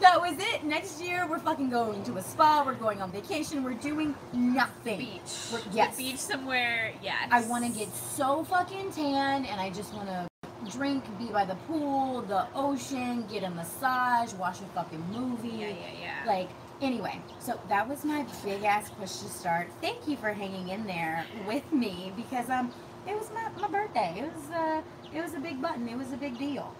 That 0.00 0.20
was 0.20 0.36
it. 0.38 0.64
Next 0.64 1.02
year 1.02 1.26
we're 1.28 1.40
fucking 1.40 1.70
going 1.70 2.04
to 2.04 2.16
a 2.18 2.22
spa. 2.22 2.62
We're 2.64 2.74
going 2.74 3.02
on 3.02 3.10
vacation. 3.10 3.64
We're 3.64 3.74
doing 3.74 4.14
nothing. 4.32 4.98
Beach. 4.98 5.48
We're- 5.52 5.62
The 5.70 5.76
yes. 5.76 5.96
beach 5.96 6.18
somewhere. 6.18 6.92
Yes. 7.02 7.28
I 7.30 7.40
want 7.42 7.64
to 7.66 7.70
get 7.76 7.92
so 7.94 8.44
fucking 8.44 8.92
tan, 8.92 9.44
and 9.44 9.60
I 9.60 9.70
just 9.70 9.92
want 9.94 10.08
to 10.08 10.28
drink, 10.70 11.02
be 11.18 11.26
by 11.28 11.44
the 11.44 11.54
pool, 11.66 12.22
the 12.22 12.46
ocean, 12.54 13.26
get 13.30 13.42
a 13.42 13.50
massage, 13.50 14.32
watch 14.34 14.60
a 14.60 14.64
fucking 14.74 15.04
movie. 15.10 15.48
Yeah, 15.48 15.68
yeah, 15.68 15.74
yeah. 16.00 16.14
Like 16.26 16.48
anyway, 16.80 17.20
so 17.40 17.58
that 17.68 17.88
was 17.88 18.04
my 18.04 18.24
big 18.44 18.62
ass 18.64 18.90
push 18.90 19.10
to 19.16 19.28
start. 19.28 19.68
Thank 19.80 20.06
you 20.06 20.16
for 20.16 20.32
hanging 20.32 20.68
in 20.68 20.86
there 20.86 21.26
with 21.46 21.70
me 21.72 22.12
because 22.16 22.48
um 22.50 22.72
it 23.06 23.16
was 23.16 23.30
my, 23.32 23.48
my 23.60 23.68
birthday. 23.68 24.14
It 24.18 24.24
was 24.32 24.50
uh 24.54 24.82
it 25.12 25.22
was 25.22 25.34
a 25.34 25.40
big 25.40 25.60
button. 25.60 25.88
It 25.88 25.96
was 25.98 26.12
a 26.12 26.16
big 26.16 26.38
deal. 26.38 26.72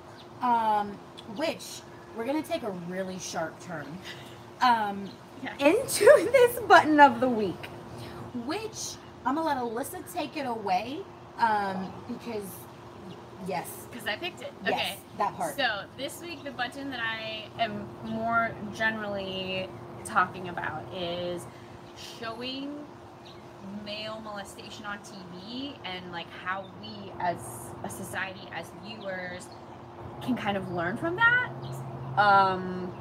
Um 0.42 0.92
which 1.37 1.81
we're 2.16 2.25
gonna 2.27 2.42
take 2.42 2.62
a 2.62 2.71
really 2.88 3.18
sharp 3.18 3.59
turn. 3.61 3.87
Um 4.61 5.09
Yeah. 5.42 5.55
into 5.59 6.05
this 6.33 6.59
button 6.61 6.99
of 6.99 7.21
the 7.21 7.29
week. 7.29 7.66
Which 8.44 8.94
I'm 9.25 9.37
gonna 9.37 9.47
let 9.47 9.57
Alyssa 9.59 10.03
take 10.12 10.37
it 10.37 10.47
away. 10.47 10.99
Um 11.38 11.92
because 12.09 12.42
yes. 13.47 13.87
Because 13.90 14.09
I 14.09 14.16
picked 14.16 14.40
it. 14.42 14.53
Yes, 14.64 14.75
Okay. 14.75 14.99
that 15.18 15.37
part. 15.37 15.57
So 15.57 15.85
this 15.97 16.21
week, 16.21 16.42
the 16.42 16.51
button 16.51 16.90
that 16.90 16.99
I 17.01 17.44
am 17.62 17.87
more 18.05 18.51
generally 18.75 19.68
talking 20.05 20.49
about 20.49 20.83
is 20.92 21.47
showing 22.21 22.85
male 23.85 24.21
molestation 24.25 24.85
on 24.87 24.99
TV 24.99 25.77
and 25.85 26.11
like 26.11 26.27
how 26.44 26.64
we 26.81 27.12
as 27.21 27.38
a 27.85 27.88
society, 27.90 28.40
as 28.53 28.66
viewers, 28.85 29.47
can 30.23 30.37
kind 30.37 30.57
of 30.57 30.73
learn 30.73 30.97
from 30.97 31.14
that. 31.14 31.51
Um, 32.18 32.92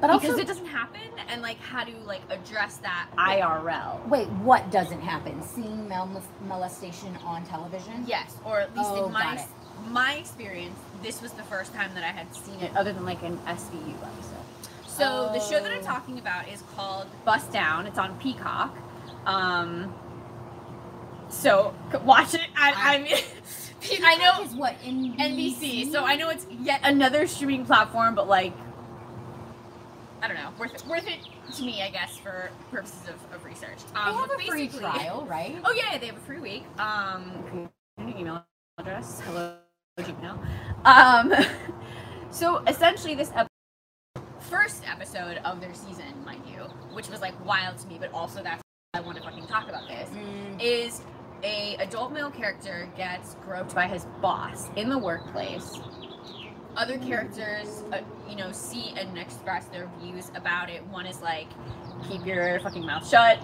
But 0.00 0.08
because 0.12 0.30
also 0.30 0.42
it 0.42 0.46
doesn't 0.48 0.66
happen, 0.66 1.00
and 1.28 1.42
like 1.42 1.58
how 1.60 1.84
to 1.84 1.92
like 2.04 2.22
address 2.30 2.78
that 2.78 3.06
IRL. 3.16 4.04
Wait, 4.08 4.28
what 4.42 4.70
doesn't 4.72 5.00
happen? 5.00 5.40
Seeing 5.42 5.88
male 5.88 6.06
mol- 6.06 6.22
molestation 6.48 7.16
on 7.24 7.44
television? 7.44 8.04
Yes, 8.06 8.36
or 8.44 8.58
at 8.60 8.76
least 8.76 8.90
Oh, 8.92 9.06
in 9.06 9.12
my 9.12 9.44
my 9.88 10.14
experience, 10.14 10.78
this 11.02 11.20
was 11.22 11.32
the 11.32 11.42
first 11.44 11.72
time 11.74 11.90
that 11.94 12.02
I 12.04 12.08
had 12.08 12.34
seen 12.34 12.60
it, 12.60 12.74
other 12.76 12.92
than 12.92 13.04
like 13.04 13.22
an 13.22 13.38
SVU 13.46 13.94
episode. 14.02 14.88
So 14.88 15.30
the 15.32 15.40
show 15.40 15.60
that 15.62 15.70
I'm 15.72 15.80
Oh. 15.80 15.94
talking 15.94 16.18
about 16.18 16.48
is 16.48 16.62
called 16.76 17.06
Bust 17.24 17.52
Down. 17.52 17.86
It's 17.86 17.98
on 17.98 18.18
Peacock. 18.18 18.76
Um, 19.26 19.94
so 21.28 21.74
watch 22.04 22.34
it. 22.34 22.46
I, 22.56 22.96
I 22.96 22.98
mean, 22.98 24.04
I 24.04 24.16
know 24.16 24.44
Is 24.44 24.54
what 24.54 24.74
NBC? 24.82 25.16
NBC, 25.16 25.92
so 25.92 26.04
I 26.04 26.16
know 26.16 26.28
it's 26.28 26.46
yet 26.60 26.80
another 26.84 27.26
streaming 27.26 27.64
platform, 27.64 28.14
but 28.14 28.28
like 28.28 28.52
I 30.22 30.28
don't 30.28 30.36
know, 30.36 30.50
worth 30.58 30.72
it, 30.74 30.86
worth 30.86 31.06
it 31.08 31.18
to 31.56 31.62
me, 31.64 31.82
I 31.82 31.90
guess, 31.90 32.16
for 32.16 32.50
purposes 32.70 33.08
of, 33.08 33.34
of 33.34 33.44
research. 33.44 33.78
They 33.92 33.98
Um, 34.00 34.14
have 34.16 34.30
a 34.30 34.38
free 34.46 34.68
trial, 34.68 35.26
right? 35.28 35.56
Oh 35.64 35.72
yeah, 35.72 35.98
they 35.98 36.06
have 36.06 36.16
a 36.16 36.20
free 36.20 36.38
week. 36.38 36.64
Um, 36.78 37.68
email 37.98 38.44
address. 38.78 39.20
Hello, 39.26 39.56
Gmail. 39.98 40.38
Um, 40.84 41.34
so 42.30 42.58
essentially, 42.68 43.16
this 43.16 43.32
ep- 43.34 43.48
first 44.38 44.84
episode 44.88 45.38
of 45.38 45.60
their 45.60 45.74
season, 45.74 46.24
mind 46.24 46.42
you, 46.46 46.60
which 46.94 47.08
was 47.08 47.20
like 47.20 47.34
wild 47.44 47.78
to 47.78 47.88
me, 47.88 47.96
but 48.00 48.12
also 48.14 48.44
that's 48.44 48.62
why 48.92 49.00
I 49.00 49.02
want 49.02 49.18
to 49.18 49.24
fucking 49.24 49.46
talk 49.48 49.68
about 49.68 49.88
this, 49.88 50.08
Mm, 50.10 50.60
is 50.62 51.02
a 51.42 51.74
adult 51.80 52.12
male 52.12 52.30
character 52.30 52.88
gets 52.96 53.34
groped 53.44 53.74
by 53.74 53.88
his 53.88 54.04
boss 54.20 54.68
in 54.76 54.88
the 54.88 54.98
workplace. 54.98 55.80
Other 56.76 56.96
characters, 56.98 57.82
uh, 57.92 58.00
you 58.28 58.36
know, 58.36 58.50
see 58.50 58.94
and 58.96 59.18
express 59.18 59.66
their 59.66 59.90
views 60.00 60.30
about 60.34 60.70
it. 60.70 60.82
One 60.86 61.04
is 61.04 61.20
like, 61.20 61.48
keep 62.08 62.24
your 62.24 62.60
fucking 62.60 62.86
mouth 62.86 63.06
shut. 63.06 63.38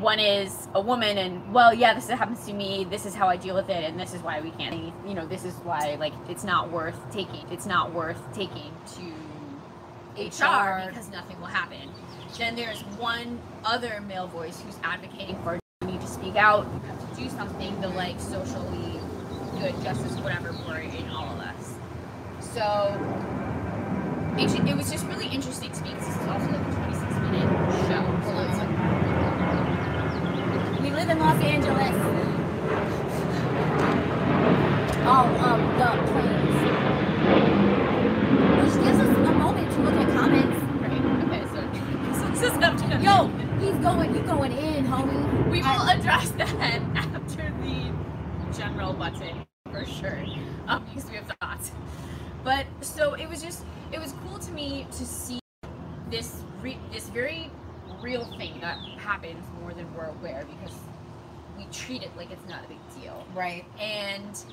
One 0.00 0.18
is 0.18 0.68
a 0.74 0.80
woman, 0.80 1.18
and 1.18 1.52
well, 1.52 1.72
yeah, 1.72 1.94
this 1.94 2.08
happens 2.08 2.44
to 2.46 2.52
me. 2.52 2.84
This 2.84 3.06
is 3.06 3.14
how 3.14 3.28
I 3.28 3.36
deal 3.36 3.54
with 3.54 3.70
it, 3.70 3.84
and 3.84 3.98
this 3.98 4.12
is 4.12 4.20
why 4.20 4.40
we 4.40 4.50
can't. 4.50 4.92
You 5.06 5.14
know, 5.14 5.26
this 5.26 5.44
is 5.44 5.54
why 5.64 5.96
like 5.98 6.12
it's 6.28 6.44
not 6.44 6.70
worth 6.70 6.98
taking. 7.10 7.46
It's 7.50 7.66
not 7.66 7.92
worth 7.92 8.20
taking 8.34 8.72
to 8.96 10.22
HR 10.22 10.88
because 10.88 11.10
nothing 11.10 11.40
will 11.40 11.46
happen. 11.46 11.90
Then 12.38 12.56
there's 12.56 12.80
one 12.98 13.40
other 13.64 14.00
male 14.02 14.26
voice 14.26 14.60
who's 14.60 14.76
advocating 14.82 15.40
for 15.42 15.58
you 15.82 15.86
need 15.86 16.00
to 16.00 16.06
speak 16.06 16.36
out, 16.36 16.66
you 16.66 16.80
have 16.88 17.10
to 17.10 17.22
do 17.22 17.28
something 17.30 17.80
to 17.82 17.88
like 17.88 18.18
socially 18.20 19.00
good 19.58 19.74
justice, 19.82 20.16
whatever 20.18 20.52
for 20.52 20.76
of 20.76 20.94
us. 20.94 21.11
So 22.54 22.64
it, 24.38 24.68
it 24.68 24.76
was 24.76 24.90
just 24.90 25.06
really 25.06 25.26
interesting 25.28 25.70
to 25.72 25.82
me 25.82 25.90
because 25.94 26.06
this 26.06 26.16
is 26.16 26.28
also 26.28 26.46
like 26.52 26.60
a 26.60 26.72
26 26.74 27.14
minute 27.20 27.48
show. 27.88 28.04
So 28.24 28.30
it's 28.44 28.58
like, 28.58 28.72
We 30.82 30.90
live 30.90 31.08
in 31.08 31.18
Los 31.18 31.40
Angeles. 31.42 31.96
Oh, 35.04 35.24
um, 35.42 35.60
the 35.78 35.86
planes. 36.12 36.60
Which 38.60 38.74
gives 38.84 38.98
us 39.00 39.08
a 39.16 39.32
moment 39.32 39.70
to 39.72 39.78
look 39.80 39.94
at 39.94 40.08
comments. 40.12 40.60
right, 40.82 41.04
okay, 41.24 41.44
so, 41.48 41.58
so 42.20 42.24
this 42.28 42.42
is 42.54 42.62
up 42.62 42.76
to 42.76 42.84
Yo, 43.02 43.28
he's 43.60 43.76
going, 43.82 44.14
you 44.14 44.20
going 44.22 44.52
in, 44.52 44.84
homie. 44.86 45.22
We 45.50 45.58
will 45.60 45.68
I- 45.68 45.94
address 45.94 46.30
that 46.32 46.54
after 46.94 47.50
the 47.62 47.92
general 48.56 48.92
button 48.92 49.44
for 49.70 49.84
sure, 49.86 50.22
um, 50.68 50.84
because 50.84 51.08
we 51.10 51.16
have. 51.16 51.21
But 52.44 52.66
so 52.80 53.14
it 53.14 53.28
was 53.28 53.42
just 53.42 53.64
it 53.92 54.00
was 54.00 54.14
cool 54.24 54.38
to 54.38 54.52
me 54.52 54.86
to 54.92 55.04
see 55.04 55.38
this 56.10 56.42
re- 56.60 56.78
this 56.92 57.08
very 57.08 57.50
real 58.00 58.24
thing 58.36 58.58
that 58.60 58.78
happens 58.98 59.44
more 59.60 59.72
than 59.72 59.92
we're 59.94 60.06
aware 60.06 60.44
because 60.44 60.76
we 61.56 61.64
treat 61.72 62.02
it 62.02 62.10
like 62.16 62.30
it's 62.30 62.48
not 62.48 62.64
a 62.64 62.68
big 62.68 62.78
deal. 63.00 63.26
Right. 63.34 63.64
and 63.80 64.44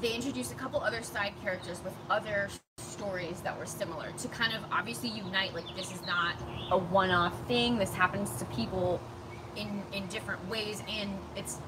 they 0.00 0.14
introduced 0.14 0.52
a 0.52 0.54
couple 0.54 0.80
other 0.80 1.02
side 1.02 1.32
characters 1.42 1.80
with 1.82 1.92
other 2.08 2.48
stories 2.76 3.40
that 3.40 3.58
were 3.58 3.66
similar 3.66 4.12
to 4.12 4.28
kind 4.28 4.52
of 4.52 4.62
obviously 4.70 5.08
unite 5.08 5.52
like 5.54 5.64
this 5.74 5.92
is 5.92 6.00
not 6.06 6.36
a 6.70 6.78
one-off 6.78 7.34
thing. 7.48 7.78
This 7.78 7.92
happens 7.92 8.30
to 8.36 8.44
people 8.46 9.00
in 9.56 9.82
in 9.92 10.06
different 10.06 10.46
ways 10.48 10.82
and 10.88 11.10
it's 11.36 11.58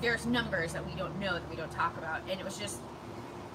there's 0.00 0.26
numbers 0.26 0.72
that 0.72 0.84
we 0.86 0.94
don't 0.94 1.18
know 1.18 1.34
that 1.34 1.50
we 1.50 1.56
don't 1.56 1.70
talk 1.70 1.96
about. 1.98 2.20
And 2.28 2.40
it 2.40 2.44
was 2.44 2.58
just 2.58 2.80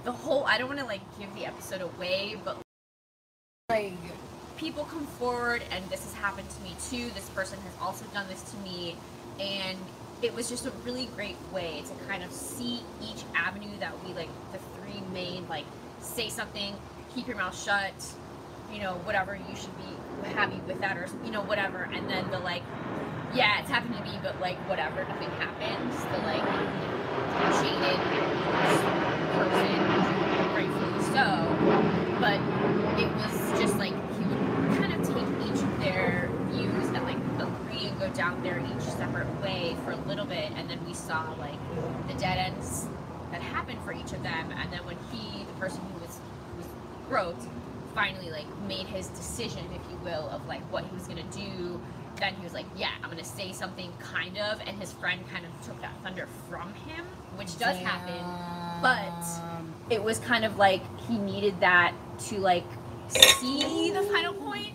the 0.06 0.12
whole 0.12 0.46
i 0.46 0.58
don't 0.58 0.68
want 0.68 0.80
to 0.80 0.86
like 0.86 1.02
give 1.20 1.34
the 1.36 1.46
episode 1.46 1.82
away 1.82 2.38
but 2.46 2.58
Like, 3.70 3.94
people 4.56 4.86
come 4.86 5.08
forward 5.08 5.64
and 5.72 5.84
this 5.90 6.04
has 6.04 6.14
happened 6.14 6.50
to 6.50 6.62
me 6.62 6.76
too 6.90 7.10
this 7.16 7.28
person 7.30 7.60
has 7.62 7.74
also 7.82 8.06
done 8.14 8.28
this 8.30 8.42
to 8.52 8.58
me 8.58 8.96
and 9.40 9.78
it 10.22 10.34
was 10.34 10.48
just 10.48 10.66
a 10.66 10.72
really 10.86 11.08
great 11.16 11.36
way 11.52 11.84
to 11.86 12.06
kind 12.08 12.24
of 12.24 12.32
see 12.32 12.80
each 13.02 13.24
avenue 13.36 13.78
that 13.80 13.94
we 14.06 14.14
like 14.14 14.30
the 14.54 14.60
three 14.80 15.02
main 15.12 15.48
like 15.50 15.66
say 16.00 16.30
something 16.30 16.76
keep 17.14 17.28
your 17.28 17.38
mouth 17.38 17.60
shut 17.60 17.94
you 18.72 18.80
know 18.80 18.94
whatever 19.04 19.36
you 19.36 19.56
should 19.56 19.76
be 19.78 20.30
happy 20.30 20.60
with 20.68 20.80
that 20.80 20.98
or 20.98 21.08
you 21.26 21.32
know 21.32 21.42
whatever 21.42 21.90
and 21.94 22.10
then 22.10 22.30
the 22.32 22.40
like 22.40 22.64
yeah 23.34 23.60
it's 23.60 23.70
happened 23.70 23.96
to 23.98 24.04
me 24.04 24.18
but 24.22 24.40
like 24.40 24.58
whatever 24.70 25.04
nothing 25.06 25.30
happens 25.32 25.96
the 26.06 26.18
like 26.20 26.46
jaded 27.62 29.05
person 29.36 29.80
rightfully 30.54 31.04
so 31.14 31.26
but 32.20 32.40
it 33.00 33.10
was 33.16 33.60
just 33.60 33.78
like 33.78 33.94
he 34.18 34.24
would 34.26 34.78
kind 34.78 34.94
of 34.94 35.02
take 35.08 35.28
each 35.48 35.62
of 35.62 35.80
their 35.80 36.30
views 36.50 36.88
and 36.88 37.04
like 37.04 37.18
agree 37.40 37.88
and 37.88 38.00
go 38.00 38.10
down 38.10 38.42
their 38.44 38.60
each 38.60 38.84
separate 38.84 39.28
way 39.42 39.76
for 39.84 39.92
a 39.92 39.98
little 40.08 40.26
bit 40.26 40.52
and 40.56 40.70
then 40.70 40.80
we 40.86 40.94
saw 40.94 41.34
like 41.40 41.60
the 42.08 42.14
dead 42.16 42.38
ends 42.38 42.88
that 43.32 43.42
happened 43.42 43.80
for 43.84 43.92
each 43.94 44.14
of 44.14 44.24
them 44.24 44.52
and 44.52 44.72
then 44.72 44.80
when 44.86 44.98
he 45.12 45.44
the 45.44 45.54
person 45.54 45.82
who 45.94 46.00
was 46.02 46.20
who 46.52 46.58
was 46.58 46.68
groped 47.10 47.44
finally 47.94 48.30
like 48.30 48.48
made 48.68 48.86
his 48.88 49.08
decision 49.10 49.64
if 49.74 49.82
you 49.92 49.98
will 50.04 50.30
of 50.30 50.46
like 50.48 50.62
what 50.72 50.84
he 50.86 50.94
was 50.94 51.08
gonna 51.08 51.24
do 51.32 51.80
then 52.18 52.34
he 52.36 52.44
was 52.44 52.54
like 52.54 52.66
yeah 52.76 52.92
i'm 53.04 53.10
gonna 53.10 53.24
say 53.24 53.52
something 53.52 53.92
kind 54.00 54.38
of 54.38 54.60
and 54.66 54.78
his 54.80 54.92
friend 54.94 55.22
kind 55.32 55.46
of 55.46 55.66
took 55.66 55.80
that 55.82 55.94
thunder 56.04 56.28
from 56.50 56.74
him 56.86 57.06
which 57.38 57.58
does 57.58 57.78
happen 57.78 58.24
but- 58.82 59.42
it 59.90 60.04
was 60.04 60.18
kind 60.20 60.44
of 60.44 60.58
like 60.58 60.82
he 61.02 61.18
needed 61.18 61.60
that 61.60 61.94
to 62.18 62.40
like 62.40 62.66
see 63.08 63.92
the 63.92 64.02
final 64.02 64.34
point. 64.34 64.74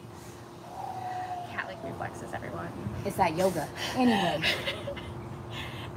Cat 1.50 1.66
like 1.66 1.82
reflexes, 1.82 2.32
everyone. 2.32 2.68
It's 3.04 3.16
that 3.16 3.36
yoga. 3.36 3.68
Anyway. 3.96 4.40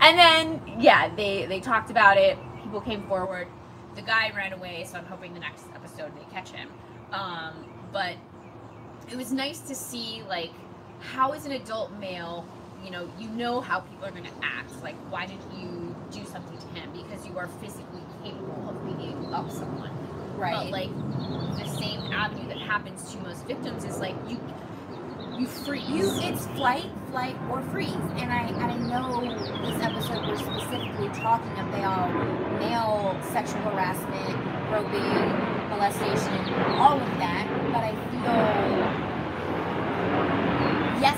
And 0.02 0.18
then 0.20 0.62
yeah, 0.82 1.14
they 1.16 1.46
they 1.46 1.62
talked 1.62 1.90
about 1.90 2.18
it. 2.18 2.38
People 2.62 2.82
came 2.82 3.04
forward. 3.08 3.48
The 3.96 4.02
guy 4.02 4.32
ran 4.36 4.52
away, 4.52 4.86
so 4.86 4.98
I'm 4.98 5.06
hoping 5.06 5.34
the 5.34 5.40
next 5.40 5.66
episode 5.74 6.12
they 6.18 6.26
catch 6.30 6.50
him. 6.50 6.68
Um, 7.14 7.54
but 7.94 8.16
it 9.10 9.16
was 9.16 9.32
nice 9.32 9.60
to 9.60 9.76
see 9.76 10.24
like 10.28 10.52
how 11.00 11.32
is 11.32 11.46
an 11.46 11.54
adult 11.54 11.94
male 12.00 12.46
you 12.84 12.92
know 12.92 13.10
you 13.20 13.28
know 13.30 13.62
how 13.62 13.80
people 13.80 14.06
are 14.06 14.12
going 14.12 14.24
to 14.24 14.32
act 14.44 14.72
like 14.84 14.96
why 15.12 15.26
did 15.26 15.38
you 15.58 15.96
do 16.12 16.24
something 16.26 16.58
to 16.58 16.68
him 16.80 16.90
because 16.92 17.26
you 17.26 17.38
are 17.38 17.48
physically 17.62 18.02
capable 18.24 18.70
of 18.70 18.86
beating 18.86 19.34
up 19.34 19.50
someone 19.52 19.92
Right. 20.38 20.56
but 20.56 20.72
like 20.72 20.90
the 21.60 21.68
same 21.80 22.00
avenue 22.12 22.48
that 22.50 22.58
happens 22.58 23.12
to 23.14 23.18
most 23.20 23.46
victims 23.46 23.86
is 23.86 24.00
like 24.00 24.16
you 24.28 24.40
you 25.38 25.48
freeze 25.48 25.90
You, 25.90 26.12
it's 26.22 26.46
flight, 26.48 26.86
flight, 27.10 27.36
or 27.50 27.62
freeze. 27.72 27.90
And 27.90 28.32
I, 28.32 28.44
and 28.50 28.66
I 28.66 28.78
know 28.78 29.22
this 29.66 29.82
episode 29.84 30.28
we're 30.28 30.38
specifically 30.38 31.08
talking 31.10 31.52
about 31.58 32.14
male 32.60 33.18
sexual 33.32 33.60
harassment, 33.62 34.38
groping, 34.70 35.30
molestation, 35.70 36.54
all 36.78 37.00
of 37.00 37.18
that. 37.18 37.48
But 37.74 37.84
I 37.84 37.94
feel, 38.12 38.38
yes, 41.02 41.18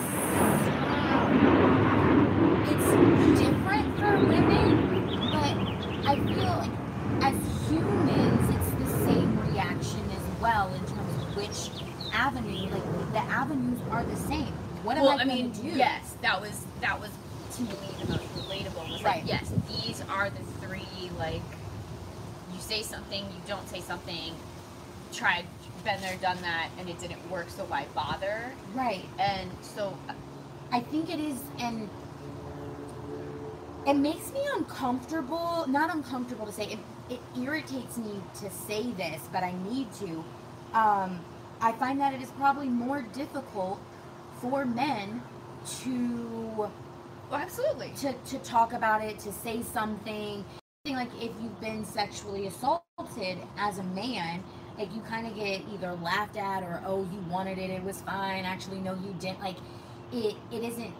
it's 2.71 3.39
different 3.41 3.97
for 3.99 4.17
women, 4.25 5.29
but 5.31 5.55
I 6.09 6.15
feel 6.15 6.55
like 6.57 6.71
as 7.21 7.69
humans, 7.69 8.55
it's 8.55 8.71
the 8.83 9.05
same 9.05 9.39
reaction 9.51 10.01
as 10.11 10.41
well 10.41 10.73
in 10.73 10.79
terms 10.85 11.13
of 11.21 11.35
which 11.35 11.69
avenue, 12.13 12.69
like 12.69 13.11
the 13.13 13.19
avenues 13.45 13.79
are 13.91 14.03
the 14.03 14.15
same. 14.15 14.53
What 14.83 14.97
am 14.97 15.03
well, 15.03 15.19
I, 15.19 15.23
I 15.23 15.25
mean, 15.25 15.51
do? 15.51 15.67
yes, 15.67 16.15
that 16.21 16.39
was 16.41 16.65
that 16.81 16.99
was 16.99 17.09
to 17.55 17.61
me 17.63 17.69
the 18.01 18.11
most 18.11 18.35
relatable. 18.35 18.91
Was 18.91 19.03
Right. 19.03 19.21
like, 19.23 19.27
yes, 19.27 19.51
these 19.67 20.01
are 20.09 20.29
the 20.29 20.43
three. 20.65 21.09
Like, 21.17 21.41
you 22.53 22.59
say 22.59 22.81
something, 22.81 23.23
you 23.23 23.41
don't 23.47 23.67
say 23.67 23.81
something. 23.81 24.33
Tried, 25.11 25.45
been 25.83 26.01
there, 26.01 26.17
done 26.17 26.37
that, 26.41 26.69
and 26.77 26.89
it 26.89 26.99
didn't 26.99 27.29
work. 27.29 27.49
So 27.49 27.63
why 27.65 27.85
bother? 27.95 28.51
Right. 28.73 29.05
And 29.17 29.49
so, 29.61 29.97
I 30.71 30.81
think 30.81 31.09
it 31.09 31.19
is, 31.19 31.39
and 31.59 31.89
it 33.87 33.93
makes 33.93 34.31
me 34.33 34.41
uncomfortable. 34.55 35.65
Not 35.67 35.93
uncomfortable 35.93 36.45
to 36.45 36.51
say. 36.51 36.65
It, 36.73 36.79
it 37.07 37.19
irritates 37.39 37.97
me 37.97 38.19
to 38.39 38.49
say 38.49 38.91
this, 38.93 39.21
but 39.31 39.43
I 39.43 39.53
need 39.69 39.87
to. 39.99 40.23
Um, 40.77 41.19
I 41.65 41.71
find 41.71 41.99
that 41.99 42.13
it 42.13 42.21
is 42.21 42.29
probably 42.31 42.69
more 42.69 43.01
difficult 43.01 43.79
for 44.39 44.65
men 44.65 45.23
to 45.81 46.69
well, 47.31 47.41
absolutely. 47.41 47.91
to, 47.97 48.13
to 48.13 48.37
talk 48.39 48.73
about 48.73 49.03
it, 49.03 49.17
to 49.21 49.31
say 49.33 49.63
something. 49.63 50.45
Like 50.85 51.09
if 51.15 51.31
you've 51.41 51.59
been 51.59 51.83
sexually 51.83 52.45
assaulted 52.45 53.39
as 53.57 53.79
a 53.79 53.83
man, 53.83 54.43
like 54.77 54.93
you 54.93 55.01
kind 55.01 55.25
of 55.25 55.35
get 55.35 55.63
either 55.73 55.93
laughed 56.03 56.37
at 56.37 56.61
or 56.61 56.83
oh 56.85 57.01
you 57.11 57.19
wanted 57.31 57.57
it, 57.57 57.71
it 57.71 57.83
was 57.83 57.99
fine. 58.03 58.45
Actually, 58.45 58.77
no, 58.77 58.93
you 58.93 59.15
didn't. 59.19 59.39
Like 59.39 59.57
it, 60.13 60.35
it 60.51 60.63
isn't 60.63 60.93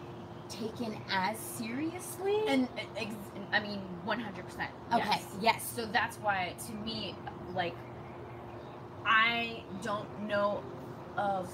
taken 0.48 0.98
as 1.08 1.38
seriously. 1.38 2.42
And 2.48 2.68
ex- 2.96 3.14
I 3.52 3.60
mean, 3.60 3.78
one 4.04 4.18
hundred 4.18 4.44
percent. 4.46 4.70
okay, 4.92 5.20
yes, 5.40 5.72
So 5.76 5.86
that's 5.86 6.16
why, 6.16 6.54
to 6.66 6.72
me, 6.84 7.14
like, 7.54 7.74
I 9.06 9.62
don't 9.82 10.08
know 10.26 10.62
of 11.16 11.48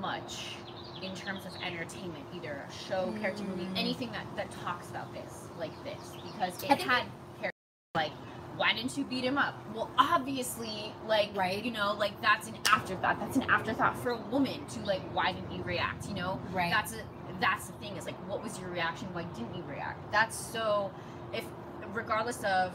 much 0.00 0.56
in 1.02 1.14
terms 1.14 1.46
of 1.46 1.52
entertainment, 1.64 2.24
either 2.34 2.64
a 2.68 2.72
show, 2.88 3.14
character 3.20 3.44
movie, 3.44 3.64
Mm. 3.66 3.78
anything 3.78 4.10
that, 4.12 4.26
that 4.36 4.50
talks 4.50 4.90
about 4.90 5.12
this, 5.14 5.48
like 5.58 5.72
this, 5.84 6.12
because 6.24 6.60
it 6.64 6.80
had 6.80 7.04
characters 7.40 7.52
like, 7.94 8.12
why 8.56 8.72
didn't 8.72 8.96
you 8.98 9.04
beat 9.04 9.22
him 9.22 9.38
up? 9.38 9.54
Well, 9.72 9.88
obviously, 9.96 10.92
like, 11.06 11.30
Right. 11.36 11.64
you 11.64 11.70
know, 11.70 11.92
like 11.92 12.20
that's 12.20 12.48
an 12.48 12.58
afterthought. 12.68 13.20
That's 13.20 13.36
an 13.36 13.48
afterthought 13.48 13.96
for 13.98 14.10
a 14.10 14.16
woman 14.16 14.66
to 14.66 14.80
like, 14.80 15.02
why 15.14 15.30
didn't 15.32 15.52
you 15.52 15.62
react? 15.62 16.08
You 16.08 16.14
know, 16.14 16.40
Right. 16.52 16.70
that's 16.72 16.92
a 16.94 16.98
that's 17.40 17.68
the 17.68 17.72
thing 17.74 17.96
is 17.96 18.04
like, 18.04 18.16
what 18.28 18.42
was 18.42 18.58
your 18.58 18.68
reaction? 18.70 19.06
Why 19.12 19.22
didn't 19.22 19.54
you 19.54 19.62
react? 19.62 20.10
That's 20.10 20.36
so, 20.36 20.90
if 21.32 21.44
regardless 21.92 22.42
of 22.42 22.72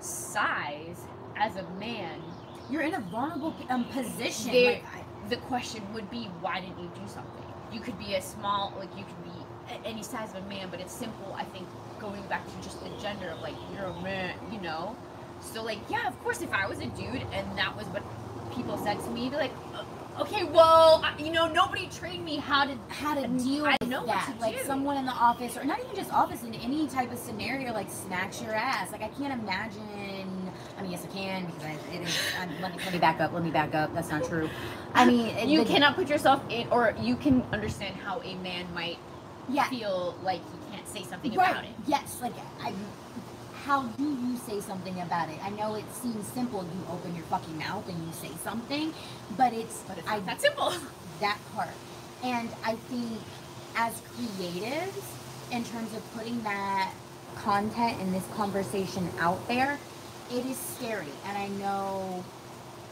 size, 0.00 1.06
as 1.36 1.56
a 1.56 1.62
man, 1.80 2.20
You're 2.70 2.82
in 2.82 2.94
a 2.94 3.00
vulnerable 3.00 3.54
um, 3.70 3.84
position. 3.86 4.52
Like, 4.54 4.84
I- 4.94 5.04
the 5.30 5.36
question 5.36 5.82
would 5.94 6.10
be 6.10 6.24
why 6.42 6.60
didn't 6.60 6.78
you 6.78 6.90
do 6.94 7.00
something 7.06 7.42
you 7.72 7.80
could 7.80 7.98
be 7.98 8.14
a 8.14 8.20
small 8.20 8.74
like 8.78 8.90
you 8.94 9.04
could 9.04 9.24
be 9.24 9.78
any 9.82 10.02
size 10.02 10.28
of 10.34 10.44
a 10.44 10.48
man 10.50 10.68
but 10.70 10.80
it's 10.80 10.92
simple 10.92 11.32
i 11.34 11.42
think 11.44 11.66
going 11.98 12.20
back 12.24 12.44
to 12.46 12.52
just 12.62 12.78
the 12.84 12.90
gender 13.00 13.30
of 13.30 13.40
like 13.40 13.54
you're 13.72 13.86
a 13.86 14.00
man 14.02 14.34
you 14.52 14.60
know 14.60 14.94
so 15.40 15.62
like 15.64 15.78
yeah 15.88 16.06
of 16.06 16.22
course 16.22 16.42
if 16.42 16.52
i 16.52 16.66
was 16.66 16.78
a 16.80 16.86
dude 16.88 17.22
and 17.32 17.56
that 17.56 17.74
was 17.74 17.86
what 17.86 18.02
people 18.54 18.76
said 18.84 19.00
to 19.00 19.08
me 19.12 19.30
they're 19.30 19.40
like 19.40 19.54
"Uh, 19.74 20.20
okay 20.20 20.44
well 20.44 21.02
I- 21.02 21.16
you 21.18 21.32
know 21.32 21.48
nobody 21.50 21.88
trained 21.88 22.22
me 22.22 22.36
how 22.36 22.66
to 22.66 22.76
how 22.88 23.14
to 23.14 23.26
deal 23.26 23.64
I 23.64 23.78
with 23.80 23.88
know 23.88 24.04
that. 24.04 24.34
like 24.42 24.58
do. 24.58 24.64
someone 24.64 24.98
in 24.98 25.06
the 25.06 25.12
office, 25.12 25.56
or 25.56 25.64
not 25.64 25.80
even 25.80 25.96
just 25.96 26.12
office, 26.12 26.42
in 26.42 26.52
any 26.56 26.86
type 26.86 27.10
of 27.10 27.18
scenario, 27.18 27.72
like 27.72 27.90
smacks 27.90 28.42
your 28.42 28.52
ass. 28.54 28.92
Like 28.92 29.02
I 29.02 29.08
can't 29.08 29.32
imagine. 29.42 30.43
I 30.78 30.82
mean, 30.82 30.90
yes, 30.92 31.04
I 31.04 31.12
can 31.14 31.46
because 31.46 31.62
I, 31.64 31.72
it 31.94 32.02
is. 32.02 32.16
I'm, 32.40 32.48
let, 32.60 32.72
me, 32.76 32.82
let 32.84 32.92
me 32.92 32.98
back 32.98 33.20
up. 33.20 33.32
Let 33.32 33.42
me 33.44 33.50
back 33.50 33.74
up. 33.74 33.94
That's 33.94 34.10
not 34.10 34.24
true. 34.24 34.48
I 34.92 35.04
mean, 35.04 35.26
it- 35.36 35.48
you 35.48 35.62
the- 35.64 35.70
cannot 35.70 35.94
put 35.94 36.08
yourself 36.08 36.42
in 36.50 36.68
or 36.70 36.94
you 37.00 37.16
can 37.16 37.42
understand 37.52 37.96
how 37.96 38.20
a 38.22 38.34
man 38.36 38.66
might 38.74 38.98
Yeah. 39.48 39.68
feel 39.68 40.16
like 40.22 40.40
he 40.40 40.74
can't 40.76 40.88
say 40.88 41.02
something 41.04 41.32
right. 41.34 41.50
about 41.52 41.64
it 41.64 41.70
Yes. 41.86 42.18
Like 42.20 42.34
I. 42.62 42.72
How 43.64 43.82
do 43.82 44.04
you 44.04 44.36
say 44.36 44.60
something 44.60 45.00
about 45.00 45.30
it? 45.30 45.38
I 45.42 45.48
know 45.48 45.74
it 45.74 45.84
seems 45.94 46.26
simple. 46.28 46.62
You 46.64 46.92
open 46.92 47.14
your 47.14 47.24
fucking 47.26 47.56
mouth 47.56 47.88
and 47.88 47.96
you 48.06 48.12
say 48.12 48.30
something, 48.42 48.92
but 49.38 49.54
it's. 49.54 49.82
but 49.88 49.96
it's 49.96 50.06
I 50.08 50.16
not 50.16 50.26
that 50.26 50.40
simple 50.42 50.72
that 51.20 51.38
part. 51.54 51.70
And 52.22 52.50
I 52.64 52.74
think 52.74 53.20
as 53.76 53.94
creatives, 54.16 55.02
in 55.50 55.64
terms 55.64 55.94
of 55.94 56.02
putting 56.14 56.42
that 56.42 56.92
content 57.36 58.00
and 58.00 58.14
this 58.14 58.26
conversation 58.36 59.08
out 59.18 59.46
there, 59.48 59.78
it 60.30 60.46
is 60.46 60.56
scary. 60.56 61.12
And 61.26 61.36
I 61.36 61.48
know, 61.48 62.24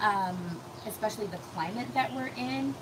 um, 0.00 0.60
especially 0.86 1.26
the 1.26 1.38
climate 1.54 1.88
that 1.94 2.14
we're 2.14 2.32
in, 2.36 2.74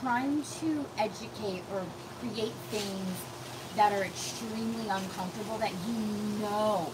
trying 0.00 0.42
to 0.60 0.84
educate 0.98 1.62
or 1.72 1.84
create 2.20 2.52
things 2.70 3.16
that 3.76 3.92
are 3.92 4.04
extremely 4.04 4.88
uncomfortable 4.88 5.58
that 5.58 5.72
you 5.86 5.94
know 6.40 6.90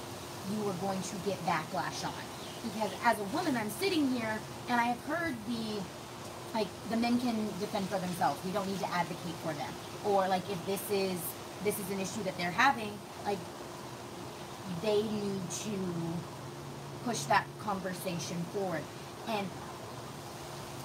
you 0.51 0.69
are 0.69 0.75
going 0.75 1.01
to 1.03 1.17
get 1.27 1.39
backlash 1.45 2.05
on. 2.05 2.13
Because 2.63 2.91
as 3.05 3.19
a 3.19 3.25
woman, 3.25 3.57
I'm 3.57 3.71
sitting 3.71 4.09
here 4.11 4.39
and 4.69 4.81
I 4.81 4.85
have 4.85 5.01
heard 5.05 5.35
the 5.47 5.81
like 6.53 6.67
the 6.91 6.97
men 6.97 7.21
can 7.21 7.47
defend 7.61 7.89
for 7.89 7.99
themselves. 7.99 8.41
We 8.45 8.51
don't 8.51 8.67
need 8.67 8.81
to 8.81 8.91
advocate 8.91 9.35
for 9.45 9.53
them. 9.53 9.73
Or 10.05 10.27
like 10.29 10.43
if 10.51 10.65
this 10.67 10.83
is 10.91 11.19
this 11.65 11.79
is 11.79 11.91
an 11.91 12.01
issue 12.01 12.23
that 12.25 12.37
they're 12.39 12.51
having, 12.51 12.93
like 13.25 13.39
they 14.83 15.03
need 15.03 15.51
to 15.51 15.71
push 17.05 17.21
that 17.25 17.47
conversation 17.61 18.37
forward. 18.53 18.83
And 19.29 19.47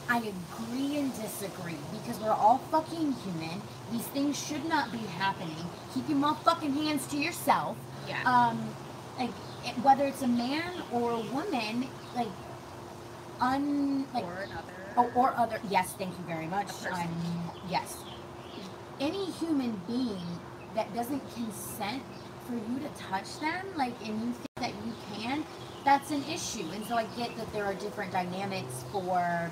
I 0.07 0.17
agree 0.17 0.97
and 0.97 1.11
disagree 1.15 1.77
because 1.91 2.19
we're 2.19 2.29
all 2.31 2.59
fucking 2.71 3.13
human. 3.13 3.61
These 3.91 4.05
things 4.07 4.37
should 4.37 4.65
not 4.65 4.91
be 4.91 4.99
happening. 4.99 5.65
Keep 5.93 6.09
your 6.09 6.17
motherfucking 6.19 6.73
hands 6.75 7.07
to 7.07 7.17
yourself. 7.17 7.77
yeah 8.07 8.21
Um, 8.25 8.69
like 9.17 9.31
whether 9.83 10.05
it's 10.05 10.21
a 10.21 10.27
man 10.27 10.83
or 10.91 11.11
a 11.11 11.19
woman, 11.19 11.87
like 12.15 12.27
un 13.41 14.05
like 14.13 14.23
or 14.23 14.33
another 14.43 14.71
Oh, 14.97 15.11
or 15.13 15.33
other. 15.35 15.59
Yes, 15.69 15.93
thank 15.97 16.17
you 16.17 16.23
very 16.25 16.47
much. 16.47 16.69
Um, 16.89 17.09
yes. 17.69 17.97
Any 18.99 19.25
human 19.31 19.81
being 19.87 20.25
that 20.73 20.93
doesn't 20.95 21.21
consent 21.33 22.01
for 22.45 22.53
you 22.53 22.79
to 22.79 22.89
touch 22.97 23.39
them, 23.39 23.65
like, 23.75 23.93
and 24.07 24.21
you 24.21 24.33
think 24.33 24.55
that 24.57 24.73
you 24.85 24.93
can, 25.13 25.45
that's 25.83 26.11
an 26.11 26.23
issue. 26.25 26.65
And 26.73 26.85
so 26.85 26.95
I 26.95 27.05
get 27.15 27.35
that 27.37 27.51
there 27.53 27.65
are 27.65 27.73
different 27.75 28.11
dynamics 28.11 28.83
for 28.91 29.51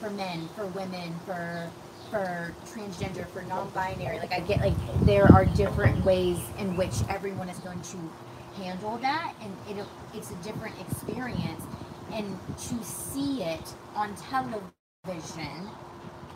for 0.00 0.10
men, 0.10 0.48
for 0.56 0.66
women, 0.66 1.14
for 1.26 1.70
for 2.10 2.54
transgender, 2.66 3.26
for 3.28 3.42
non-binary. 3.42 4.18
Like 4.18 4.32
I 4.32 4.40
get 4.40 4.60
like 4.60 4.74
there 5.04 5.30
are 5.32 5.44
different 5.44 6.04
ways 6.04 6.38
in 6.58 6.76
which 6.76 6.94
everyone 7.08 7.48
is 7.48 7.58
going 7.58 7.80
to 7.80 7.98
handle 8.62 8.98
that, 8.98 9.34
and 9.42 9.78
it 9.78 9.84
it's 10.14 10.30
a 10.30 10.36
different 10.36 10.78
experience. 10.80 11.64
And 12.12 12.38
to 12.68 12.84
see 12.84 13.42
it 13.42 13.74
on 13.94 14.14
television 14.16 15.68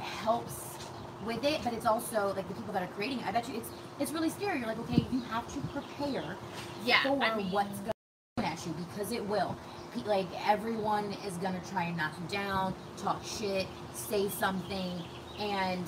helps 0.01 0.66
with 1.25 1.45
it, 1.45 1.61
but 1.65 1.73
it's 1.73 1.87
also 1.87 2.33
like 2.37 2.49
the 2.49 2.55
people 2.55 2.73
that 2.73 2.83
are 2.83 2.93
creating 2.95 3.21
it. 3.21 3.27
I 3.27 3.33
bet 3.33 3.49
you 3.49 3.57
it's 3.57 3.69
it's 3.99 4.13
really 4.13 4.31
scary. 4.31 4.59
You're 4.59 4.69
like, 4.69 4.79
okay, 4.81 5.05
you 5.11 5.21
have 5.23 5.47
to 5.55 5.61
prepare 5.69 6.37
yeah 6.85 7.03
for 7.03 7.23
I 7.23 7.37
mean, 7.37 7.51
what's 7.51 7.79
going 7.81 7.93
to 8.37 8.43
happen 8.43 8.53
at 8.53 8.67
you 8.67 8.75
because 8.89 9.13
it 9.13 9.25
will. 9.27 9.57
Like 10.05 10.27
everyone 10.47 11.17
is 11.27 11.39
gonna 11.39 11.63
try 11.71 11.85
and 11.85 11.97
knock 11.97 12.13
you 12.21 12.29
down, 12.29 12.75
talk 12.99 13.25
shit, 13.25 13.67
say 13.95 14.29
something, 14.29 15.03
and 15.39 15.87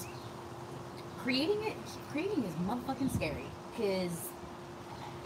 creating 1.18 1.62
it, 1.64 1.76
creating 2.10 2.42
is 2.44 2.54
motherfucking 2.66 3.14
scary 3.14 3.44
because 3.76 4.30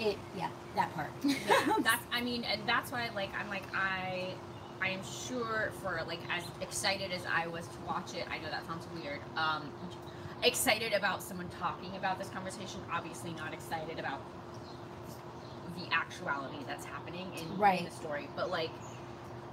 it, 0.00 0.18
yeah, 0.36 0.48
that 0.74 0.92
part. 0.94 1.10
yeah, 1.22 1.36
that's 1.80 2.02
I 2.12 2.22
mean, 2.22 2.42
and 2.44 2.62
that's 2.66 2.90
why 2.90 3.08
like 3.14 3.30
I'm 3.38 3.48
like 3.48 3.64
I 3.74 4.34
I 4.82 4.88
am 4.88 5.00
sure 5.04 5.72
for 5.80 6.00
like 6.08 6.18
as 6.28 6.42
excited 6.60 7.12
as 7.12 7.22
I 7.32 7.46
was 7.46 7.66
to 7.68 7.78
watch 7.86 8.14
it. 8.14 8.26
I 8.30 8.38
know 8.38 8.50
that 8.50 8.66
sounds 8.66 8.86
weird. 9.00 9.20
Um, 9.36 9.70
excited 10.42 10.92
about 10.92 11.22
someone 11.22 11.48
talking 11.60 11.94
about 11.96 12.18
this 12.18 12.28
conversation. 12.30 12.80
Obviously, 12.92 13.32
not 13.34 13.54
excited 13.54 14.00
about 14.00 14.20
the 15.78 15.94
actuality 15.94 16.58
that's 16.66 16.84
happening 16.84 17.30
in, 17.36 17.62
in 17.64 17.84
the 17.84 17.90
story, 17.90 18.28
but 18.36 18.50
like. 18.50 18.70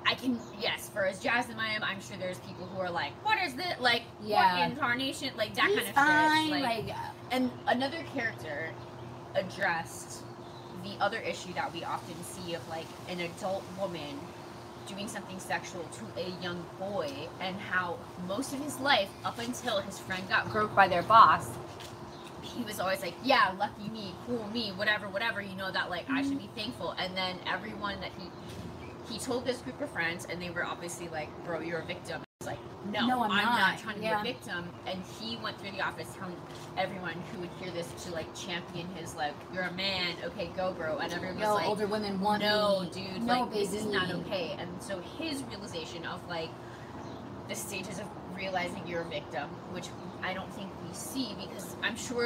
I 0.06 0.16
can 0.16 0.40
yes, 0.60 0.90
for 0.90 1.06
as 1.06 1.20
jazzed 1.20 1.52
as 1.52 1.58
I 1.58 1.68
am, 1.68 1.84
I'm 1.84 2.02
sure 2.02 2.16
there's 2.18 2.40
people 2.40 2.66
who 2.66 2.80
are 2.80 2.90
like, 2.90 3.12
"What 3.24 3.38
is 3.44 3.54
this? 3.54 3.80
Like, 3.80 4.04
Yeah. 4.24 4.58
what 4.62 4.72
incarnation? 4.72 5.30
Like 5.38 5.54
that 5.56 5.66
He's 5.68 5.76
kind 5.76 5.88
of 5.90 5.94
fine, 5.94 6.50
shit." 6.54 6.62
like, 6.88 6.98
uh, 6.98 7.12
And 7.32 7.52
another 7.68 8.04
character 8.16 8.72
addressed 9.36 10.24
the 10.84 10.96
other 11.04 11.20
issue 11.20 11.54
that 11.54 11.72
we 11.74 11.84
often 11.84 12.16
see 12.24 12.56
of 12.56 12.68
like 12.70 12.88
an 13.10 13.20
adult 13.20 13.64
woman 13.78 14.18
doing 14.90 15.08
something 15.08 15.40
sexual 15.40 15.84
to 15.84 16.22
a 16.22 16.30
young 16.42 16.64
boy 16.80 17.12
and 17.40 17.56
how 17.58 17.98
most 18.28 18.54
of 18.54 18.60
his 18.60 18.80
life 18.80 19.10
up 19.24 19.38
until 19.40 19.80
his 19.80 20.00
friend 20.00 20.28
got 20.28 20.50
groped 20.50 20.76
by 20.76 20.88
their 20.88 21.04
boss 21.04 21.50
he 22.42 22.64
was 22.64 22.80
always 22.80 23.02
like 23.02 23.14
yeah 23.24 23.54
lucky 23.60 23.90
me 23.90 24.14
cool 24.26 24.48
me 24.50 24.72
whatever 24.72 25.08
whatever 25.10 25.42
you 25.42 25.56
know 25.56 25.72
that 25.72 25.90
like 25.90 26.10
i 26.10 26.22
should 26.22 26.40
be 26.40 26.46
mm-hmm. 26.46 26.56
thankful. 26.56 26.92
And 26.98 27.16
then 27.16 27.38
everyone 27.48 28.00
that 28.02 28.12
he 28.18 29.14
he 29.14 29.20
told 29.20 29.46
this 29.46 29.62
group 29.62 29.80
of 29.82 29.90
friends 29.90 30.28
and 30.30 30.42
they 30.42 30.50
were 30.50 30.66
obviously 30.66 31.08
like 31.10 31.30
bro 31.46 31.60
you're 31.60 31.80
a 31.80 31.86
victim 31.86 32.22
like 32.46 32.58
no, 32.90 33.06
No, 33.06 33.24
I'm 33.24 33.30
not. 33.44 33.78
trying 33.80 33.96
to 33.98 34.02
Yeah. 34.02 34.22
be 34.24 34.30
a 34.30 34.34
victim 34.34 34.70
and 34.88 35.04
he 35.20 35.36
went 35.44 35.60
through 35.60 35.72
the 35.72 35.82
office 35.82 36.08
telling 36.18 36.38
everyone 36.78 37.16
who 37.34 37.42
would 37.42 37.50
hear 37.60 37.70
this 37.72 37.92
to 38.06 38.14
like 38.14 38.34
champion 38.34 38.88
his 38.96 39.14
like 39.16 39.34
you're 39.54 39.64
a 39.66 39.74
man 39.74 40.16
okay 40.24 40.50
go 40.56 40.72
bro 40.72 41.00
and 41.00 41.12
everyone 41.12 41.38
yo, 41.38 41.48
was 41.50 41.56
like 41.56 41.68
older 41.68 41.86
women 41.86 42.22
want 42.22 42.42
no 42.42 42.80
me. 42.80 42.90
dude 42.92 43.24
no, 43.24 43.42
like 43.42 43.52
this 43.52 43.74
is 43.74 43.84
not 43.88 44.10
okay 44.10 44.56
and 44.58 44.70
so 44.82 45.02
his 45.20 45.44
realization 45.50 46.06
of 46.06 46.26
like 46.30 46.50
the 47.50 47.56
stages 47.56 48.00
of 48.00 48.06
realizing 48.34 48.88
you're 48.88 49.02
a 49.02 49.10
victim 49.10 49.50
which 49.74 49.90
i 50.24 50.34
don't 50.34 50.52
think 50.54 50.70
we 50.88 50.94
see 50.96 51.36
because 51.42 51.76
i'm 51.84 51.98
sure 51.98 52.26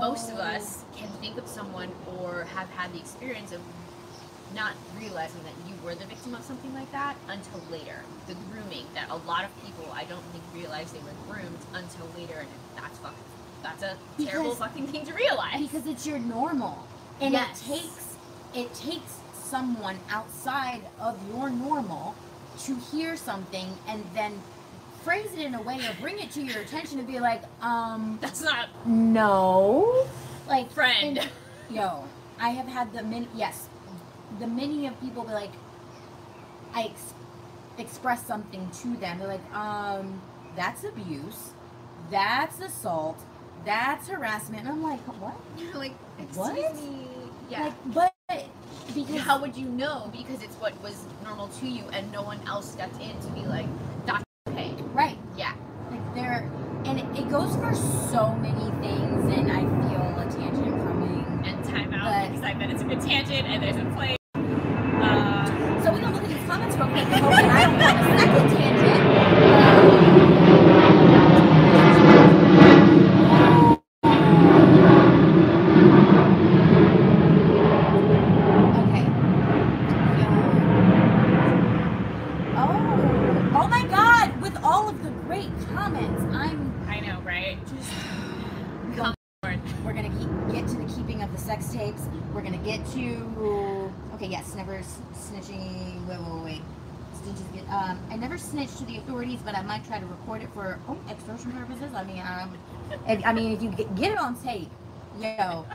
most 0.00 0.30
of 0.30 0.38
Oh. 0.38 0.42
us 0.42 0.84
can 0.96 1.08
think 1.20 1.36
of 1.38 1.48
someone 1.48 1.90
or 2.20 2.44
have 2.54 2.70
had 2.70 2.92
the 2.92 3.00
experience 3.00 3.50
of 3.50 3.60
not 4.54 4.72
realizing 4.98 5.42
that 5.44 5.52
you 5.68 5.74
were 5.84 5.94
the 5.94 6.04
victim 6.06 6.34
of 6.34 6.42
something 6.42 6.72
like 6.74 6.90
that 6.92 7.16
until 7.28 7.60
later. 7.70 8.00
The 8.26 8.34
grooming 8.52 8.86
that 8.94 9.08
a 9.10 9.16
lot 9.16 9.44
of 9.44 9.50
people 9.64 9.86
I 9.92 10.04
don't 10.04 10.24
think 10.32 10.44
realize 10.54 10.92
they 10.92 10.98
were 11.00 11.14
groomed 11.32 11.58
until 11.74 12.06
later, 12.16 12.38
and 12.40 12.48
that's 12.76 12.98
fucking 12.98 13.16
that's 13.62 13.82
a 13.82 13.96
terrible 14.24 14.54
fucking 14.54 14.86
thing 14.86 15.04
to 15.06 15.12
realize. 15.12 15.60
because 15.60 15.86
it's 15.86 16.06
your 16.06 16.18
normal 16.18 16.78
and 17.20 17.32
Yes. 17.34 17.60
it 17.62 17.72
takes 17.74 18.16
it 18.54 18.74
takes 18.74 19.16
someone 19.34 19.98
outside 20.10 20.80
of 20.98 21.18
your 21.34 21.50
normal 21.50 22.14
to 22.64 22.74
hear 22.90 23.16
something 23.16 23.68
and 23.86 24.02
then 24.14 24.32
phrase 25.04 25.30
it 25.34 25.40
in 25.40 25.54
a 25.54 25.62
way 25.62 25.76
or 25.86 25.94
bring 26.00 26.18
it 26.18 26.30
to 26.32 26.42
your 26.42 26.60
attention 26.62 26.96
to 26.98 27.04
be 27.04 27.20
like 27.20 27.42
um 27.62 28.18
That's 28.22 28.42
not 28.42 28.68
no 28.86 30.06
like 30.48 30.70
friend. 30.72 31.18
and- 31.18 31.28
yo 31.70 32.04
i 32.40 32.48
have 32.50 32.66
had 32.66 32.92
the 32.92 33.02
min 33.02 33.28
yes 33.34 33.68
the 34.38 34.46
many 34.46 34.86
of 34.86 34.98
people 35.00 35.24
be 35.24 35.32
like 35.32 35.50
i 36.74 36.84
ex- 36.84 37.14
express 37.78 38.24
something 38.26 38.68
to 38.70 38.96
them 38.98 39.18
they're 39.18 39.28
like 39.28 39.54
um 39.54 40.20
that's 40.56 40.82
abuse, 40.82 41.50
that's 42.10 42.58
assault, 42.60 43.16
that's 43.64 44.08
harassment. 44.08 44.62
And 44.64 44.68
I'm 44.72 44.82
like, 44.82 44.98
what? 45.22 45.36
You're 45.56 45.72
like, 45.84 45.92
excuse 46.18 46.36
What? 46.38 46.74
me. 46.74 47.06
Yeah. 47.48 47.72
Like, 47.88 48.12
but 48.28 48.46
because 48.92 49.20
how 49.20 49.40
would 49.40 49.56
you 49.56 49.66
know? 49.66 50.10
Because 50.12 50.42
it's 50.42 50.56
what 50.56 50.74
was 50.82 51.04
normal 51.22 51.46
to 51.60 51.68
you, 51.68 51.84
and 51.92 52.10
no 52.10 52.22
one 52.22 52.40
else 52.48 52.68
stepped 52.72 53.00
in 53.00 53.16
to 53.20 53.28
be 53.28 53.42
like, 53.42 53.66
that's 54.06 54.24
okay. 54.48 54.74
right, 54.92 55.16
Yeah. 55.36 55.54
like 55.92 56.14
there, 56.16 56.50
and 56.84 56.98
it, 56.98 57.04
it 57.16 57.30
goes 57.30 57.54
for 57.54 57.72
so 58.10 58.34
many 58.34 58.70
things, 58.82 59.32
and 59.32 59.52
I 59.52 59.60
feel 59.60 60.02
a 60.18 60.26
tangent 60.36 60.82
coming. 60.84 61.42
And 61.46 61.64
time 61.64 61.94
out 61.94 62.10
But- 62.24 62.30
because 62.32 62.44
I 62.44 62.54
bet 62.54 62.70
it's 62.70 62.82
a 62.82 62.86
good 62.86 63.00
tangent, 63.00 63.46
and 63.46 63.62
there's 63.62 63.76
a 63.76 63.84
play. 63.94 64.16
Uh, 64.34 65.46
So 65.84 65.92
we 65.94 66.00
don't 66.00 66.12
look 66.12 66.24
at 66.24 66.28
these 66.28 66.46
comments 66.48 66.76
real 66.76 66.88
quick. 66.88 67.04
and 67.06 67.14
hope 67.14 67.30
that 67.30 67.50
I 67.50 67.64
don't 67.66 67.78
go 67.78 67.86
on 67.86 67.96
a 67.96 68.18
second 68.18 68.48
tangent. 68.58 70.10
Okay. 77.70 79.06
Oh, 82.56 83.52
oh 83.54 83.68
my 83.68 83.86
God! 83.86 84.40
With 84.42 84.56
all 84.64 84.88
of 84.88 85.02
the 85.02 85.10
great 85.10 85.50
comments, 85.72 86.22
I'm. 86.34 86.72
I 86.88 87.00
know, 87.00 87.20
right? 87.22 87.58
Just 87.68 87.90
Come 88.96 89.14
on. 89.44 89.62
We're 89.84 89.92
gonna 89.92 90.08
keep, 90.10 90.54
get 90.54 90.68
to 90.68 90.76
the 90.76 90.92
keeping 90.94 91.22
of 91.22 91.30
the 91.32 91.38
sex 91.38 91.72
tapes. 91.72 92.02
We're 92.34 92.42
gonna 92.42 92.58
get 92.58 92.84
to 92.92 93.92
okay, 94.14 94.26
yes, 94.26 94.54
never 94.54 94.76
s- 94.76 94.98
snitching. 95.14 96.06
Wait, 96.06 96.18
wait, 96.20 96.44
wait. 96.44 96.62
Snitches 97.22 97.54
get. 97.54 97.64
Um, 97.70 98.00
I 98.10 98.16
never 98.16 98.36
snitched 98.38 98.78
to 98.78 98.84
the 98.84 98.96
authorities, 98.98 99.40
but 99.44 99.54
I 99.56 99.62
might 99.62 99.84
try 99.86 99.98
to 100.00 100.06
record 100.06 100.42
it 100.42 100.50
for 100.54 100.78
oh 100.88 100.98
extortion 101.08 101.52
purposes. 101.52 101.94
I 101.94 102.04
mean, 102.04 102.20
um, 102.20 102.56
if, 103.10 103.26
I 103.26 103.32
mean, 103.32 103.52
if 103.52 103.62
you 103.62 103.70
get, 103.70 103.94
get 103.94 104.12
it 104.12 104.18
on 104.18 104.40
tape, 104.42 104.70
you 105.16 105.22
know, 105.38 105.66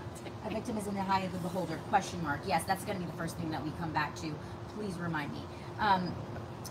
a 0.45 0.49
victim 0.49 0.77
is 0.77 0.87
in 0.87 0.93
the 0.95 1.01
eye 1.01 1.21
of 1.21 1.31
the 1.31 1.39
beholder. 1.39 1.77
Question 1.89 2.21
mark. 2.23 2.39
Yes, 2.47 2.63
that's 2.65 2.83
gonna 2.85 2.99
be 2.99 3.05
the 3.05 3.13
first 3.13 3.37
thing 3.37 3.49
that 3.51 3.63
we 3.63 3.71
come 3.79 3.91
back 3.91 4.15
to. 4.17 4.33
Please 4.75 4.95
remind 4.97 5.31
me. 5.31 5.41
Um, 5.79 6.13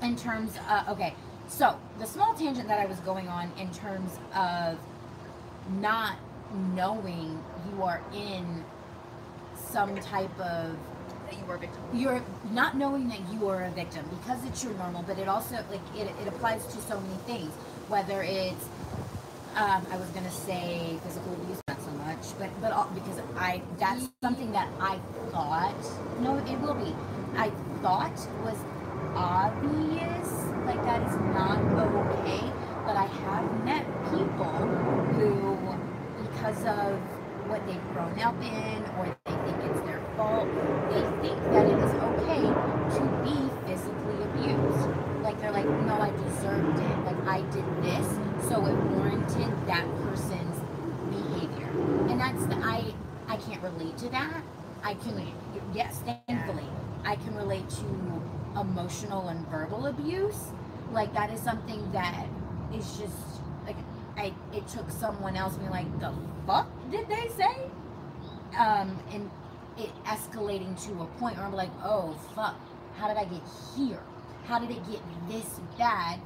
in 0.03 0.17
terms, 0.17 0.57
uh, 0.69 0.85
okay. 0.89 1.15
So 1.49 1.79
the 1.99 2.07
small 2.07 2.35
tangent 2.35 2.69
that 2.69 2.81
I 2.81 2.87
was 2.87 2.99
going 3.01 3.29
on 3.29 3.51
in 3.59 3.71
terms 3.73 4.13
of 4.35 4.79
not 5.81 6.17
knowing 6.75 7.43
you 7.71 7.83
are 7.83 8.01
in 8.15 8.65
some 9.57 9.95
type 10.01 10.31
of 10.41 10.77
That 11.27 11.39
you 11.39 11.45
were 11.47 11.57
a 11.57 11.59
victim. 11.59 11.83
you're 11.93 12.23
not 12.53 12.77
knowing 12.77 13.09
that 13.09 13.21
you 13.33 13.49
are 13.49 13.65
a 13.65 13.71
victim 13.71 14.05
because 14.19 14.45
it's 14.45 14.63
your 14.63 14.73
normal 14.75 15.03
but 15.03 15.19
it 15.19 15.27
also 15.29 15.57
like 15.71 15.81
it, 15.97 16.09
it 16.23 16.29
applies 16.29 16.65
to 16.67 16.81
so 16.83 17.01
many 17.01 17.17
things 17.27 17.53
whether 17.89 18.23
it's 18.23 18.67
um, 19.57 19.87
i 19.91 19.97
was 19.97 20.09
gonna 20.11 20.31
say 20.31 20.99
physical 21.05 21.33
abuse 21.35 21.61
not 21.69 21.81
so 21.83 21.91
much 21.93 22.39
but 22.39 22.51
but 22.61 22.73
all, 22.73 22.91
because 22.95 23.21
i 23.37 23.63
that's 23.79 24.09
something 24.23 24.53
that 24.53 24.69
i 24.81 24.99
thought 25.31 25.75
no 26.21 26.37
it 26.39 26.61
will 26.61 26.75
be. 26.75 26.95
I 27.37 27.51
thought 27.83 28.17
was 28.45 28.59
obvious 29.17 30.29
like 30.67 30.83
that 30.85 31.03
is 31.09 31.17
not 31.35 31.59
okay 31.59 32.43
but 32.87 32.97
i 32.97 33.07
have 33.27 33.65
met 33.65 33.85
people 34.11 34.59
who 35.15 35.55
because 36.23 36.65
of 36.67 36.99
what 37.49 37.65
they've 37.67 37.89
grown 37.93 38.19
up 38.21 38.35
in 38.43 38.85
or 38.99 39.07
they 39.27 39.33
think 39.45 39.59
it's 39.71 39.81
their 39.83 40.01
fault 40.17 40.49
they 40.91 41.03
think 41.27 41.39
that 41.53 41.67
it 41.67 41.79
is 41.79 41.95
okay 42.11 42.43
to 42.97 43.03
be 43.25 43.37
physically 43.67 44.19
abused 44.25 44.89
like 45.23 45.39
they're 45.41 45.53
like 45.53 45.67
no 45.67 45.95
i 46.01 46.11
deserved 46.25 46.79
it 46.79 46.99
like 47.07 47.21
i 47.27 47.41
did 47.53 47.67
this 47.83 48.07
so 48.55 48.65
it 48.67 48.77
warranted 48.93 49.53
that 49.67 49.85
person's 50.05 50.57
behavior. 51.11 51.69
And 52.09 52.21
that's 52.21 52.47
the 52.47 52.55
i 52.55 52.95
i 53.27 53.37
can't 53.37 53.61
relate 53.63 53.99
to 53.99 54.09
that. 54.11 54.43
I 54.85 54.95
can 54.95 55.27
yes 55.75 56.03
thankfully 56.05 56.69
i 57.05 57.17
can 57.17 57.35
relate 57.35 57.69
to 57.69 58.23
emotional 58.61 59.29
and 59.29 59.45
verbal 59.49 59.87
abuse. 59.87 60.53
Like 60.93 61.13
that 61.15 61.33
is 61.33 61.41
something 61.41 61.91
that 61.91 62.29
is 62.73 62.97
just 62.97 63.43
like 63.67 63.77
I 64.17 64.33
it 64.53 64.69
took 64.69 64.89
someone 64.89 65.37
else 65.37 65.57
being 65.57 65.71
like 65.71 65.91
the 65.99 66.13
fuck 66.47 66.69
did 66.93 67.09
they 67.09 67.29
say? 67.37 67.57
Um 68.57 68.97
and 69.11 69.29
it 69.77 69.91
escalating 70.05 70.81
to 70.87 71.03
a 71.03 71.07
point 71.19 71.37
where 71.37 71.47
I'm 71.47 71.55
like 71.55 71.75
oh 71.83 72.17
fuck. 72.37 72.61
How 72.99 73.09
did 73.09 73.17
I 73.17 73.25
get 73.25 73.43
here? 73.77 74.05
How 74.45 74.61
did 74.61 74.71
it 74.71 74.89
get 74.89 75.01
this 75.29 75.59
bad 75.77 76.21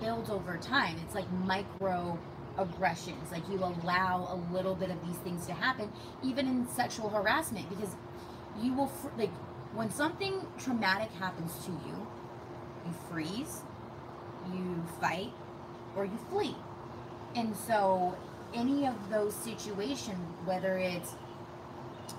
builds 0.00 0.30
over 0.30 0.56
time. 0.58 0.96
It's 1.04 1.14
like 1.14 1.30
micro 1.32 2.18
aggressions 2.58 3.30
like 3.30 3.48
you 3.48 3.56
allow 3.58 4.28
a 4.30 4.52
little 4.52 4.74
bit 4.74 4.90
of 4.90 5.06
these 5.06 5.16
things 5.18 5.46
to 5.46 5.52
happen 5.52 5.90
even 6.22 6.46
in 6.46 6.68
sexual 6.68 7.08
harassment 7.08 7.66
because 7.70 7.94
you 8.60 8.74
will 8.74 8.88
fr- 8.88 9.08
like 9.16 9.30
when 9.72 9.90
something 9.90 10.46
traumatic 10.58 11.10
happens 11.12 11.64
to 11.64 11.70
you 11.70 12.06
you 12.84 12.92
freeze 13.08 13.62
you 14.52 14.82
fight 15.00 15.32
or 15.96 16.04
you 16.04 16.18
flee. 16.30 16.56
And 17.36 17.54
so 17.56 18.16
any 18.52 18.86
of 18.86 18.94
those 19.10 19.34
situations 19.34 20.18
whether 20.44 20.76
it's 20.78 21.14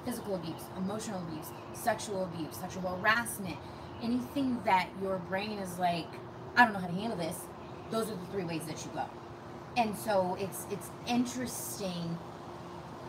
physical 0.06 0.36
abuse 0.36 0.62
emotional 0.78 1.22
abuse 1.28 1.48
sexual 1.74 2.24
abuse 2.24 2.56
sexual 2.56 2.96
harassment 2.96 3.58
anything 4.02 4.58
that 4.64 4.88
your 5.02 5.18
brain 5.18 5.60
is 5.60 5.78
like 5.78 6.08
i 6.56 6.64
don't 6.64 6.74
know 6.74 6.80
how 6.80 6.88
to 6.88 6.94
handle 6.94 7.18
this 7.18 7.42
those 7.92 8.08
are 8.10 8.16
the 8.16 8.26
three 8.32 8.44
ways 8.44 8.62
that 8.68 8.84
you 8.86 8.92
go 8.94 9.06
and 9.78 9.96
so 9.98 10.36
it's 10.40 10.66
it's 10.72 10.90
interesting 11.08 12.18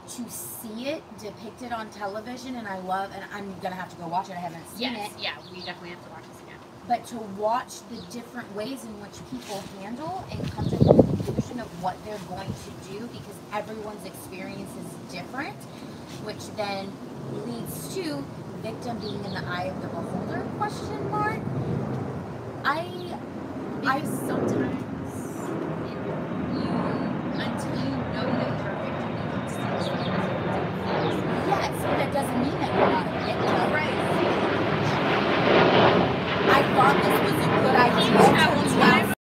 to 0.09 0.29
see 0.31 0.89
it 0.89 1.03
depicted 1.19 1.73
on 1.73 1.89
television 1.91 2.57
and 2.57 2.67
i 2.69 2.79
love 2.81 3.11
and 3.15 3.25
i'm 3.33 3.55
gonna 3.61 3.75
have 3.75 3.89
to 3.89 3.97
go 3.97 4.07
watch 4.09 4.29
it 4.29 4.33
i 4.33 4.41
haven't 4.41 4.67
seen 4.71 4.93
Yes. 4.93 5.13
it 5.13 5.21
Yeah. 5.23 5.37
We 5.53 5.59
definitely 5.61 5.91
have 5.91 6.05
to 6.05 6.11
watch 6.11 6.25
this 6.33 6.41
again. 6.43 6.59
but 6.89 7.05
to 7.07 7.17
watch 7.41 7.73
the 7.91 7.97
different 8.13 8.53
ways 8.57 8.85
in 8.85 8.91
which 9.01 9.17
people 9.31 9.63
handle 9.81 10.25
and 10.31 10.51
come 10.53 10.65
to 10.69 10.77
the 10.77 10.85
conclusion 10.85 11.61
of 11.61 11.69
what 11.83 11.97
they're 12.05 12.19
going 12.29 12.49
to 12.53 12.93
do 12.93 13.07
because 13.07 13.37
everyone's 13.53 14.05
experience 14.05 14.71
is 14.83 15.13
different, 15.13 15.57
which 16.27 16.43
then 16.57 16.91
leads 17.47 17.95
to 17.95 18.25
victim 18.63 18.99
being 18.99 19.25
in 19.25 19.33
the 19.35 19.45
eye 19.47 19.65
of 19.65 19.81
the 19.83 19.89
beholder 19.89 20.41
question 20.59 21.11
mark. 21.11 21.39
I 22.65 22.85
Because 23.83 24.09
sometimes 24.29 24.83
it, 25.91 25.99
you, 26.55 26.71
until 27.35 27.77
you 27.83 27.97
know 28.15 28.27
that 28.39 28.53
you're 28.63 28.73
a 28.73 28.79
victim, 28.79 29.11
you 29.19 29.27
don't 29.33 29.49
see 29.51 29.67
yourself 29.67 30.07
as 30.09 30.27
a 30.31 30.35
victim. 30.39 30.67
yes, 31.49 31.75
but 31.83 31.97
that 31.99 32.13
doesn't 32.15 32.41
mean 32.43 32.59
that 32.61 32.73
you're 32.79 32.89
not 32.89 33.07
a 33.07 33.11
victim. 33.27 33.73
Right. 33.75 33.99
I 36.49 36.63
thought 36.75 36.97
this 37.03 37.19
was 37.27 37.47
a 37.47 37.51
good 37.61 37.77
idea. 37.77 38.09
Each 38.15 38.33
at 38.39 38.57
one 38.57 38.69
Turns 38.69 38.75
time. 38.75 39.07
out 39.09 39.17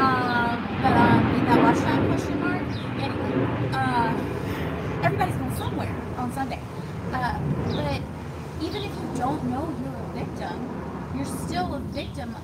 Um, 0.00 0.56
but 0.82 0.94
um, 0.96 1.34
in 1.36 1.44
that 1.46 1.60
watch 1.62 1.78
time 1.78 2.06
question 2.08 2.40
mark. 2.40 2.62
Anyway, 3.00 3.70
uh, 3.74 4.12
everybody's 5.04 5.36
going 5.36 5.56
somewhere 5.56 5.94
on 6.18 6.32
Sunday. 6.32 6.60
Uh, 7.12 7.38
but 7.72 8.02
even 8.64 8.82
if 8.82 8.90
you 8.90 9.10
don't 9.16 9.44
know 9.44 9.72
you're 9.82 9.94
a 9.94 10.24
victim, 10.24 10.56
you're 11.16 11.24
still 11.46 11.74
a 11.74 11.80
victim 11.80 12.34
of 12.34 12.42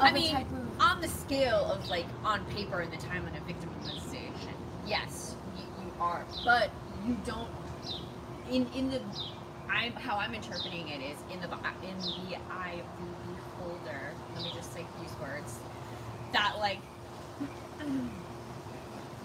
I 0.00 0.10
a 0.10 0.12
mean, 0.12 0.32
type 0.34 0.46
of. 0.52 0.80
on 0.80 1.00
the 1.00 1.08
scale 1.08 1.64
of 1.72 1.88
like 1.88 2.06
on 2.24 2.44
paper 2.46 2.82
in 2.82 2.90
the 2.90 2.98
time 2.98 3.26
of 3.26 3.32
a 3.34 3.40
victimization, 3.50 4.52
yes, 4.86 5.36
you, 5.56 5.64
you 5.84 5.92
are, 6.00 6.26
but 6.44 6.70
you 7.06 7.16
don't. 7.24 7.48
In 8.56 8.66
in 8.76 8.90
the, 8.90 9.00
I'm 9.70 9.92
how 9.94 10.18
I'm 10.18 10.34
interpreting 10.34 10.88
it 10.90 11.02
is 11.02 11.18
in 11.32 11.40
the 11.40 11.48
in 11.88 11.98
the 12.30 12.36
eye 12.50 12.82
of 12.82 13.06
the 13.06 13.34
beholder. 13.34 14.12
Let 14.36 14.44
me 14.44 14.50
just 14.56 14.72
say 14.74 14.86
these 15.02 15.12
words. 15.20 15.60
That 16.32 16.56
like. 16.60 16.80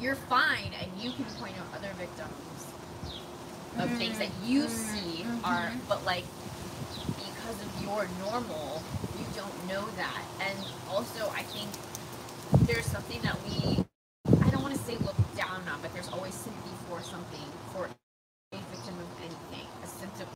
You're 0.01 0.15
fine, 0.15 0.71
and 0.81 0.91
you 1.03 1.11
can 1.11 1.25
point 1.41 1.55
out 1.59 1.67
other 1.77 1.93
victims 1.99 2.73
of 3.79 3.89
things 3.97 4.19
that 4.19 4.29
you 4.45 4.63
Mhm, 4.63 4.69
see 4.69 5.23
mhm. 5.23 5.43
are, 5.45 5.71
but 5.89 6.05
like 6.05 6.25
because 7.05 7.61
of 7.61 7.83
your 7.83 8.07
normal, 8.19 8.83
you 9.19 9.25
don't 9.35 9.67
know 9.67 9.85
that. 9.97 10.23
And 10.41 10.59
also, 10.89 11.29
I 11.31 11.43
think 11.43 11.69
there's 12.67 12.85
something 12.87 13.21
that 13.23 13.37
we, 13.45 13.85
I 14.41 14.49
don't 14.51 14.63
want 14.63 14.75
to 14.75 14.81
say 14.81 14.97
look 14.97 15.15
down 15.37 15.67
on, 15.69 15.81
but 15.81 15.93
there's 15.93 16.09
always 16.09 16.35
sympathy 16.35 16.75
for 16.89 17.01
something, 17.03 17.47
for 17.73 17.85
a 18.53 18.57
victim 18.57 18.95
of 18.99 19.09
anything, 19.21 19.67
a 19.83 19.87
symptom. 19.87 20.21
of 20.21 20.27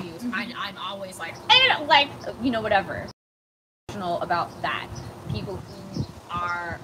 abuse. 0.00 0.24
I, 0.34 0.52
I'm 0.58 0.67
always 0.80 1.18
like, 1.18 1.34
don't 1.48 1.86
like, 1.88 2.08
you 2.42 2.50
know, 2.50 2.60
whatever. 2.60 3.06
Emotional 3.90 4.20
About 4.20 4.62
that. 4.62 4.88
People 5.30 5.56
who 5.56 6.04
are, 6.30 6.78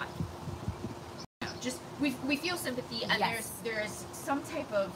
you 1.42 1.49
know, 1.49 1.53
just, 1.61 1.78
we, 2.01 2.14
we 2.26 2.36
feel 2.36 2.57
sympathy, 2.57 3.03
and 3.05 3.18
Yes. 3.18 3.53
there's, 3.62 3.74
there's 3.76 4.07
some 4.12 4.42
type 4.42 4.70
of 4.72 4.92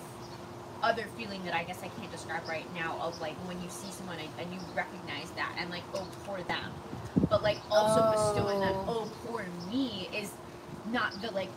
other 0.83 1.05
feeling 1.17 1.43
that 1.45 1.55
I 1.55 1.65
guess 1.65 1.83
I 1.83 1.89
can't 1.89 2.11
describe 2.13 2.47
right 2.49 2.65
now 2.75 2.97
of 3.01 3.21
like 3.21 3.35
when 3.49 3.61
you 3.61 3.69
see 3.69 3.91
someone 3.91 4.19
and, 4.21 4.29
and 4.39 4.53
you 4.55 4.61
recognize 4.77 5.29
that 5.33 5.53
and 5.59 5.71
like 5.71 5.83
oh 5.93 6.07
poor 6.25 6.39
them, 6.43 6.71
but 7.29 7.43
like 7.43 7.59
also 7.69 8.01
bestowing 8.13 8.61
that 8.61 8.75
Oh. 8.87 9.11
oh 9.11 9.13
poor 9.27 9.45
me 9.69 10.09
is 10.15 10.31
not 10.93 11.21
the 11.21 11.33
like 11.33 11.49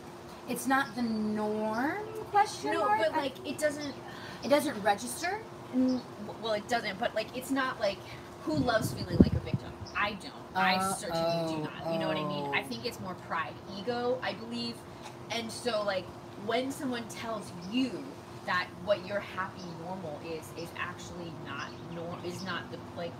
It's 0.48 0.66
not 0.66 0.92
the 0.96 1.02
norm 1.02 2.02
question 2.32 2.72
no 2.72 2.80
mark? 2.84 2.98
but 2.98 3.12
like 3.12 3.34
it 3.46 3.58
doesn't 3.58 3.94
it 4.42 4.48
doesn't 4.48 4.82
register. 4.82 5.38
Well, 6.42 6.52
it 6.54 6.68
doesn't, 6.68 6.98
but 6.98 7.14
like 7.14 7.36
it's 7.36 7.50
not 7.50 7.80
like 7.80 7.98
who 8.44 8.54
loves 8.56 8.92
feeling 8.92 9.16
like 9.18 9.32
a 9.32 9.40
victim. 9.40 9.72
I 9.96 10.14
don't. 10.14 10.32
I 10.54 10.74
Uh, 10.76 10.92
certainly 10.94 11.54
do 11.54 11.60
oh, 11.60 11.70
not. 11.84 11.92
You 11.92 11.98
know 12.00 12.08
what 12.08 12.16
I 12.16 12.24
mean? 12.24 12.46
oh. 12.48 12.52
I 12.52 12.62
think 12.62 12.84
it's 12.84 13.00
more 13.00 13.14
pride, 13.28 13.54
ego, 13.78 14.18
I 14.22 14.34
believe. 14.34 14.74
And 15.30 15.50
so 15.50 15.82
like 15.84 16.04
when 16.46 16.70
someone 16.72 17.06
tells 17.08 17.50
you 17.70 18.04
that 18.46 18.66
what 18.84 19.06
your 19.06 19.20
happy 19.20 19.62
normal 19.84 20.20
is 20.26 20.50
is 20.60 20.68
actually 20.76 21.32
not 21.46 21.68
norm 21.94 22.18
is 22.24 22.44
not 22.44 22.70
the 22.72 22.78
like 22.96 23.12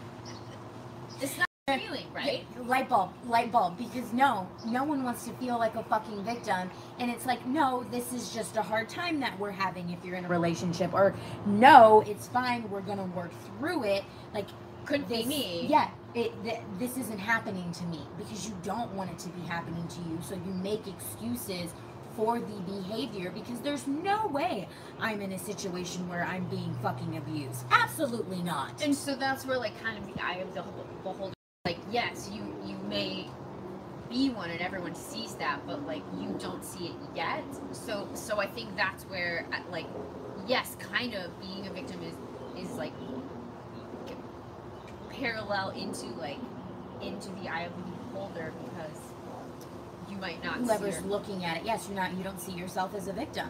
it's 1.21 1.39
not 1.39 1.47
feeling, 1.79 2.07
right? 2.13 2.45
Light 2.67 2.89
bulb, 2.89 3.13
light 3.29 3.53
bulb. 3.53 3.79
Because 3.79 4.13
no, 4.13 4.49
no 4.67 4.83
one 4.83 5.05
wants 5.05 5.25
to 5.27 5.33
feel 5.35 5.59
like 5.59 5.77
a 5.77 5.85
fucking 5.85 6.25
victim. 6.25 6.69
And 6.99 7.09
it's 7.09 7.25
like, 7.25 7.47
no, 7.47 7.85
this 7.93 8.13
is 8.13 8.35
just 8.35 8.57
a 8.57 8.63
hard 8.63 8.89
time 8.89 9.21
that 9.21 9.39
we're 9.39 9.53
having 9.53 9.91
if 9.91 10.05
you're 10.05 10.17
in 10.17 10.25
a 10.25 10.29
relationship. 10.29 10.93
Or 10.93 11.15
no, 11.47 12.03
it's 12.07 12.27
fine. 12.27 12.69
We're 12.69 12.81
gonna 12.81 13.07
work 13.07 13.31
through 13.59 13.85
it. 13.85 14.03
Like 14.35 14.47
Couldn't 14.87 15.09
this, 15.09 15.23
be 15.23 15.29
me. 15.29 15.67
Yeah, 15.69 15.91
it, 16.15 16.33
th- 16.43 16.61
this 16.81 16.97
isn't 16.97 17.21
happening 17.21 17.71
to 17.73 17.85
me 17.85 18.01
because 18.19 18.45
you 18.47 18.57
don't 18.65 18.93
want 18.95 19.11
it 19.11 19.19
to 19.21 19.29
be 19.29 19.43
happening 19.43 19.87
to 19.87 20.01
you. 20.11 20.19
So 20.21 20.35
you 20.35 20.53
make 20.55 20.89
excuses 20.89 21.71
for 22.17 22.41
the 22.41 22.61
behavior 22.61 23.31
because 23.31 23.61
there's 23.61 23.87
no 23.87 24.27
way 24.27 24.69
I'm 24.99 25.23
in 25.23 25.33
a 25.33 25.39
situation 25.39 26.09
where 26.09 26.25
I'm 26.25 26.45
being 26.49 26.77
fucking 26.83 27.17
abused. 27.17 27.65
Absolutely 27.71 28.43
not. 28.43 28.83
And 28.83 28.95
so 28.95 29.15
that's 29.15 29.47
where 29.47 29.59
like 29.59 29.81
kind 29.81 29.97
of 29.97 30.13
the 30.13 30.23
eye 30.23 30.39
of 30.39 30.53
the 30.55 30.63
beholder. 31.05 31.33
Like 31.65 31.79
yes, 31.93 32.29
you 32.35 32.43
you 32.67 32.77
may 32.89 33.29
be 34.11 34.31
one 34.31 34.51
and 34.51 34.61
everyone 34.61 34.97
sees 34.97 35.37
that, 35.37 35.65
but 35.65 35.87
like 35.87 36.03
you 36.19 36.35
don't 36.41 36.65
see 36.65 36.87
it 36.87 36.95
yet. 37.15 37.45
So 37.71 38.09
so 38.15 38.41
I 38.41 38.49
think 38.49 38.75
that's 38.77 39.05
where 39.05 39.47
uh, 39.53 39.59
like 39.71 39.87
yes, 40.45 40.77
kind 40.81 41.15
of 41.15 41.31
being 41.41 41.69
a 41.69 41.73
victim 41.73 42.01
is 42.03 42.17
is 42.67 42.73
like 42.77 42.93
parallel 45.11 45.71
into 45.71 46.07
like 46.19 46.41
into 47.01 47.31
the 47.41 47.49
eye 47.49 47.63
of 47.63 47.77
the 47.77 47.83
beholder 47.83 48.53
because 48.65 48.99
you 50.11 50.17
might 50.17 50.43
not 50.43 50.57
see 50.57 50.65
Whoever's 50.65 50.95
your, 50.95 51.05
looking 51.05 51.45
at 51.45 51.59
it, 51.59 51.63
yes, 51.65 51.87
you're 51.87 51.95
not. 51.95 52.13
You 52.15 52.25
don't 52.25 52.41
see 52.41 52.55
yourself 52.55 52.93
as 52.97 53.07
a 53.07 53.13
victim, 53.13 53.49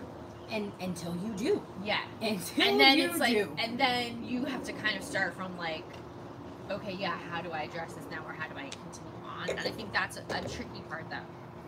and 0.50 0.70
until 0.82 1.16
you 1.24 1.32
do, 1.32 1.62
yeah 1.82 2.02
until 2.20 2.68
and 2.68 2.78
then 2.78 2.98
you 2.98 3.08
it's 3.08 3.18
like 3.18 3.32
do. 3.32 3.50
and 3.56 3.80
then 3.80 4.22
you 4.22 4.44
have 4.44 4.62
to 4.64 4.74
kind 4.74 4.98
of 4.98 5.02
start 5.02 5.34
from 5.34 5.56
like 5.56 5.86
okay 6.70 6.92
yeah 6.98 7.16
how 7.30 7.40
do 7.42 7.50
i 7.52 7.62
address 7.62 7.92
this 7.94 8.04
now 8.10 8.24
or 8.26 8.32
how 8.32 8.48
do 8.48 8.56
i 8.56 8.62
continue 8.68 9.12
on 9.26 9.50
and 9.50 9.60
i 9.60 9.70
think 9.70 9.92
that's 9.92 10.16
a, 10.18 10.20
a 10.30 10.40
tricky 10.48 10.80
part 10.88 11.08
that 11.10 11.24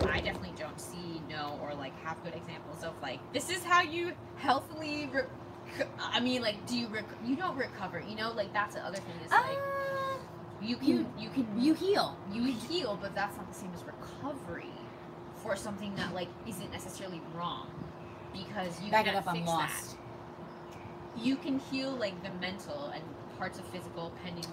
i 0.09 0.21
definitely 0.21 0.53
don't 0.59 0.81
see 0.81 1.21
know 1.29 1.59
or 1.63 1.75
like 1.75 1.93
have 2.03 2.23
good 2.25 2.35
examples 2.35 2.83
of 2.85 2.93
like 3.03 3.19
this 3.33 3.51
is 3.51 3.63
how 3.65 3.81
you 3.83 4.13
healthily 4.37 5.09
re- 5.13 5.85
i 5.99 6.21
mean 6.21 6.43
like 6.43 6.65
do 6.67 6.77
you 6.77 6.87
rec- 6.89 7.05
you 7.25 7.37
don't 7.37 7.57
recover 7.57 8.03
you 8.09 8.17
know 8.17 8.33
like 8.33 8.53
that's 8.53 8.75
the 8.75 8.81
other 8.85 8.97
thing 8.99 9.15
is 9.25 9.31
like 9.31 9.43
Uh, 9.43 10.17
you 10.63 10.77
can 10.77 11.07
you- 11.19 11.29
can 11.31 11.47
you 11.61 11.75
heal. 11.75 12.17
you 12.33 12.45
heal 12.45 12.99
but 13.01 13.15
that's 13.15 13.37
not 13.37 13.47
the 13.49 13.55
same 13.55 13.71
as 13.75 13.83
recovery 13.85 14.71
for 15.37 15.57
something 15.57 15.95
that 15.97 16.15
like 16.15 16.29
isn't 16.47 16.71
necessarily 16.73 17.21
wrong 17.37 17.69
because 18.33 18.81
you 18.83 18.91
Back 18.91 19.07
it 19.07 19.13
can't 19.13 19.27
up. 19.27 19.29
I'm 19.29 19.37
fix 19.37 19.47
lost. 19.49 19.91
that 19.91 21.23
you 21.23 21.37
can 21.37 21.59
heal 21.59 21.91
like 21.93 22.15
the 22.23 22.31
mental 22.41 22.87
and 22.95 23.03
parts 23.39 23.59
of 23.59 23.65
physical 23.67 24.13
pending 24.25 24.47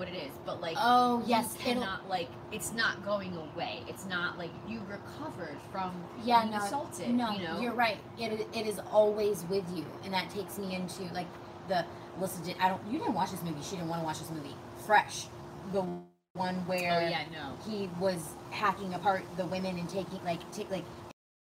what 0.00 0.08
it 0.08 0.14
is 0.16 0.32
but 0.46 0.60
like 0.60 0.76
Oh 0.80 1.22
yes, 1.26 1.54
it'll. 1.66 1.82
cannot 1.82 2.08
like 2.08 2.28
it's 2.52 2.72
not 2.72 3.04
going 3.04 3.36
away 3.36 3.82
it's 3.86 4.06
not 4.06 4.38
like 4.38 4.50
you 4.66 4.80
recovered 4.90 5.58
from 5.70 5.92
Yeah, 6.24 6.40
being 6.42 6.52
no, 6.52 6.64
assaulted 6.64 7.10
no, 7.10 7.30
you 7.32 7.42
know 7.42 7.60
you're 7.60 7.74
right. 7.74 7.98
It, 8.18 8.48
it 8.54 8.66
is 8.66 8.80
always 8.90 9.44
with 9.50 9.64
you, 9.76 9.84
and 10.04 10.12
that 10.14 10.30
takes 10.30 10.58
me 10.58 10.74
into 10.74 11.02
like 11.14 11.26
the 11.68 11.84
did. 12.44 12.56
I 12.60 12.68
don't. 12.68 12.80
You 12.90 12.98
didn't 12.98 13.14
watch 13.14 13.30
this 13.30 13.42
movie. 13.42 13.62
She 13.62 13.76
didn't 13.76 13.88
want 13.88 14.00
to 14.02 14.06
watch 14.06 14.18
this 14.18 14.30
movie. 14.30 14.54
Fresh, 14.86 15.26
the 15.72 15.84
one 16.34 16.54
where 16.66 17.02
oh, 17.04 17.08
yeah 17.08 17.24
no 17.32 17.56
he 17.70 17.90
was 17.98 18.34
hacking 18.50 18.94
apart 18.94 19.22
the 19.36 19.44
women 19.46 19.76
and 19.78 19.88
taking 19.88 20.22
like 20.24 20.40
take 20.52 20.70
like 20.70 20.84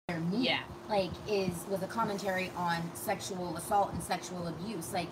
their 0.08 0.20
meat. 0.20 0.40
yeah 0.48 0.60
like 0.88 1.10
is 1.28 1.64
was 1.70 1.82
a 1.82 1.86
commentary 1.86 2.52
on 2.56 2.82
sexual 2.94 3.56
assault 3.56 3.92
and 3.94 4.02
sexual 4.02 4.48
abuse 4.48 4.92
like 4.92 5.08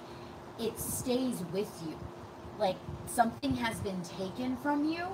it 0.61 0.79
stays 0.79 1.43
with 1.53 1.71
you 1.89 1.97
like 2.59 2.77
something 3.07 3.55
has 3.57 3.79
been 3.81 4.01
taken 4.03 4.57
from 4.59 4.85
you 4.91 5.07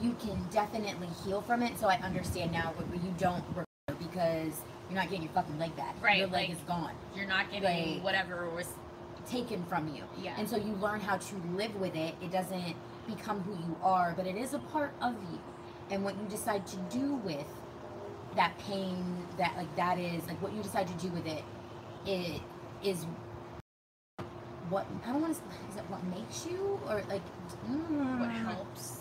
you 0.00 0.14
can 0.20 0.38
definitely 0.50 1.08
heal 1.24 1.40
from 1.42 1.62
it. 1.62 1.78
So 1.78 1.88
i 1.88 1.96
understand 1.96 2.52
now 2.52 2.72
what 2.76 2.86
you 3.02 3.12
don't 3.18 3.44
recover 3.48 3.66
because 3.98 4.52
you're 4.88 4.98
not 4.98 5.08
getting 5.10 5.22
your 5.22 5.32
fucking 5.32 5.58
leg 5.58 5.74
back. 5.76 5.94
Right, 6.02 6.18
your 6.18 6.28
leg 6.28 6.48
like- 6.48 6.56
is 6.58 6.62
gone. 6.64 6.92
you're 7.14 7.26
not 7.26 7.50
getting 7.50 7.94
Like- 7.96 8.04
whatever 8.04 8.48
was 8.50 8.68
taken 9.28 9.64
from 9.64 9.88
you. 9.94 10.02
Yeah. 10.20 10.34
And 10.38 10.48
so 10.48 10.56
you 10.56 10.72
learn 10.74 11.00
how 11.00 11.16
to 11.16 11.34
live 11.54 11.74
with 11.76 11.94
it. 11.94 12.14
It 12.22 12.30
doesn't 12.32 12.74
become 13.06 13.40
who 13.42 13.52
you 13.52 13.76
are 13.82 14.14
but 14.16 14.26
it 14.26 14.36
is 14.36 14.54
a 14.54 14.58
part 14.58 14.92
of 15.00 15.14
you. 15.30 15.38
And 15.90 16.04
what 16.04 16.16
you 16.16 16.24
decide 16.28 16.66
to 16.68 16.76
do 16.88 17.14
with 17.16 17.46
that 18.36 18.56
pain 18.58 19.26
that 19.38 19.56
like 19.56 19.74
that 19.76 19.98
is 19.98 20.24
like 20.28 20.40
what 20.40 20.52
you 20.52 20.62
decide 20.62 20.86
to 20.86 20.94
do 20.94 21.08
with 21.08 21.26
it 21.26 21.42
it 22.06 22.40
is 22.84 23.04
what 24.70 24.86
i 25.04 25.10
don't 25.12 25.20
want 25.20 25.34
to 25.34 25.40
is 25.70 25.76
it 25.76 25.84
what 25.88 26.02
makes 26.04 26.46
you 26.46 26.78
or 26.88 27.02
like 27.08 27.22
what 28.18 28.30
mm, 28.30 28.46
helps 28.46 29.00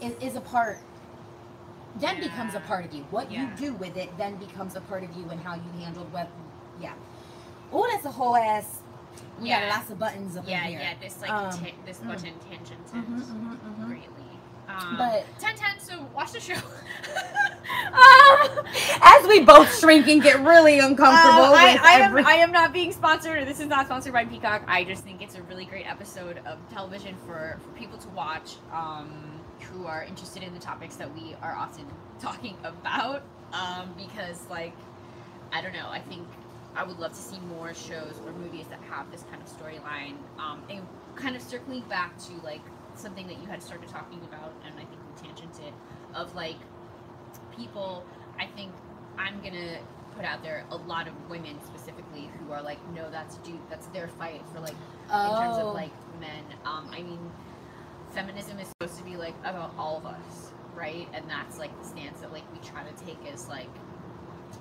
is, 0.00 0.12
is 0.22 0.36
a 0.36 0.40
part 0.40 0.78
then 1.96 2.16
Yeah. 2.16 2.22
becomes 2.28 2.54
a 2.54 2.60
part 2.60 2.84
of 2.86 2.92
you 2.94 3.02
what 3.10 3.30
Yeah. 3.30 3.42
you 3.42 3.56
do 3.56 3.74
with 3.74 3.96
it 3.96 4.16
then 4.18 4.36
becomes 4.36 4.76
a 4.76 4.80
part 4.82 5.02
of 5.02 5.14
you 5.16 5.28
and 5.30 5.40
how 5.40 5.54
you 5.54 5.70
handled 5.82 6.12
what 6.12 6.28
yeah 6.80 6.92
oh 7.72 7.86
that's 7.90 8.06
a 8.06 8.10
whole 8.10 8.36
ass 8.36 8.80
we 9.40 9.48
Yeah. 9.48 9.60
got 9.68 9.76
lots 9.78 9.90
of 9.90 9.98
buttons 9.98 10.36
up 10.36 10.44
yeah 10.46 10.64
in 10.64 10.70
here 10.70 10.80
yeah 10.80 10.94
this 11.00 11.20
like 11.20 11.30
Um, 11.30 11.50
ta- 11.50 11.76
this 11.86 11.98
mm. 11.98 12.08
button 12.08 12.34
tangent 12.48 12.86
Mhm, 12.92 13.20
mhm, 13.20 13.56
mhm. 13.58 13.86
greatly 13.86 14.21
um, 14.76 14.96
But- 14.96 15.24
10 15.40 15.56
10 15.56 15.80
so 15.80 16.06
watch 16.14 16.32
the 16.32 16.40
show 16.40 16.54
Um, 17.92 18.66
as 19.02 19.26
we 19.26 19.40
both 19.40 19.78
shrink 19.78 20.08
and 20.08 20.22
get 20.22 20.40
really 20.40 20.78
uncomfortable 20.78 21.44
Uh, 21.44 21.52
I, 21.54 21.72
with 21.74 21.82
I, 21.82 21.92
am, 21.94 22.02
every- 22.02 22.24
I 22.24 22.32
am 22.34 22.52
not 22.52 22.72
being 22.72 22.92
sponsored. 22.92 23.46
This 23.46 23.60
is 23.60 23.66
not 23.66 23.86
sponsored 23.86 24.12
by 24.12 24.24
Peacock. 24.24 24.62
I 24.66 24.84
just 24.84 25.04
think 25.04 25.22
it's 25.22 25.36
a 25.36 25.42
really 25.42 25.64
great 25.64 25.86
episode 25.88 26.38
of 26.46 26.58
television 26.70 27.14
for, 27.26 27.58
for 27.62 27.78
people 27.78 27.98
to 27.98 28.08
watch 28.10 28.56
um, 28.72 29.40
who 29.60 29.86
are 29.86 30.02
interested 30.04 30.42
in 30.42 30.52
the 30.54 30.60
topics 30.60 30.96
that 30.96 31.12
we 31.14 31.34
are 31.42 31.54
often 31.54 31.86
talking 32.20 32.56
about. 32.64 33.22
Um, 33.52 33.94
because, 33.96 34.46
like, 34.50 34.72
I 35.52 35.60
don't 35.62 35.72
know. 35.74 35.88
I 35.90 36.00
think 36.00 36.26
I 36.74 36.84
would 36.84 36.98
love 36.98 37.12
to 37.12 37.18
see 37.18 37.38
more 37.40 37.74
shows 37.74 38.18
or 38.26 38.32
movies 38.32 38.66
that 38.70 38.80
have 38.90 39.10
this 39.10 39.24
kind 39.30 39.42
of 39.42 39.48
storyline. 39.48 40.14
Um, 40.38 40.62
and 40.70 40.86
kind 41.14 41.36
of 41.36 41.42
circling 41.42 41.82
back 41.82 42.18
to, 42.24 42.32
like, 42.44 42.62
something 42.94 43.26
that 43.26 43.40
you 43.40 43.46
had 43.46 43.62
started 43.62 43.88
talking 43.88 44.20
about, 44.28 44.52
and 44.64 44.74
I 44.74 44.84
think 44.84 44.90
we 45.22 45.28
tangented, 45.28 45.72
of, 46.14 46.34
like, 46.34 46.56
people, 47.56 48.04
I 48.38 48.46
think 48.46 48.72
I'm 49.18 49.40
gonna 49.42 49.78
put 50.16 50.24
out 50.24 50.42
there 50.42 50.64
a 50.70 50.76
lot 50.76 51.06
of 51.08 51.14
women 51.30 51.58
specifically 51.66 52.30
who 52.38 52.52
are 52.52 52.62
like, 52.62 52.78
no, 52.94 53.10
that's 53.10 53.36
dude, 53.38 53.58
that's 53.70 53.86
their 53.88 54.08
fight 54.08 54.42
for 54.52 54.60
like 54.60 54.70
in 54.70 55.36
terms 55.38 55.56
Oh. 55.58 55.68
of 55.68 55.74
like 55.74 55.90
men. 56.20 56.44
Um, 56.64 56.88
I 56.92 57.02
mean, 57.02 57.18
feminism 58.10 58.58
is 58.58 58.68
supposed 58.68 58.98
to 58.98 59.04
be 59.04 59.16
like 59.16 59.34
about 59.44 59.72
all 59.78 59.96
of 59.98 60.06
us, 60.06 60.52
right? 60.74 61.08
And 61.14 61.28
that's 61.28 61.58
like 61.58 61.76
the 61.80 61.86
stance 61.86 62.20
that 62.20 62.32
like 62.32 62.42
we 62.52 62.58
try 62.66 62.82
to 62.82 63.04
take 63.04 63.18
as 63.32 63.48
like 63.48 63.68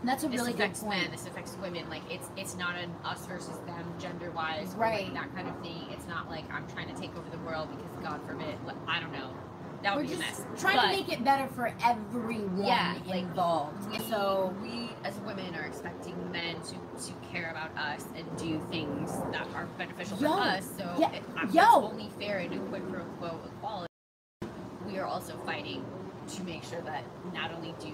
that's 0.04 0.24
a 0.24 0.28
this 0.28 0.40
really 0.40 0.52
good 0.54 0.62
affects 0.62 0.82
point. 0.82 1.00
men, 1.02 1.12
this 1.12 1.26
affects 1.28 1.58
women. 1.62 1.90
Like 1.90 2.04
it's 2.10 2.30
it's 2.38 2.56
not 2.58 2.76
an 2.78 2.92
us 3.04 3.26
versus 3.26 3.58
them 3.68 3.94
gender 4.00 4.32
wise, 4.32 4.74
Right. 4.76 5.06
Like 5.06 5.14
that 5.14 5.36
kind 5.36 5.48
of 5.48 5.60
thing. 5.62 5.86
It's 5.92 6.08
not 6.08 6.30
like 6.30 6.44
I'm 6.54 6.68
trying 6.68 6.94
to 6.94 7.00
take 7.00 7.16
over 7.16 7.30
the 7.32 7.40
world 7.40 7.70
because 7.76 8.04
God 8.04 8.20
forbid, 8.28 8.56
like, 8.66 8.76
I 8.88 9.00
don't 9.00 9.12
know, 9.14 9.30
that 9.84 9.96
would 9.96 10.06
We're 10.06 10.16
be 10.16 10.22
a 10.22 10.26
just 10.26 10.40
mess. 10.48 10.62
trying 10.62 10.76
But- 10.78 10.82
to 10.84 10.88
make 10.90 11.12
it 11.12 11.24
better 11.24 11.48
for 11.56 11.74
everyone 11.84 12.66
Yeah, 12.66 12.96
like, 13.06 13.24
involved. 13.24 13.90
we, 13.90 14.00
so 14.00 14.54
we 14.62 14.90
as 15.04 15.18
women 15.22 15.56
are 15.56 15.64
expecting 15.64 16.16
men 16.32 16.56
to, 16.62 16.74
to 17.08 17.14
care 17.32 17.50
about 17.50 17.76
us 17.78 18.06
and 18.16 18.26
do 18.38 18.60
things 18.70 19.12
that 19.32 19.48
are 19.56 19.66
beneficial 19.78 20.18
Yo, 20.20 20.34
for 20.34 20.40
us. 20.40 20.68
So 20.78 20.84
yeah, 21.00 21.12
it, 21.12 21.24
it's 21.44 21.56
only 21.58 22.10
fair 22.20 22.38
and 22.40 22.54
a 22.54 22.60
quid 22.70 22.88
pro 22.92 23.04
quo 23.20 23.40
equality. 23.46 23.88
We 24.86 24.98
are 25.00 25.06
also 25.06 25.36
fighting 25.46 25.84
to 26.36 26.44
make 26.44 26.64
sure 26.64 26.82
that 26.82 27.04
not 27.34 27.52
only 27.52 27.74
do 27.80 27.92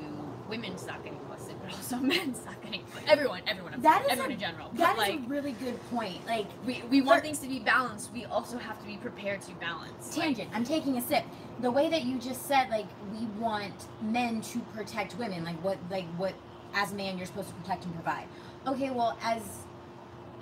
women 0.50 0.78
stop 0.78 1.04
getting 1.04 1.20
but 1.68 1.76
also 1.76 1.97
men 1.97 2.34
stop 2.34 2.61
getting 2.63 2.84
everyone, 3.07 3.41
everyone, 3.47 3.74
I'm 3.74 3.82
That 3.82 4.01
sorry, 4.01 4.11
everyone 4.11 4.32
a- 4.32 4.34
in 4.34 4.39
general. 4.39 4.70
that 4.76 4.95
but 4.95 5.07
is 5.09 5.15
like 5.15 5.26
a 5.26 5.30
really 5.30 5.51
good 5.53 5.89
point. 5.89 6.26
Like 6.26 6.47
we, 6.65 6.82
we 6.89 7.01
want 7.01 7.22
things 7.22 7.39
to 7.39 7.47
be 7.47 7.59
balanced. 7.59 8.11
We 8.13 8.26
also 8.26 8.57
have 8.57 8.80
to 8.80 8.86
be 8.86 8.97
prepared 8.97 9.41
to 9.43 9.51
balance. 9.55 10.15
Like, 10.15 10.26
tangent. 10.28 10.49
I'm 10.53 10.63
taking 10.63 10.97
a 10.97 11.01
sip. 11.01 11.24
The 11.59 11.72
way 11.72 11.89
that 11.89 12.03
you 12.03 12.20
just 12.20 12.47
said, 12.47 12.70
like 12.70 12.88
we 13.11 13.26
want 13.39 13.74
men 14.01 14.41
to 14.41 14.59
protect 14.76 15.18
women, 15.18 15.43
like 15.43 15.61
what, 15.63 15.78
like 15.89 16.05
what, 16.15 16.34
as 16.74 16.91
a 16.91 16.95
man, 16.95 17.18
you're 17.18 17.28
supposed 17.28 17.49
to 17.49 17.55
protect 17.55 17.86
and 17.86 17.93
provide. 17.93 18.28
Okay, 18.65 18.89
well, 18.91 19.18
as 19.22 19.41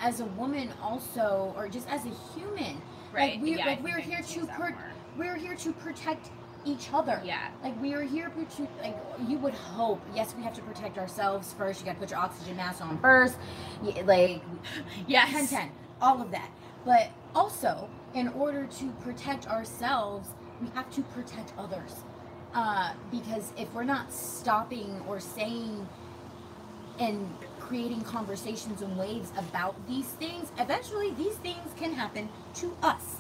as 0.02 0.20
a 0.20 0.26
woman 0.26 0.74
also, 0.82 1.54
or 1.56 1.70
just 1.70 1.90
as 1.90 2.06
a 2.06 2.12
human, 2.34 2.82
right. 3.14 3.34
like 3.34 3.42
we're 3.42 3.58
yeah, 3.58 3.66
like 3.66 3.84
we're 3.84 4.00
here 4.00 4.22
to 4.22 4.46
per- 4.48 4.76
we're 5.18 5.36
here 5.38 5.56
to 5.56 5.72
protect 5.72 6.30
each 6.66 6.90
other. 6.94 7.22
Yeah. 7.24 7.50
Like 7.64 7.80
we 7.82 7.94
are 7.94 8.02
here 8.04 8.30
to 8.58 8.68
like 8.82 8.98
you 9.28 9.38
would 9.40 9.54
hope. 9.54 10.02
Yes, 10.16 10.34
we 10.38 10.44
have 10.44 10.54
to 10.56 10.62
protect 10.62 10.98
ourselves 10.98 11.54
first. 11.54 11.80
You 11.82 11.86
got 11.88 11.94
to 11.94 12.00
put 12.00 12.12
your 12.12 12.20
oxygen 12.20 12.58
mask 12.58 12.82
on 12.82 12.98
first. 13.00 13.38
Y- 13.82 14.04
Like 14.06 14.42
Yes. 15.08 15.32
10 15.32 15.48
10, 15.48 15.72
all 16.02 16.22
of 16.22 16.32
that. 16.32 16.50
But 16.86 17.10
also, 17.36 17.90
in 18.14 18.28
order 18.30 18.66
to 18.80 18.90
protect 19.04 19.48
ourselves, 19.48 20.30
we 20.62 20.68
have 20.76 20.90
to 20.92 21.02
protect 21.04 21.54
others. 21.58 21.96
Uh, 22.54 22.94
because 23.12 23.52
if 23.58 23.72
we're 23.74 23.84
not 23.84 24.12
stopping 24.14 25.02
or 25.08 25.20
saying 25.20 25.88
and 27.00 27.28
creating 27.60 28.02
conversations 28.02 28.82
and 28.82 28.98
waves 28.98 29.32
about 29.38 29.76
these 29.88 30.06
things, 30.06 30.52
eventually 30.60 31.12
these 31.12 31.36
things 31.38 31.72
can 31.78 31.94
happen 31.94 32.30
to 32.56 32.76
us 32.84 33.18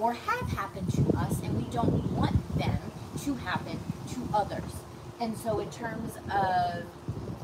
or 0.00 0.12
have 0.14 0.48
happened 0.48 0.92
to 0.94 1.18
us, 1.18 1.40
and 1.42 1.56
we 1.56 1.64
don't 1.70 2.12
want 2.12 2.58
them 2.58 2.78
to 3.24 3.34
happen 3.34 3.78
to 4.10 4.28
others. 4.34 4.72
And 5.20 5.36
so, 5.36 5.58
in 5.60 5.70
terms 5.70 6.14
of 6.32 6.84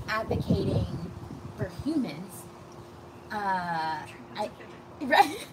advocating 0.09 1.11
for 1.57 1.71
humans, 1.85 2.43
uh, 3.33 4.01
I, 4.37 4.51
right? 5.03 5.47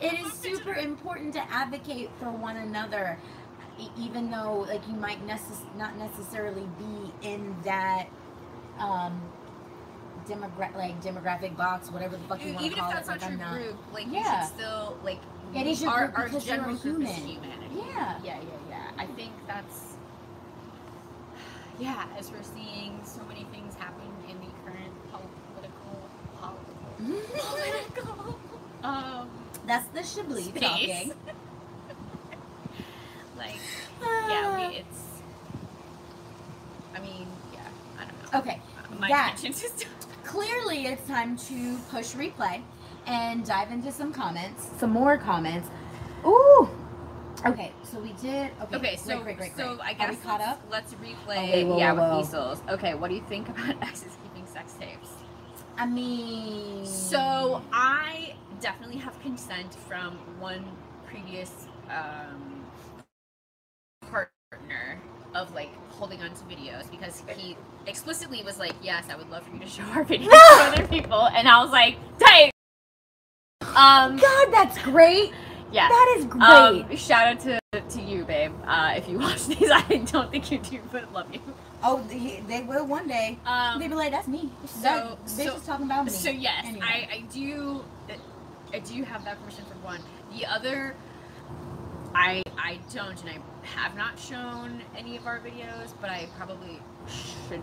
it 0.00 0.20
is 0.20 0.32
super 0.34 0.74
important 0.74 1.32
to 1.34 1.40
advocate 1.50 2.10
for 2.18 2.30
one 2.30 2.56
another 2.56 3.18
even 3.98 4.30
though 4.30 4.66
like 4.68 4.86
you 4.88 4.94
might 4.94 5.26
necess- 5.26 5.64
not 5.76 5.96
necessarily 5.96 6.66
be 6.78 7.28
in 7.28 7.54
that 7.64 8.06
um 8.78 9.20
demogra- 10.28 10.74
like 10.76 11.00
demographic 11.02 11.56
box 11.56 11.90
whatever 11.90 12.16
the 12.16 12.22
fuck 12.24 12.44
you 12.44 12.52
want 12.52 12.64
Even 12.66 12.78
to 12.78 12.84
if 12.84 12.86
call 12.90 12.92
that's 12.94 13.08
it 13.08 13.12
like 13.12 13.20
not 13.20 13.30
I'm 13.30 13.38
your 13.38 13.46
not 13.46 13.54
group, 13.54 13.76
like 13.92 14.06
you 14.06 14.12
Yeah. 14.14 14.46
should 14.46 14.54
still 14.56 14.96
like. 15.04 15.18
It 15.54 15.66
is 15.66 15.82
your 15.82 15.90
our, 15.90 16.06
group 16.06 16.18
our 16.18 16.24
because 16.28 16.46
you're 16.46 16.56
general 16.56 16.74
is 16.76 16.82
human. 16.82 17.06
humanity. 17.06 17.76
Yeah. 17.76 18.18
Yeah, 18.24 18.38
yeah, 18.40 18.70
yeah. 18.70 18.90
I 19.02 19.06
think 19.06 19.32
that's. 19.46 19.88
Yeah, 21.78 22.04
as 22.18 22.30
we're 22.30 22.42
seeing 22.42 23.00
so 23.04 23.22
many 23.24 23.44
things 23.52 23.74
happen 23.74 24.06
in 24.28 24.36
the 24.38 24.46
current 24.64 24.92
political, 25.10 26.08
political, 26.38 27.40
political, 27.40 28.38
um, 28.84 29.28
that's 29.66 29.86
the 29.88 30.02
Chablis 30.02 30.44
space. 30.46 30.62
talking 30.62 31.12
like, 33.38 33.56
yeah, 34.00 34.68
we, 34.70 34.76
it's. 34.76 35.02
I 36.94 37.00
mean, 37.00 37.26
yeah, 37.52 37.60
I 37.98 38.04
don't 38.04 38.32
know. 38.32 38.38
okay 38.40 38.60
My 39.00 39.08
that- 39.08 39.34
attention 39.38 39.52
just. 39.70 39.86
Clearly 40.24 40.86
it's 40.86 41.06
time 41.08 41.36
to 41.36 41.76
push 41.90 42.14
replay 42.14 42.62
and 43.06 43.44
dive 43.46 43.72
into 43.72 43.92
some 43.92 44.12
comments 44.12 44.70
some 44.78 44.90
more 44.90 45.18
comments 45.18 45.68
ooh 46.26 46.68
okay 47.46 47.72
so 47.84 47.98
we 48.00 48.12
did 48.14 48.50
okay, 48.62 48.76
Okay, 48.78 48.96
so 48.96 49.20
great, 49.22 49.36
great, 49.36 49.38
great, 49.38 49.56
so 49.56 49.68
great. 49.76 49.80
I 49.82 49.92
Are 49.92 49.98
guess 49.98 50.10
we 50.10 50.16
caught 50.16 50.40
up 50.40 50.62
let's 50.70 50.94
replay. 50.94 51.48
Okay, 51.48 51.64
whoa, 51.64 51.78
yeah, 51.78 51.92
whoa, 51.92 52.18
with 52.20 52.28
Easels. 52.28 52.62
Okay, 52.70 52.94
what 52.94 53.08
do 53.08 53.14
you 53.16 53.22
think 53.28 53.48
about 53.48 53.82
exes 53.82 54.16
keeping 54.22 54.46
sex 54.46 54.74
tapes? 54.80 55.10
i 55.78 55.86
mean 55.86 56.84
So 56.86 57.62
I 57.72 58.34
definitely 58.60 58.98
have 58.98 59.20
consent 59.22 59.74
from 59.74 60.14
one 60.40 60.64
previous 61.06 61.66
um, 61.90 62.64
partner 64.10 65.00
of 65.34 65.54
like 65.54 65.70
holding 66.02 66.20
on 66.20 66.30
to 66.30 66.42
videos 66.46 66.90
because 66.90 67.22
he 67.36 67.56
explicitly 67.86 68.42
was 68.42 68.58
like, 68.58 68.74
"Yes, 68.82 69.04
I 69.08 69.14
would 69.14 69.30
love 69.30 69.44
for 69.44 69.54
you 69.54 69.60
to 69.60 69.68
show 69.68 69.84
our 69.84 70.04
videos 70.12 70.30
to 70.30 70.72
other 70.72 70.88
people," 70.88 71.28
and 71.28 71.46
I 71.48 71.62
was 71.62 71.70
like, 71.70 71.96
"Tight." 72.18 72.50
Um, 73.76 74.16
god 74.16 74.48
that's 74.52 74.76
great 74.82 75.32
yeah. 75.70 75.88
that 75.88 76.14
is 76.18 76.24
great 76.26 76.42
Um, 76.42 76.96
shout 76.96 77.28
out 77.28 77.40
to, 77.40 77.60
to 77.90 78.02
you, 78.02 78.24
babe. 78.24 78.52
Uh, 78.66 78.94
if 78.96 79.08
you 79.08 79.20
watch 79.20 79.46
these, 79.52 79.70
I 79.70 79.80
don't 80.10 80.28
think 80.32 80.50
you 80.50 80.58
do, 80.58 80.80
but 80.90 81.12
love 81.12 81.32
you. 81.32 81.40
Oh, 81.84 82.04
they, 82.08 82.42
they 82.48 82.62
will 82.62 82.84
one 82.84 83.06
day. 83.06 83.38
Um, 83.46 83.78
they 83.78 83.86
be 83.86 83.94
like, 83.94 84.10
"That's 84.10 84.26
me." 84.26 84.50
so- 84.66 84.80
that, 84.82 85.24
bitch 85.24 85.28
so- 85.46 85.54
is 85.56 85.64
talking 85.64 85.86
about 85.86 86.06
me. 86.06 86.10
So 86.10 86.30
yes, 86.30 86.64
Anyway. 86.66 86.84
I, 86.84 87.08
I 87.14 87.20
do 87.32 87.84
I 88.74 88.80
do 88.80 89.04
have 89.04 89.24
that 89.24 89.38
permission 89.40 89.64
for 89.66 89.76
one. 89.86 90.00
The 90.36 90.46
other 90.46 90.96
I 92.12 92.42
I 92.58 92.80
don't 92.92 93.20
and 93.22 93.30
I 93.30 93.38
have 93.62 93.96
not 93.96 94.18
shown 94.18 94.82
any 94.96 95.16
of 95.16 95.26
our 95.26 95.38
videos, 95.40 95.92
but 96.00 96.10
I 96.10 96.28
probably 96.36 96.80
should 97.08 97.62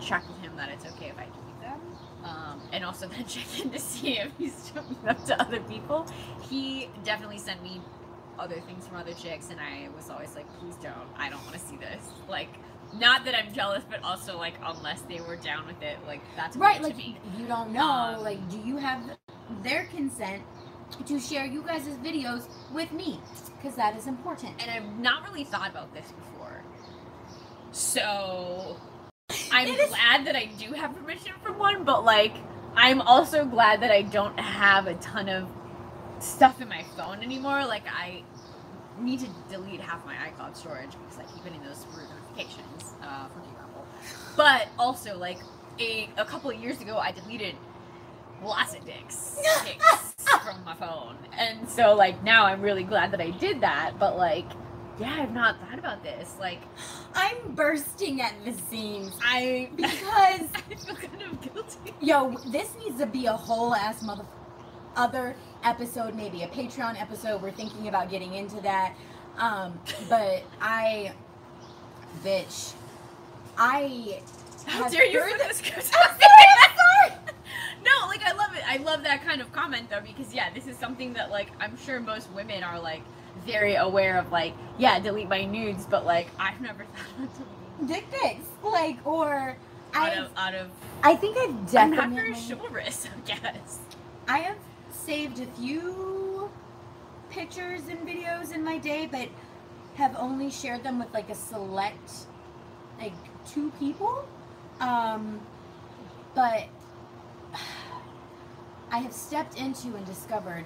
check 0.00 0.26
with 0.28 0.38
him 0.38 0.56
that 0.56 0.70
it's 0.70 0.86
okay 0.94 1.06
if 1.06 1.18
I 1.18 1.24
keep 1.24 1.60
them. 1.60 1.80
Um, 2.24 2.60
and 2.72 2.84
also 2.84 3.08
then 3.08 3.24
check 3.26 3.60
in 3.60 3.70
to 3.70 3.78
see 3.78 4.18
if 4.18 4.30
he's 4.38 4.72
showing 4.74 4.96
them 5.04 5.16
to 5.26 5.40
other 5.40 5.60
people. 5.60 6.06
He 6.48 6.88
definitely 7.04 7.38
sent 7.38 7.62
me 7.62 7.80
other 8.38 8.60
things 8.60 8.86
from 8.86 8.98
other 8.98 9.14
chicks 9.14 9.50
and 9.50 9.58
I 9.60 9.88
was 9.96 10.10
always 10.10 10.34
like, 10.34 10.46
please 10.58 10.74
don't. 10.76 11.08
I 11.16 11.30
don't 11.30 11.42
want 11.44 11.54
to 11.54 11.60
see 11.60 11.76
this. 11.76 12.04
Like 12.28 12.50
not 12.94 13.24
that 13.24 13.34
I'm 13.34 13.52
jealous, 13.52 13.84
but 13.88 14.02
also 14.02 14.38
like 14.38 14.54
unless 14.64 15.00
they 15.02 15.20
were 15.20 15.36
down 15.36 15.66
with 15.66 15.82
it, 15.82 15.98
like 16.06 16.20
that's 16.36 16.56
right, 16.56 16.80
like 16.82 16.96
me. 16.96 17.18
you 17.38 17.46
don't 17.46 17.72
know. 17.72 17.86
Um, 17.90 18.22
like, 18.22 18.48
do 18.50 18.58
you 18.58 18.76
have 18.76 19.00
their 19.62 19.86
consent 19.86 20.42
to 21.06 21.20
share 21.20 21.44
you 21.46 21.62
guys' 21.62 21.86
videos 22.02 22.48
with 22.72 22.92
me? 22.92 23.20
Because 23.56 23.76
that 23.76 23.96
is 23.96 24.06
important. 24.06 24.52
and 24.60 24.70
I've 24.70 24.98
not 24.98 25.24
really 25.28 25.44
thought 25.44 25.70
about 25.70 25.92
this 25.94 26.12
before. 26.12 26.62
So 27.72 28.76
I'm 29.52 29.68
is- 29.68 29.88
glad 29.88 30.26
that 30.26 30.36
I 30.36 30.46
do 30.58 30.72
have 30.72 30.94
permission 30.94 31.32
from 31.42 31.58
one, 31.58 31.84
but 31.84 32.04
like 32.04 32.34
I'm 32.76 33.00
also 33.00 33.44
glad 33.44 33.80
that 33.82 33.90
I 33.90 34.02
don't 34.02 34.38
have 34.38 34.86
a 34.86 34.94
ton 34.94 35.28
of 35.28 35.48
stuff 36.18 36.60
in 36.60 36.68
my 36.68 36.82
phone 36.96 37.22
anymore. 37.22 37.64
Like 37.66 37.84
I 37.88 38.22
need 38.98 39.20
to 39.20 39.28
delete 39.50 39.80
half 39.80 40.04
my 40.06 40.14
iCloud 40.14 40.56
storage 40.56 40.90
because 40.92 41.18
I 41.18 41.24
keep 41.32 41.44
getting 41.44 41.62
those 41.62 41.86
weird 41.94 42.08
notifications 42.08 42.94
uh, 43.02 43.28
from. 43.28 43.42
But 44.36 44.68
also 44.78 45.16
like 45.16 45.38
a 45.80 46.08
a 46.18 46.24
couple 46.24 46.50
of 46.50 46.60
years 46.60 46.80
ago 46.80 46.98
I 46.98 47.10
deleted 47.12 47.56
lots 48.44 48.74
of 48.74 48.84
dicks 48.84 49.38
pics 49.64 50.14
from 50.44 50.64
my 50.64 50.74
phone. 50.74 51.16
And 51.36 51.68
so 51.68 51.94
like 51.94 52.22
now 52.22 52.46
I'm 52.46 52.60
really 52.60 52.84
glad 52.84 53.10
that 53.12 53.20
I 53.20 53.30
did 53.30 53.60
that, 53.60 53.92
but 53.98 54.16
like 54.16 54.46
yeah, 54.98 55.14
I've 55.20 55.32
not 55.32 55.60
thought 55.60 55.78
about 55.78 56.02
this. 56.02 56.36
Like 56.40 56.60
I'm 57.14 57.54
bursting 57.54 58.20
at 58.20 58.32
the 58.44 58.52
seams 58.52 59.18
I 59.22 59.70
because 59.76 59.96
I 60.00 60.74
feel 60.76 60.96
kind 60.96 61.22
of 61.22 61.40
guilty. 61.40 61.94
yo, 62.00 62.36
this 62.48 62.74
needs 62.78 62.98
to 62.98 63.06
be 63.06 63.26
a 63.26 63.32
whole 63.32 63.74
ass 63.74 64.02
mother 64.02 64.24
other 64.96 65.36
episode, 65.62 66.14
maybe 66.14 66.42
a 66.42 66.48
Patreon 66.48 67.00
episode. 67.00 67.42
We're 67.42 67.50
thinking 67.52 67.88
about 67.88 68.10
getting 68.10 68.34
into 68.34 68.60
that. 68.62 68.94
Um, 69.38 69.78
but 70.08 70.42
I, 70.60 71.12
bitch, 72.24 72.72
I. 73.56 74.22
How 74.66 74.88
dare 74.88 75.06
you 75.06 75.20
heard 75.20 75.34
flip 75.34 75.48
the 75.48 75.54
script? 75.54 75.82
sorry. 75.84 77.12
No, 77.86 78.08
like 78.08 78.24
I 78.24 78.32
love 78.32 78.54
it. 78.56 78.62
I 78.68 78.78
love 78.78 79.04
that 79.04 79.24
kind 79.24 79.40
of 79.40 79.52
comment 79.52 79.90
though 79.90 80.02
because 80.02 80.34
yeah, 80.34 80.52
this 80.52 80.66
is 80.66 80.76
something 80.76 81.12
that 81.14 81.30
like 81.30 81.48
I'm 81.60 81.76
sure 81.78 82.00
most 82.00 82.30
women 82.32 82.64
are 82.64 82.80
like 82.80 83.02
very 83.46 83.76
aware 83.76 84.18
of. 84.18 84.32
Like 84.32 84.54
yeah, 84.78 84.98
delete 85.00 85.28
my 85.28 85.44
nudes, 85.44 85.86
but 85.86 86.04
like 86.04 86.28
I've 86.38 86.60
never 86.60 86.84
thought 86.84 87.24
of 87.24 87.34
deleting 87.34 87.86
dick 87.86 88.06
pics, 88.10 88.46
like, 88.64 88.98
or 89.06 89.56
out 89.94 90.10
I. 90.10 90.14
of 90.14 90.30
out 90.36 90.54
of. 90.54 90.70
I 91.02 91.14
think 91.16 91.36
I've 91.38 91.70
definitely. 91.70 91.98
I'm 92.04 92.10
not 92.14 92.16
very 92.16 92.34
chivalrous, 92.34 93.06
I 93.06 93.20
guess. 93.26 93.78
I 94.28 94.38
have 94.38 94.58
saved 94.90 95.40
a 95.40 95.46
few 95.46 96.50
pictures 97.30 97.82
and 97.88 98.00
videos 98.06 98.52
in 98.54 98.64
my 98.64 98.78
day, 98.78 99.08
but 99.10 99.28
have 99.96 100.16
only 100.18 100.50
shared 100.50 100.82
them 100.82 100.98
with 100.98 101.12
like 101.14 101.30
a 101.30 101.34
select, 101.34 102.10
like 102.98 103.12
two 103.46 103.70
people. 103.78 104.26
Um, 104.80 105.40
but 106.34 106.68
I 108.90 108.98
have 108.98 109.12
stepped 109.12 109.58
into 109.58 109.96
and 109.96 110.06
discovered, 110.06 110.64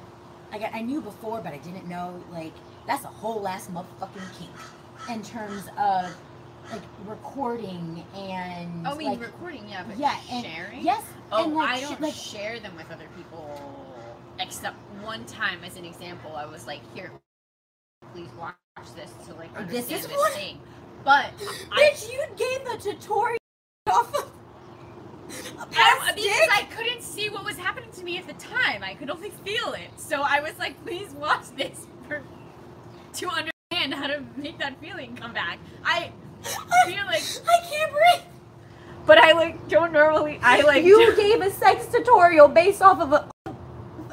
like 0.53 0.63
I 0.63 0.79
I 0.79 0.83
knew 0.83 1.01
before, 1.01 1.41
but 1.41 1.53
I 1.53 1.59
didn't 1.59 1.89
know, 1.89 2.23
like 2.31 2.53
that's 2.87 3.05
a 3.05 3.09
whole 3.09 3.47
ass 3.49 3.69
motherfucking 3.69 4.39
kink 4.39 4.51
in 5.11 5.23
terms 5.23 5.65
of 5.79 6.15
like 6.71 6.83
recording 7.07 8.05
and 8.15 8.87
Oh, 8.87 8.93
I 8.93 8.97
mean 8.97 9.09
like 9.11 9.21
recording, 9.21 9.69
yeah, 9.69 9.85
but 9.87 9.97
yeah, 9.99 10.17
and 10.31 10.45
sharing. 10.45 10.83
yes, 10.85 11.03
Oh, 11.33 11.45
and 11.45 11.55
like 11.55 11.69
I 11.71 11.81
don't 11.81 12.01
like 12.01 12.15
share 12.15 12.61
them 12.61 12.77
with 12.77 12.91
other 12.93 13.09
people. 13.17 13.87
Except 14.39 14.77
one 15.03 15.25
time, 15.27 15.61
as 15.65 15.77
an 15.77 15.85
example, 15.85 16.35
I 16.37 16.47
was 16.47 16.67
like, 16.67 16.81
"Here, 16.95 17.11
please 18.15 18.29
watch 18.39 18.55
this 18.97 19.11
to 19.27 19.35
like 19.35 19.51
Oh, 19.57 19.65
this 19.65 19.85
understand 19.91 20.01
is 20.01 20.07
this, 20.07 20.17
what- 20.17 20.33
thing." 20.35 20.61
But 21.05 21.31
I, 21.73 21.91
Bitch, 21.93 22.13
you 22.13 22.23
gave 22.37 22.65
the 22.67 22.77
tutorial 22.93 23.39
off 23.91 24.15
of 24.15 24.31
I, 25.77 26.13
because? 26.15 26.49
I 26.53 26.67
couldn't 26.75 27.03
see 27.03 27.29
what 27.31 27.45
was 27.45 27.57
happening 27.57 27.91
to 27.93 28.05
me 28.05 28.19
at 28.19 28.27
the 28.27 28.33
time. 28.35 28.83
I 28.83 28.95
could 28.95 29.11
only 29.11 29.31
feel 29.45 29.73
it. 29.73 29.91
So 29.97 30.23
I 30.23 30.41
was 30.41 30.59
like, 30.59 30.83
"Please 30.85 31.11
watch 31.13 31.49
this 31.57 31.87
for 32.09 32.23
to 33.15 33.29
understand 33.29 33.95
how 33.95 34.07
to 34.07 34.23
make 34.37 34.59
that 34.59 34.81
feeling 34.81 35.17
come 35.17 35.33
back." 35.33 35.59
I 35.85 36.11
feel 36.87 37.05
like, 37.07 37.23
I 37.49 37.69
can't 37.71 37.93
breathe. 37.93 38.27
but 39.07 39.19
I 39.19 39.33
like 39.33 39.69
don't 39.69 39.93
normally. 39.93 40.39
I 40.43 40.63
like 40.63 40.85
you 40.85 41.15
gave 41.17 41.41
a 41.41 41.51
sex 41.51 41.87
tutorial 41.87 42.49
based 42.49 42.83
off 42.83 43.01
of 43.01 43.13
a. 43.13 43.31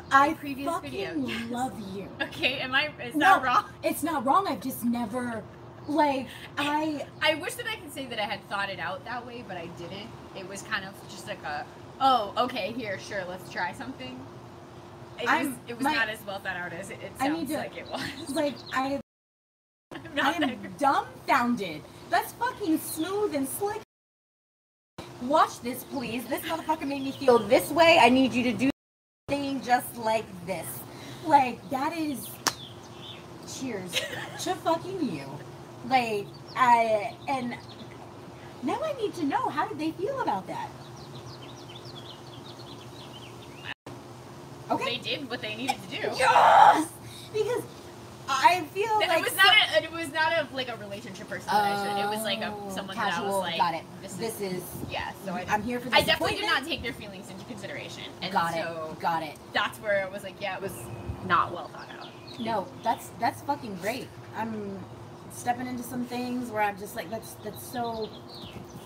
I 0.09 0.33
previous 0.35 0.69
fucking 0.71 0.91
video, 0.91 1.27
yes. 1.27 1.51
love 1.51 1.73
you. 1.93 2.07
Okay, 2.21 2.59
am 2.59 2.73
I? 2.73 2.91
Is 3.03 3.13
No. 3.15 3.25
that 3.35 3.43
wrong? 3.43 3.65
It's 3.83 4.03
not 4.03 4.25
wrong. 4.25 4.47
I've 4.47 4.61
just 4.61 4.85
never, 4.85 5.43
like, 5.87 6.27
I. 6.57 7.05
I 7.21 7.35
wish 7.35 7.55
that 7.55 7.65
I 7.67 7.75
could 7.77 7.93
say 7.93 8.05
that 8.07 8.19
I 8.19 8.23
had 8.25 8.47
thought 8.49 8.69
it 8.69 8.79
out 8.79 9.03
that 9.05 9.25
way, 9.25 9.43
but 9.47 9.57
I 9.57 9.67
didn't. 9.77 10.09
It 10.37 10.47
was 10.47 10.61
kind 10.63 10.85
of 10.85 10.93
just 11.09 11.27
like 11.27 11.41
a, 11.43 11.65
oh, 12.01 12.33
okay, 12.37 12.71
here, 12.73 12.99
sure, 12.99 13.23
let's 13.27 13.51
try 13.51 13.73
something. 13.73 14.19
It 15.19 15.21
was, 15.23 15.29
I'm- 15.29 15.59
it 15.67 15.75
was 15.75 15.83
my- 15.83 15.93
not 15.95 16.09
as 16.09 16.19
well 16.27 16.39
thought 16.39 16.55
out 16.57 16.73
as 16.73 16.89
it, 16.91 16.99
it 17.01 17.17
sounds 17.19 17.49
to- 17.49 17.57
like 17.57 17.75
it 17.77 17.87
was. 17.89 18.01
Like 18.35 18.55
I, 18.73 18.99
I'm 20.21 20.73
dumbfounded. 20.77 21.81
That's 22.09 22.33
fucking 22.33 22.77
smooth 22.79 23.33
and 23.35 23.47
slick. 23.47 23.81
Watch 25.23 25.59
this, 25.61 25.83
please. 25.85 26.23
This 26.25 26.41
motherfucker 26.43 26.87
made 26.87 27.03
me 27.03 27.11
feel 27.11 27.39
this 27.39 27.71
way. 27.71 27.97
I 27.99 28.09
need 28.09 28.31
you 28.33 28.43
to 28.43 28.53
do 28.53 28.69
thing 29.27 29.61
just 29.63 29.97
like 29.97 30.25
this. 30.45 30.67
Like 31.25 31.67
that 31.71 31.97
is. 31.97 32.29
Cheers 33.59 33.91
to 34.41 34.53
fucking 34.55 35.09
you. 35.09 35.23
Like 35.89 36.27
I 36.55 37.15
and 37.27 37.55
now 38.63 38.79
I 38.83 38.93
need 39.01 39.13
to 39.15 39.25
know 39.25 39.49
how 39.49 39.67
did 39.67 39.79
they 39.79 39.91
feel 39.91 40.19
about 40.21 40.47
that. 40.47 40.69
Okay. 44.69 44.97
They 44.97 44.97
did 44.97 45.29
what 45.29 45.41
they 45.41 45.55
needed 45.55 45.77
to 45.81 45.89
do. 45.89 46.07
Yes, 46.17 46.89
because 47.31 47.63
I 48.27 48.65
feel 48.73 48.99
It 48.99 49.07
like 49.07 49.23
was 49.23 49.31
so- 49.31 49.37
not 49.37 49.55
a, 49.79 49.83
it 49.83 49.91
was 49.91 50.11
not 50.11 50.33
a 50.33 50.47
like 50.53 50.67
a 50.67 50.75
relationship 50.75 51.29
person 51.29 51.47
that 51.47 51.55
I. 51.87 52.03
It 52.03 52.09
was 52.09 52.23
like 52.23 52.41
a 52.41 52.53
Oh, 52.53 52.69
someone 52.75 52.95
casual. 52.97 53.25
that 53.25 53.31
I 53.31 53.35
was 53.37 53.43
like, 53.43 53.57
got 53.57 53.73
it. 53.75 53.83
this 54.01 54.11
is 54.13 54.17
This 54.19 54.41
is. 54.41 54.63
yeah. 54.91 55.11
So 55.25 55.31
I, 55.31 55.45
I'm 55.47 55.63
here 55.63 55.79
for 55.79 55.89
this. 55.89 55.97
I 55.97 56.01
definitely 56.01 56.35
did 56.37 56.47
not 56.47 56.65
take 56.65 56.83
their 56.83 56.91
feelings 56.91 57.29
into 57.29 57.45
consideration, 57.45 58.03
and 58.21 58.33
Got 58.33 58.53
so 58.53 58.89
it. 58.91 58.99
Got 58.99 59.23
it. 59.23 59.35
that's 59.53 59.77
where 59.79 60.03
it 60.05 60.11
was 60.11 60.23
like, 60.23 60.35
yeah, 60.41 60.57
it 60.57 60.61
was 60.61 60.73
not 61.25 61.53
well 61.53 61.69
thought 61.69 61.87
out. 62.01 62.09
No, 62.39 62.67
that's 62.83 63.09
that's 63.21 63.41
fucking 63.43 63.75
great. 63.81 64.09
I'm 64.35 64.77
stepping 65.37 65.67
into 65.67 65.83
some 65.83 66.03
things 66.05 66.49
where 66.49 66.61
I'm 66.63 66.77
just 66.77 66.95
like 66.95 67.09
that's 67.09 67.33
that's 67.43 67.63
so 67.65 68.09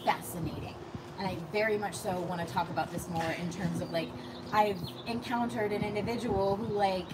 fascinating. 0.04 0.76
And 1.18 1.28
I 1.28 1.38
very 1.52 1.78
much 1.78 1.96
so 1.96 2.20
want 2.22 2.46
to 2.46 2.52
talk 2.54 2.70
about 2.70 2.92
this 2.92 3.08
more 3.10 3.32
in 3.40 3.50
terms 3.52 3.82
of 3.82 3.92
like 3.92 4.10
I've 4.52 4.78
encountered 5.08 5.72
an 5.72 5.84
individual 5.84 6.56
who 6.58 6.66
like 6.74 7.06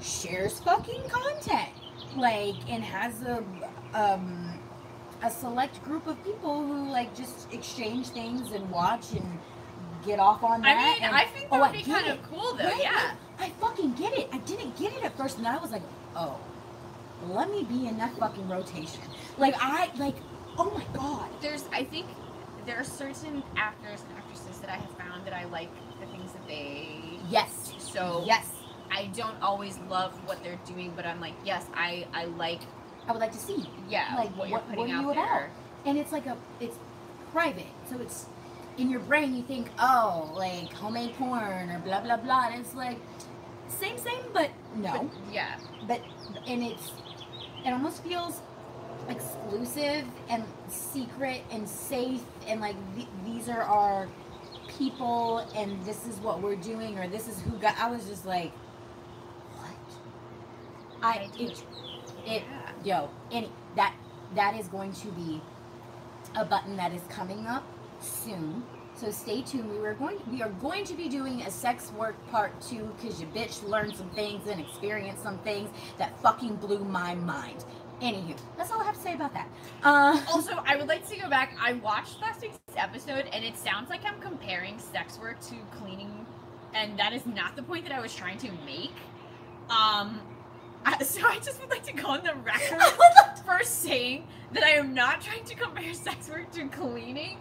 shares 0.00 0.60
fucking 0.60 1.02
content. 1.08 1.68
Like 2.16 2.54
and 2.70 2.82
has 2.82 3.22
a 3.22 3.44
um 3.94 4.58
a 5.22 5.30
select 5.30 5.82
group 5.84 6.06
of 6.06 6.22
people 6.24 6.62
who 6.66 6.90
like 6.90 7.14
just 7.16 7.52
exchange 7.52 8.08
things 8.08 8.52
and 8.52 8.68
watch 8.70 9.12
and 9.12 9.38
get 10.06 10.18
off 10.18 10.42
on 10.42 10.62
that. 10.62 10.76
I 10.76 10.92
mean, 10.94 11.02
and- 11.02 11.16
I 11.16 11.24
think 11.24 11.48
oh, 11.50 11.58
that 11.60 11.72
would 11.72 11.76
be 11.78 11.82
kind 11.90 12.06
it. 12.06 12.18
of 12.18 12.22
cool 12.30 12.54
though. 12.54 12.64
Right, 12.64 12.80
Yeah. 12.82 13.14
I 13.38 13.50
fucking 13.60 13.92
get 13.94 14.16
it. 14.16 14.28
I 14.32 14.38
didn't 14.38 14.78
get 14.78 14.94
it 14.94 15.04
at 15.04 15.14
first, 15.16 15.36
and 15.36 15.44
then 15.44 15.54
I 15.54 15.58
was 15.58 15.70
like, 15.70 15.82
oh, 16.14 16.38
let 17.28 17.50
me 17.50 17.64
be 17.64 17.86
in 17.86 17.98
that 17.98 18.16
fucking 18.18 18.48
rotation. 18.48 19.00
Like 19.38 19.54
I 19.58 19.90
like, 19.98 20.16
oh 20.58 20.70
my 20.70 20.84
god. 20.98 21.28
There's, 21.40 21.64
I 21.72 21.84
think, 21.84 22.06
there 22.66 22.76
are 22.78 22.84
certain 22.84 23.42
actors 23.56 24.02
and 24.08 24.18
actresses 24.18 24.58
that 24.60 24.70
I 24.70 24.76
have 24.76 24.90
found 24.98 25.24
that 25.26 25.32
I 25.32 25.44
like 25.46 25.68
the 26.00 26.06
things 26.06 26.32
that 26.32 26.46
they. 26.48 26.88
Yes. 27.28 27.72
So 27.78 28.22
Yes. 28.26 28.48
I 28.90 29.06
don't 29.16 29.40
always 29.42 29.78
love 29.90 30.12
what 30.26 30.42
they're 30.44 30.60
doing, 30.66 30.92
but 30.94 31.04
I'm 31.06 31.20
like, 31.20 31.34
yes, 31.44 31.66
I 31.74 32.06
I 32.14 32.26
like 32.26 32.60
I 33.08 33.12
would 33.12 33.20
like 33.20 33.32
to 33.32 33.38
see. 33.38 33.68
yeah 33.88 34.14
Like, 34.16 34.36
what 34.36 34.48
you're 34.48 34.58
what- 34.58 34.68
putting 34.68 34.84
what 34.84 34.90
are 34.90 34.94
out 34.96 35.02
you 35.02 35.10
about? 35.12 35.26
there. 35.28 35.50
And 35.84 35.98
it's 35.98 36.10
like 36.12 36.26
a, 36.26 36.36
it's 36.60 36.76
private, 37.32 37.66
so 37.88 37.98
it's 38.00 38.26
in 38.78 38.90
your 38.90 39.00
brain. 39.00 39.34
You 39.36 39.42
think, 39.42 39.68
oh, 39.78 40.32
like 40.34 40.72
homemade 40.72 41.14
porn 41.14 41.70
or 41.70 41.78
blah 41.84 42.00
blah 42.00 42.16
blah. 42.16 42.48
And 42.50 42.60
it's 42.60 42.74
like 42.74 42.98
same 43.68 43.98
same, 43.98 44.22
but 44.32 44.50
no. 44.76 44.92
But, 44.92 45.32
yeah. 45.32 45.58
but 45.86 46.00
and 46.48 46.62
it's 46.62 46.90
it 47.66 47.72
almost 47.72 48.02
feels 48.04 48.40
exclusive 49.08 50.04
and 50.28 50.44
secret 50.68 51.42
and 51.50 51.68
safe 51.68 52.22
and 52.46 52.60
like 52.60 52.76
th- 52.94 53.08
these 53.24 53.48
are 53.48 53.62
our 53.62 54.08
people 54.68 55.38
and 55.54 55.84
this 55.84 56.06
is 56.06 56.16
what 56.18 56.40
we're 56.40 56.56
doing 56.56 56.98
or 56.98 57.08
this 57.08 57.28
is 57.28 57.40
who 57.42 57.52
got 57.58 57.76
i 57.78 57.90
was 57.90 58.06
just 58.06 58.24
like 58.24 58.52
what? 59.58 59.76
I 61.02 61.28
it 61.38 61.62
it 62.24 62.42
yo 62.84 63.10
any 63.30 63.50
that 63.74 63.94
that 64.34 64.58
is 64.58 64.66
going 64.68 64.92
to 64.92 65.08
be 65.08 65.40
a 66.34 66.44
button 66.44 66.76
that 66.76 66.92
is 66.92 67.02
coming 67.08 67.46
up 67.46 67.64
soon 68.00 68.64
so 68.96 69.10
stay 69.10 69.42
tuned 69.42 69.70
we 69.70 69.78
were 69.78 69.94
going 69.94 70.18
we 70.30 70.42
are 70.42 70.50
going 70.60 70.84
to 70.84 70.94
be 70.94 71.08
doing 71.08 71.42
a 71.42 71.50
sex 71.50 71.92
work 71.98 72.14
part 72.30 72.58
two 72.60 72.88
because 72.96 73.20
your 73.20 73.30
bitch 73.30 73.62
learned 73.68 73.94
some 73.94 74.08
things 74.10 74.48
and 74.48 74.60
experienced 74.60 75.22
some 75.22 75.38
things 75.38 75.68
that 75.98 76.18
fucking 76.20 76.56
blew 76.56 76.84
my 76.84 77.14
mind 77.14 77.64
anywho 78.02 78.36
that's 78.56 78.70
all 78.70 78.80
i 78.80 78.84
have 78.84 78.94
to 78.94 79.00
say 79.00 79.14
about 79.14 79.32
that 79.32 79.48
uh 79.82 80.20
Also, 80.32 80.52
I 80.66 80.76
would 80.76 80.88
like 80.88 81.08
to 81.08 81.16
go 81.16 81.28
back. 81.28 81.56
I 81.60 81.74
watched 81.74 82.20
last 82.20 82.42
week's 82.42 82.58
episode, 82.76 83.26
and 83.32 83.44
it 83.44 83.56
sounds 83.56 83.88
like 83.88 84.04
I'm 84.04 84.20
comparing 84.20 84.78
sex 84.78 85.18
work 85.18 85.40
to 85.42 85.54
cleaning, 85.78 86.26
and 86.74 86.98
that 86.98 87.12
is 87.12 87.24
not 87.26 87.56
the 87.56 87.62
point 87.62 87.84
that 87.86 87.94
I 87.94 88.00
was 88.00 88.14
trying 88.14 88.38
to 88.38 88.50
make. 88.64 88.92
Um, 89.70 90.20
I, 90.84 90.98
so 91.02 91.26
I 91.26 91.38
just 91.38 91.60
would 91.60 91.70
like 91.70 91.84
to 91.84 91.92
go 91.92 92.08
on 92.08 92.22
the 92.22 92.34
record 92.34 92.82
for 93.46 93.62
saying 93.64 94.26
that 94.52 94.62
I 94.62 94.70
am 94.70 94.94
not 94.94 95.20
trying 95.20 95.44
to 95.44 95.54
compare 95.54 95.94
sex 95.94 96.28
work 96.28 96.50
to 96.52 96.68
cleaning. 96.68 97.38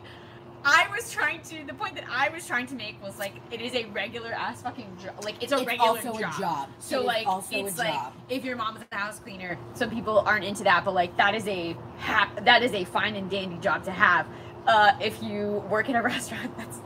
I 0.68 0.88
was 0.91 1.11
trying 1.13 1.41
to. 1.43 1.63
The 1.63 1.76
point 1.76 1.93
that 1.93 2.05
I 2.09 2.30
was 2.30 2.47
trying 2.47 2.66
to 2.68 2.76
make 2.76 3.01
was 3.01 3.20
like 3.20 3.34
it 3.51 3.61
is 3.61 3.76
a 3.76 3.86
regular 3.86 4.32
ass 4.34 4.63
fucking 4.63 4.97
job. 5.01 5.24
Like 5.24 5.41
it's 5.41 5.51
a 5.51 5.57
it's 5.57 5.68
regular 5.68 5.89
also 5.89 6.20
job. 6.20 6.34
a 6.36 6.39
job 6.41 6.70
So 6.80 7.01
It 7.01 7.05
like 7.05 7.28
it's 7.51 7.78
like 7.78 7.93
job 7.93 8.13
if 8.30 8.43
your 8.43 8.55
mom 8.55 8.78
is 8.78 8.84
a 8.91 8.95
house 8.95 9.20
cleaner, 9.20 9.59
some 9.76 9.91
people 9.91 10.20
aren't 10.20 10.43
into 10.43 10.63
that, 10.63 10.84
but 10.84 10.95
like 10.95 11.16
that 11.18 11.36
is 11.36 11.47
a 11.47 11.78
hap- 11.97 12.43
that 12.45 12.63
is 12.63 12.74
a 12.74 12.84
fine 12.86 13.16
and 13.16 13.30
dandy 13.30 13.57
job 13.57 13.84
to 13.86 13.91
have. 13.91 14.28
Uh, 14.66 14.93
if 14.99 15.22
you 15.22 15.63
work 15.70 15.88
in 15.88 15.95
a 15.95 16.01
restaurant, 16.03 16.57
that's 16.57 16.80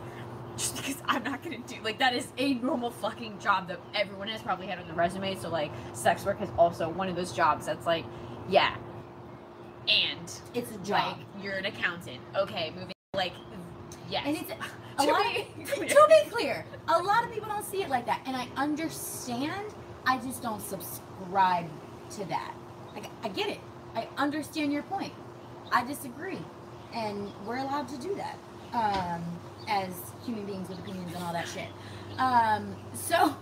just 0.57 0.75
because 0.75 1.01
I'm 1.05 1.23
not 1.23 1.41
gonna 1.41 1.59
do 1.59 1.77
like 1.81 1.99
that 1.99 2.13
is 2.13 2.27
a 2.37 2.55
normal 2.55 2.91
fucking 2.91 3.39
job 3.39 3.69
that 3.69 3.79
everyone 3.95 4.27
has 4.27 4.41
probably 4.41 4.67
had 4.67 4.77
on 4.79 4.87
their 4.87 4.95
resume. 4.95 5.35
So 5.35 5.47
like 5.47 5.71
sex 5.93 6.25
work 6.25 6.41
is 6.41 6.49
also 6.57 6.89
one 6.89 7.07
of 7.07 7.15
those 7.15 7.31
jobs 7.31 7.65
that's 7.65 7.85
like, 7.85 8.03
yeah, 8.49 8.75
and 9.87 10.33
it's 10.53 10.71
a 10.71 10.77
job 10.79 11.17
like 11.17 11.27
you're 11.41 11.55
an 11.55 11.65
accountant. 11.65 12.19
Okay, 12.35 12.71
moving 12.75 12.91
like 13.15 13.33
yes. 14.09 14.23
and 14.25 14.37
it's 14.37 14.51
a 14.99 15.05
To 15.05 15.11
lot 15.11 15.23
be 15.23 15.47
of, 15.63 15.69
clear. 15.75 15.89
to 15.89 16.07
be 16.09 16.29
clear 16.31 16.65
a 16.87 16.99
lot 17.01 17.23
of 17.23 17.31
people 17.31 17.49
don't 17.49 17.65
see 17.65 17.81
it 17.83 17.89
like 17.89 18.05
that. 18.05 18.21
And 18.25 18.35
i 18.35 18.47
understand 18.57 19.73
i 20.05 20.17
just 20.17 20.41
don't 20.41 20.61
subscribe 20.61 21.67
to 22.11 22.25
that. 22.25 22.53
Like 22.95 23.05
i 23.23 23.29
get 23.29 23.49
it. 23.49 23.59
I 23.95 24.07
understand 24.17 24.73
your 24.73 24.83
point. 24.83 25.13
I 25.71 25.83
disagree. 25.85 26.39
And 26.93 27.31
we're 27.45 27.57
allowed 27.57 27.87
to 27.89 27.97
do 27.99 28.15
that 28.15 28.37
um 28.73 29.23
as 29.67 29.93
human 30.25 30.45
beings 30.45 30.69
with 30.69 30.79
opinions 30.79 31.13
and 31.13 31.23
all 31.23 31.33
that 31.33 31.47
shit. 31.47 31.67
Um 32.17 32.75
so 32.93 33.35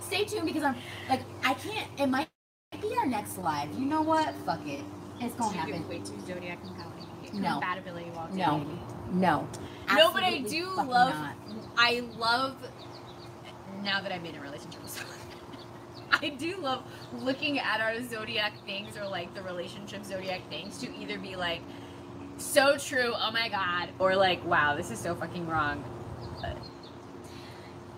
stay 0.00 0.24
tuned 0.24 0.46
because 0.46 0.62
i'm 0.62 0.76
like 1.08 1.20
i 1.44 1.54
can't 1.54 1.88
it 1.98 2.06
might 2.06 2.28
be 2.80 2.94
our 2.98 3.06
next 3.06 3.38
live. 3.38 3.72
You 3.78 3.86
know 3.86 4.02
what? 4.02 4.34
Fuck 4.46 4.66
it. 4.66 4.80
It's 5.20 5.34
gonna 5.34 5.56
happen. 5.56 5.88
Wait, 5.88 6.04
to 6.06 6.20
zodiac 6.26 6.60
compatibility. 6.62 7.38
No. 7.40 7.52
compatibility 7.52 8.10
No. 8.34 8.66
No 9.12 9.46
No, 9.88 10.12
but 10.12 10.22
I 10.22 10.38
do 10.38 10.66
love. 10.76 11.14
not. 11.14 11.34
I 11.76 12.02
love. 12.18 12.56
Now 13.82 14.00
that 14.00 14.12
I'm 14.12 14.24
in 14.24 14.34
a 14.34 14.40
relationship 14.40 14.82
with 14.82 14.92
someone, 14.92 15.16
I 16.22 16.30
do 16.30 16.56
love 16.56 16.84
looking 17.12 17.58
at 17.58 17.80
our 17.80 18.02
zodiac 18.08 18.52
things 18.64 18.96
or 18.96 19.06
like 19.06 19.34
the 19.34 19.42
relationship 19.42 20.04
zodiac 20.04 20.48
things 20.48 20.78
to 20.78 20.96
either 20.96 21.18
be 21.18 21.36
like, 21.36 21.60
so 22.38 22.78
true, 22.78 23.12
oh 23.14 23.30
my 23.30 23.48
god, 23.48 23.90
or 23.98 24.16
like, 24.16 24.44
wow, 24.44 24.74
this 24.76 24.90
is 24.90 24.98
so 24.98 25.14
fucking 25.14 25.46
wrong. 25.46 25.84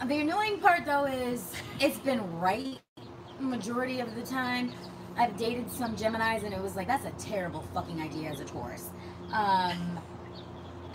The 0.06 0.20
annoying 0.20 0.58
part 0.60 0.84
though 0.84 1.06
is 1.06 1.52
it's 1.80 1.98
been 1.98 2.38
right 2.38 2.78
majority 3.40 4.00
of 4.00 4.14
the 4.14 4.22
time. 4.22 4.72
I've 5.16 5.36
dated 5.38 5.70
some 5.70 5.96
Geminis 5.96 6.44
and 6.44 6.52
it 6.52 6.60
was 6.60 6.76
like 6.76 6.86
that's 6.86 7.06
a 7.06 7.12
terrible 7.12 7.62
fucking 7.72 8.00
idea 8.00 8.30
as 8.30 8.40
a 8.40 8.44
Taurus. 8.44 8.90
Um, 9.32 9.98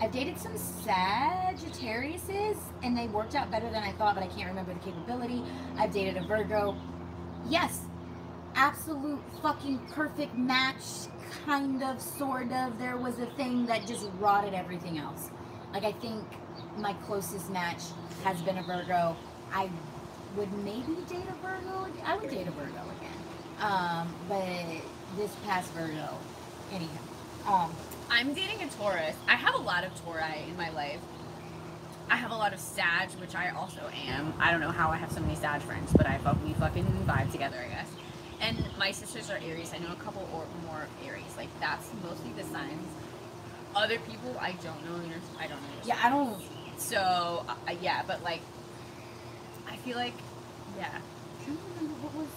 I've 0.02 0.10
dated 0.10 0.36
some 0.36 0.54
Sagittariuses 0.54 2.56
and 2.82 2.98
they 2.98 3.06
worked 3.06 3.36
out 3.36 3.52
better 3.52 3.70
than 3.70 3.84
I 3.84 3.92
thought, 3.92 4.16
but 4.16 4.24
I 4.24 4.26
can't 4.26 4.48
remember 4.48 4.74
the 4.74 4.80
capability. 4.80 5.44
I've 5.78 5.92
dated 5.92 6.16
a 6.16 6.22
Virgo. 6.26 6.76
Yes, 7.48 7.82
absolute 8.56 9.20
fucking 9.42 9.78
perfect 9.92 10.36
match, 10.36 10.82
kind 11.46 11.84
of, 11.84 12.02
sort 12.02 12.50
of. 12.50 12.80
There 12.80 12.96
was 12.96 13.20
a 13.20 13.26
thing 13.36 13.64
that 13.66 13.86
just 13.86 14.08
rotted 14.18 14.54
everything 14.54 14.98
else. 14.98 15.30
Like 15.72 15.84
I 15.84 15.92
think 15.92 16.24
my 16.78 16.94
closest 17.06 17.48
match 17.50 17.82
has 18.24 18.42
been 18.42 18.58
a 18.58 18.62
Virgo. 18.64 19.16
I 19.52 19.70
would 20.36 20.52
maybe 20.64 20.96
date 21.08 21.28
a 21.28 21.34
Virgo. 21.46 21.86
I 22.04 22.16
would 22.16 22.28
date 22.28 22.48
a 22.48 22.50
Virgo 22.50 22.82
again. 22.98 23.12
Um, 23.60 24.12
but 24.28 24.82
this 25.16 25.30
past 25.46 25.70
Virgo, 25.74 26.18
anyhow. 26.72 26.98
Um, 27.46 27.70
I'm 28.12 28.34
dating 28.34 28.62
a 28.62 28.68
Taurus. 28.68 29.16
I 29.26 29.36
have 29.36 29.54
a 29.54 29.62
lot 29.62 29.84
of 29.84 30.04
Tauri 30.04 30.46
in 30.46 30.54
my 30.58 30.68
life. 30.68 31.00
I 32.10 32.16
have 32.16 32.30
a 32.30 32.36
lot 32.36 32.52
of 32.52 32.60
Sag, 32.60 33.08
which 33.12 33.34
I 33.34 33.48
also 33.50 33.80
am. 34.06 34.34
I 34.38 34.50
don't 34.50 34.60
know 34.60 34.70
how 34.70 34.90
I 34.90 34.96
have 34.98 35.10
so 35.10 35.20
many 35.20 35.34
Sag 35.34 35.62
friends, 35.62 35.94
but 35.96 36.06
I 36.06 36.18
fuck 36.18 36.36
we 36.44 36.52
fucking 36.52 36.84
vibe 37.08 37.32
together, 37.32 37.56
I 37.64 37.68
guess. 37.70 37.88
And 38.42 38.62
my 38.78 38.90
sisters 38.90 39.30
are 39.30 39.38
Aries. 39.38 39.72
I 39.74 39.78
know 39.78 39.92
a 39.92 39.96
couple 39.96 40.28
or 40.34 40.44
more 40.66 40.86
Aries. 41.06 41.34
Like 41.38 41.48
that's 41.58 41.88
mostly 42.04 42.32
the 42.32 42.44
signs. 42.44 42.86
Other 43.74 43.98
people, 44.00 44.36
I 44.38 44.52
don't 44.62 44.84
know. 44.84 45.02
I 45.38 45.46
don't 45.46 45.62
know. 45.62 45.68
Yeah, 45.86 45.98
I 46.02 46.10
don't. 46.10 46.42
So 46.76 47.46
uh, 47.48 47.54
yeah, 47.80 48.02
but 48.06 48.22
like, 48.22 48.42
I 49.66 49.76
feel 49.76 49.96
like, 49.96 50.14
yeah, 50.76 50.90
I 50.90 51.46
don't 51.46 51.58
remember 51.76 52.06
what 52.06 52.14
was. 52.14 52.28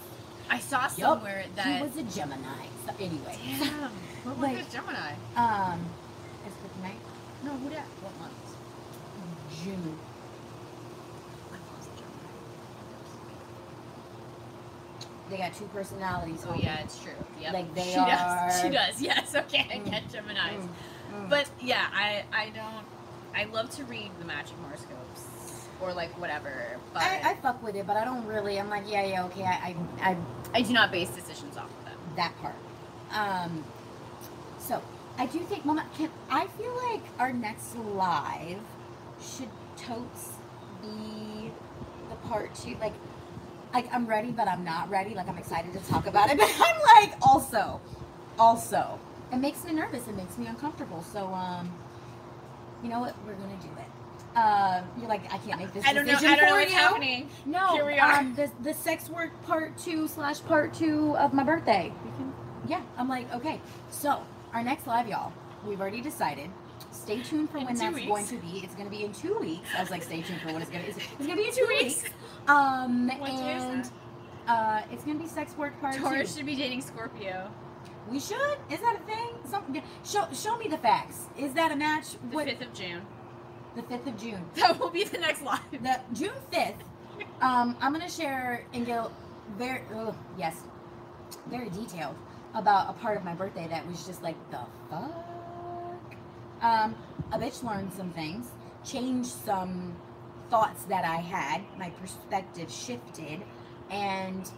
I 0.50 0.60
saw 0.60 0.88
somewhere 0.88 1.44
that. 1.58 1.66
he 1.66 1.84
was 1.84 1.98
a 1.98 2.04
Gemini. 2.04 2.66
So 2.86 2.94
anyway, 2.98 3.38
Damn. 3.60 3.92
What 4.26 4.38
was 4.38 4.44
Like- 4.50 4.58
this 4.58 4.74
Gemini? 4.74 5.14
um, 5.36 5.86
it's 6.46 6.56
good 6.56 6.84
night. 6.84 7.00
No, 7.44 7.52
who 7.52 7.70
that? 7.70 7.86
What 8.02 8.20
month? 8.20 8.34
June. 9.64 9.98
Gemini. 11.96 12.32
They 15.30 15.38
got 15.38 15.54
two 15.54 15.66
personalities. 15.66 16.46
Oh 16.48 16.56
yeah, 16.56 16.80
it's 16.82 17.00
true. 17.02 17.14
Yep. 17.42 17.54
Like, 17.54 17.76
they 17.76 17.84
she 17.84 17.96
does. 17.96 18.62
She 18.62 18.70
does. 18.70 19.02
Yes. 19.02 19.36
Okay. 19.36 19.68
I 19.72 19.78
Mm, 19.80 19.92
get 19.92 20.10
Gemini's. 20.12 20.64
Mm, 20.64 20.70
mm. 21.14 21.30
But 21.30 21.50
yeah, 21.62 21.86
I 21.94 22.24
I 22.34 22.50
don't. 22.50 22.86
I 23.36 23.46
love 23.54 23.70
to 23.72 23.84
read 23.86 24.12
the 24.20 24.26
magic 24.26 24.56
horoscopes 24.64 25.68
or 25.82 25.94
like 25.94 26.10
whatever. 26.20 26.78
But 26.94 27.04
I, 27.04 27.32
I 27.32 27.36
fuck 27.36 27.62
with 27.62 27.76
it, 27.76 27.86
but 27.86 27.98
I 27.98 28.06
don't 28.06 28.26
really. 28.26 28.60
I'm 28.60 28.70
like, 28.70 28.84
yeah, 28.90 29.06
yeah, 29.06 29.26
okay. 29.26 29.44
I, 29.44 29.76
I, 30.02 30.10
I 30.12 30.18
I 30.56 30.62
do 30.62 30.74
not 30.74 30.92
base 30.92 31.10
decisions 31.10 31.58
off 31.58 31.70
of 31.80 31.86
them. 31.86 31.98
that 32.16 32.34
part. 32.42 32.56
Um, 33.12 33.64
I 35.18 35.26
do 35.28 35.40
think, 35.40 35.66
Mama, 35.66 35.86
can 35.98 36.10
I 36.30 36.48
feel 36.48 36.76
like 36.92 37.02
our 37.20 37.32
next 37.32 37.76
live 37.78 38.60
should 39.22 39.50
totes 39.78 40.34
be 40.82 41.52
the 42.10 42.16
part 42.28 42.54
two? 42.56 42.76
Like, 42.82 42.94
like 43.74 43.88
I'm 43.94 44.06
ready, 44.06 44.32
but 44.32 44.48
I'm 44.48 44.64
not 44.64 44.90
ready. 44.90 45.14
Like 45.16 45.28
I'm 45.30 45.38
excited 45.38 45.74
to 45.74 45.80
talk 45.90 46.08
about 46.08 46.30
it, 46.32 46.38
but 46.40 46.52
I'm 46.60 46.82
like 47.04 47.18
also, 47.22 47.80
also, 48.38 49.00
it 49.32 49.38
makes 49.38 49.64
me 49.64 49.74
nervous. 49.74 50.08
It 50.08 50.16
makes 50.16 50.38
me 50.38 50.48
uncomfortable. 50.48 51.04
So, 51.04 51.28
um, 51.34 51.72
you 52.84 52.90
know 52.90 53.00
what? 53.00 53.16
We're 53.26 53.34
gonna 53.34 53.58
do 53.62 53.70
it. 53.80 54.38
Um, 54.38 54.84
you're 55.00 55.08
like, 55.08 55.24
I 55.34 55.38
can't 55.38 55.60
make 55.60 55.74
this 55.74 55.86
I 55.86 55.94
don't 55.94 56.06
know. 56.06 56.12
decision 56.12 56.34
I 56.34 56.36
don't 56.36 56.50
know 56.50 56.56
what's 56.56 56.72
you. 56.72 56.78
happening. 56.78 57.30
No, 57.46 57.68
Here 57.74 57.86
we 57.86 57.98
are. 58.00 58.20
Um, 58.20 58.36
the 58.36 58.52
the 58.64 58.74
sex 58.74 59.10
work 59.10 59.32
part 59.46 59.78
two 59.78 60.10
slash 60.10 60.44
part 60.44 60.74
two 60.74 61.16
of 61.18 61.34
my 61.34 61.44
birthday. 61.44 61.94
We 62.04 62.12
can, 62.12 62.34
yeah. 62.68 62.82
I'm 62.98 63.08
like, 63.08 63.34
okay. 63.34 63.62
So 63.92 64.22
our 64.56 64.64
next 64.64 64.88
live, 64.88 65.08
y'all, 65.08 65.34
we've 65.68 65.82
already 65.82 66.00
decided. 66.02 66.50
Stay 66.92 67.22
tuned 67.22 67.50
for 67.50 67.58
In 67.58 67.66
when 67.66 67.76
that's 67.76 67.94
weeks. 67.94 68.08
going 68.08 68.26
to 68.28 68.38
be. 68.38 68.60
It's 68.64 68.74
going 68.74 68.90
to 68.90 68.92
be 68.98 69.04
in 69.04 69.14
two 69.14 69.38
weeks. 69.38 69.68
I 69.78 69.82
was 69.82 69.92
like, 69.92 70.02
stay 70.02 70.22
tuned 70.22 70.40
for 70.42 70.48
when 70.54 70.62
it's 70.62 70.72
going 70.72 70.84
to. 70.84 70.90
It's, 70.90 70.98
it's 70.98 71.28
going 71.28 71.32
to 71.32 71.36
be 71.36 71.48
in 71.50 71.54
Two 71.54 71.62
two, 71.62 71.68
weeks. 71.68 72.04
weeks. 72.04 72.10
Um, 72.48 73.08
What 73.20 73.30
and 73.32 73.90
uh, 74.48 74.82
it's 74.92 75.04
going 75.04 75.18
to 75.18 75.24
be 75.24 75.30
sex 75.30 75.56
work 75.58 75.80
part 75.82 75.96
Taurus 75.98 76.32
two. 76.34 76.38
should 76.40 76.46
be 76.46 76.56
dating 76.56 76.82
Scorpio. 76.82 77.52
We 78.10 78.20
should. 78.20 78.58
Is 78.72 78.80
that 78.80 78.98
a 79.02 79.06
thing? 79.06 79.30
Some, 79.50 79.82
show 80.06 80.26
show 80.34 80.58
me 80.58 80.68
the 80.70 80.78
facts. 80.78 81.26
Is 81.38 81.54
that 81.54 81.72
a 81.72 81.76
match? 81.76 82.12
The 82.14 82.36
What? 82.36 82.46
fifth 82.46 82.62
of 82.62 82.74
June. 82.74 83.02
The 83.76 83.84
fifth 83.84 84.08
of 84.08 84.18
June. 84.18 84.46
That 84.56 84.80
will 84.80 84.90
be 84.90 85.04
the 85.04 85.18
next 85.18 85.42
live. 85.42 85.60
the 85.72 86.00
June 86.14 86.32
fifth, 86.52 86.82
um, 87.42 87.76
I'm 87.82 87.92
gonna 87.92 88.10
share 88.10 88.66
and 88.74 88.86
go 88.86 89.12
very 89.58 89.82
ugh, 89.94 90.16
yes, 90.38 90.56
very 91.48 91.70
detailed 91.70 92.16
about 92.56 92.90
a 92.90 92.94
part 92.94 93.18
of 93.18 93.24
my 93.24 93.34
birthday 93.36 93.68
that 93.70 93.86
was 93.88 94.06
just 94.08 94.24
like 94.24 94.36
the 94.50 94.60
fuck. 94.90 95.12
Um, 96.62 96.96
a 97.32 97.38
bitch 97.38 97.62
learned 97.64 97.94
some 97.94 98.12
things, 98.12 98.48
changed 98.84 99.30
some 99.30 99.96
thoughts 100.50 100.86
that 100.86 101.04
I 101.06 101.18
had, 101.18 101.62
my 101.78 101.90
perspective 101.92 102.72
shifted, 102.72 103.42
and 103.92 104.50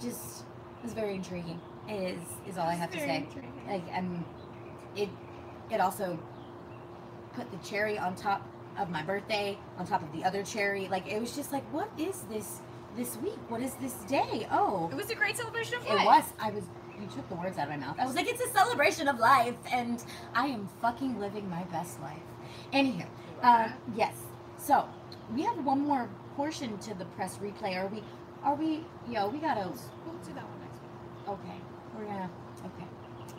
just 0.00 0.44
was 0.82 0.92
very 0.92 1.14
intriguing. 1.16 1.60
Is 1.88 2.20
is 2.48 2.56
all 2.58 2.68
I 2.68 2.74
have 2.74 2.90
to 2.92 2.98
say. 2.98 3.16
intriguing. 3.16 3.52
Like 3.68 3.82
um, 3.94 4.24
it 4.96 5.08
it 5.70 5.80
also 5.80 6.18
put 7.34 7.50
the 7.50 7.58
cherry 7.68 7.98
on 7.98 8.14
top 8.14 8.46
of 8.78 8.88
my 8.88 9.02
birthday, 9.02 9.58
on 9.78 9.86
top 9.86 10.02
of 10.02 10.12
the 10.12 10.24
other 10.24 10.44
cherry. 10.44 10.86
Like 10.88 11.08
it 11.10 11.20
was 11.20 11.34
just 11.34 11.52
like, 11.52 11.64
what 11.72 11.90
is 11.98 12.22
this 12.30 12.60
this 12.96 13.16
week? 13.16 13.38
What 13.48 13.60
is 13.62 13.74
this 13.74 13.94
day? 14.04 14.46
Oh, 14.52 14.88
It 14.92 14.96
was 14.96 15.10
a 15.10 15.14
great 15.14 15.36
celebration 15.36 15.74
of 15.76 15.86
life. 15.88 16.00
it 16.02 16.06
was. 16.06 16.24
I 16.38 16.50
was. 16.50 16.64
You 17.02 17.08
took 17.08 17.28
the 17.28 17.34
words 17.34 17.58
out 17.58 17.64
of 17.64 17.70
my 17.70 17.76
mouth. 17.84 17.96
I 17.98 18.06
was 18.06 18.14
like, 18.14 18.28
it's 18.28 18.40
a 18.40 18.48
celebration 18.50 19.08
of 19.08 19.18
life, 19.18 19.56
and 19.72 20.02
I 20.34 20.46
am 20.46 20.68
fucking 20.80 21.18
living 21.18 21.48
my 21.50 21.64
best 21.64 22.00
life. 22.00 22.22
Anywho, 22.72 23.06
um, 23.42 23.72
yes. 23.96 24.14
So 24.56 24.88
we 25.34 25.42
have 25.42 25.64
one 25.64 25.80
more 25.80 26.08
portion 26.36 26.78
to 26.78 26.94
the 26.94 27.04
press 27.06 27.38
replay. 27.38 27.76
Are 27.76 27.88
we? 27.88 28.02
Are 28.44 28.54
we? 28.54 28.84
Yo, 29.08 29.28
we 29.28 29.38
gotta. 29.38 29.62
We'll 29.68 30.14
do 30.24 30.32
that 30.34 30.44
one 30.48 30.60
next 30.60 30.80
week. 30.80 31.28
Okay, 31.28 31.58
we're 31.96 32.04
gonna. 32.04 32.30
Okay, 32.60 32.86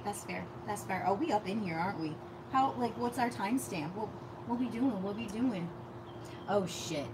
that's 0.04 0.26
fair. 0.26 0.46
That's 0.68 0.84
fair. 0.84 1.06
Oh, 1.08 1.14
we 1.14 1.32
up 1.32 1.48
in 1.48 1.62
here, 1.64 1.76
aren't 1.78 2.00
we? 2.02 2.16
How? 2.52 2.74
Like, 2.78 2.98
what's 2.98 3.18
our 3.18 3.30
timestamp? 3.30 3.94
What? 3.96 4.10
What 4.48 4.60
we 4.60 4.68
doing? 4.68 5.02
What 5.02 5.16
we 5.16 5.26
doing? 5.28 5.70
Oh 6.50 6.66
shit. 6.66 7.06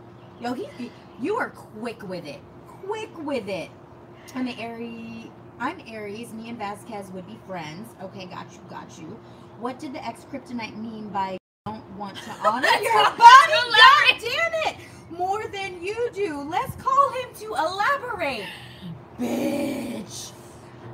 Yo, 0.41 0.53
he, 0.53 0.65
he- 0.77 0.91
you 1.21 1.35
are 1.35 1.49
quick 1.51 2.01
with 2.09 2.25
it. 2.25 2.39
Quick 2.85 3.15
with 3.23 3.47
it. 3.47 3.69
I'm 4.33 4.47
Aries. 4.47 5.27
I'm 5.59 5.81
Aries. 5.87 6.33
Me 6.33 6.49
and 6.49 6.57
Vasquez 6.57 7.11
would 7.11 7.27
be 7.27 7.37
friends. 7.45 7.89
Okay, 8.01 8.25
got 8.25 8.51
you, 8.53 8.59
got 8.69 8.97
you. 8.97 9.19
What 9.59 9.77
did 9.79 9.93
the 9.93 10.05
ex 10.05 10.23
kryptonite 10.31 10.77
mean 10.77 11.09
by 11.09 11.37
don't 11.65 11.83
want 11.97 12.15
to 12.17 12.31
honor 12.47 12.67
your 12.81 13.03
body? 13.03 13.17
God 13.17 14.21
damn 14.21 14.53
it! 14.73 14.77
More 15.11 15.47
than 15.49 15.83
you 15.83 16.09
do. 16.13 16.41
Let's 16.41 16.75
call 16.81 17.11
him 17.11 17.29
to 17.39 17.45
elaborate. 17.55 18.45
Bitch. 19.19 20.31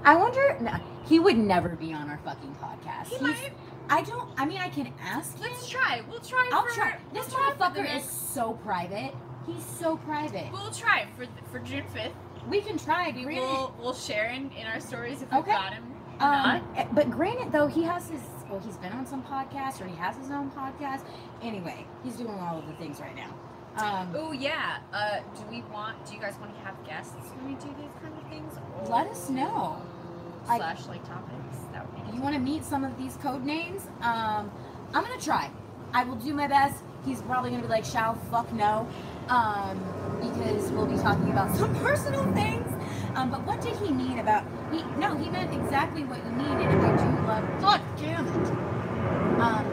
I 0.03 0.15
wonder. 0.15 0.57
No, 0.61 0.73
he 1.05 1.19
would 1.19 1.37
never 1.37 1.69
be 1.69 1.93
on 1.93 2.09
our 2.09 2.17
fucking 2.25 2.55
podcast. 2.55 3.07
He 3.07 3.17
He's- 3.17 3.21
might. 3.21 3.51
I 3.87 4.01
don't. 4.01 4.27
I 4.35 4.45
mean, 4.47 4.57
I 4.57 4.69
can 4.69 4.91
ask 4.99 5.35
him. 5.37 5.43
Let's 5.43 5.69
try. 5.69 6.01
We'll 6.09 6.19
try. 6.19 6.49
I'll 6.51 6.63
for, 6.63 6.73
try. 6.73 6.97
we'll 7.13 7.21
This 7.23 7.31
try 7.31 7.51
motherfucker 7.51 7.95
is 7.97 8.03
so 8.03 8.53
private. 8.53 9.13
He's 9.45 9.63
so 9.63 9.97
private. 9.97 10.51
We'll 10.51 10.71
try 10.71 11.05
for 11.15 11.27
for 11.51 11.59
June 11.59 11.83
fifth. 11.93 12.13
We 12.49 12.61
can 12.61 12.77
try. 12.77 13.11
We 13.15 13.23
Granted, 13.23 13.41
will 13.41 13.75
we'll 13.79 13.93
share 13.93 14.27
in, 14.29 14.51
in 14.51 14.67
our 14.67 14.79
stories 14.79 15.21
if 15.21 15.31
we've 15.31 15.39
Okay. 15.41 15.51
got 15.51 15.73
him. 15.73 15.83
Um, 16.19 16.63
not. 16.75 16.95
but 16.95 17.09
granted, 17.09 17.51
though, 17.51 17.67
he 17.67 17.83
has 17.83 18.07
his. 18.09 18.21
Well, 18.49 18.59
he's 18.59 18.77
been 18.77 18.93
on 18.93 19.05
some 19.05 19.23
podcasts, 19.23 19.81
or 19.81 19.85
he 19.85 19.95
has 19.95 20.15
his 20.17 20.29
own 20.31 20.51
podcast. 20.51 21.01
Anyway, 21.41 21.85
he's 22.03 22.15
doing 22.15 22.37
all 22.39 22.59
of 22.59 22.67
the 22.67 22.73
things 22.73 22.99
right 22.99 23.15
now. 23.15 23.33
Um, 23.77 24.13
Oh 24.15 24.31
yeah. 24.31 24.77
Uh, 24.93 25.19
do 25.35 25.43
we 25.49 25.61
want? 25.73 26.05
Do 26.05 26.13
you 26.13 26.21
guys 26.21 26.35
want 26.39 26.53
to 26.55 26.61
have 26.61 26.75
guests 26.85 27.13
when 27.35 27.47
we 27.49 27.55
do 27.55 27.67
these 27.77 27.91
kind 28.01 28.13
of 28.15 28.29
things? 28.29 28.53
Or 28.79 28.95
Let 28.95 29.07
us 29.07 29.29
know. 29.29 29.81
I- 30.47 30.57
Slash 30.57 30.85
like 30.85 31.05
topics. 31.07 31.57
That 31.73 31.91
would 31.91 32.05
be. 32.11 32.15
you 32.15 32.21
want 32.21 32.35
to 32.35 32.39
meet 32.41 32.63
some 32.63 32.83
of 32.85 32.95
these 32.97 33.17
code 33.17 33.43
names? 33.43 33.81
Um, 34.01 34.51
I'm 34.93 35.03
gonna 35.03 35.19
try. 35.19 35.49
I 35.91 36.03
will 36.05 36.15
do 36.15 36.33
my 36.33 36.47
best. 36.47 36.83
He's 37.03 37.21
probably 37.23 37.49
gonna 37.49 37.63
be 37.63 37.67
like, 37.67 37.83
"Shall 37.83 38.13
fuck 38.31 38.51
no," 38.53 38.87
um, 39.29 39.79
because 40.21 40.71
we'll 40.71 40.85
be 40.85 40.97
talking 40.97 41.31
about 41.31 41.55
some 41.57 41.73
personal 41.75 42.23
things. 42.33 42.71
Um, 43.15 43.31
but 43.31 43.45
what 43.45 43.61
did 43.61 43.75
he 43.77 43.91
mean 43.91 44.19
about? 44.19 44.43
He 44.71 44.83
no, 44.99 45.15
he 45.15 45.29
meant 45.29 45.53
exactly 45.53 46.03
what 46.03 46.19
you 46.23 46.31
needed. 46.31 46.67
And 46.67 46.81
I 46.81 46.95
do 46.97 47.27
love. 47.27 47.61
God 47.61 47.81
damn 47.97 48.27
it. 48.27 48.47
Um, 49.39 49.65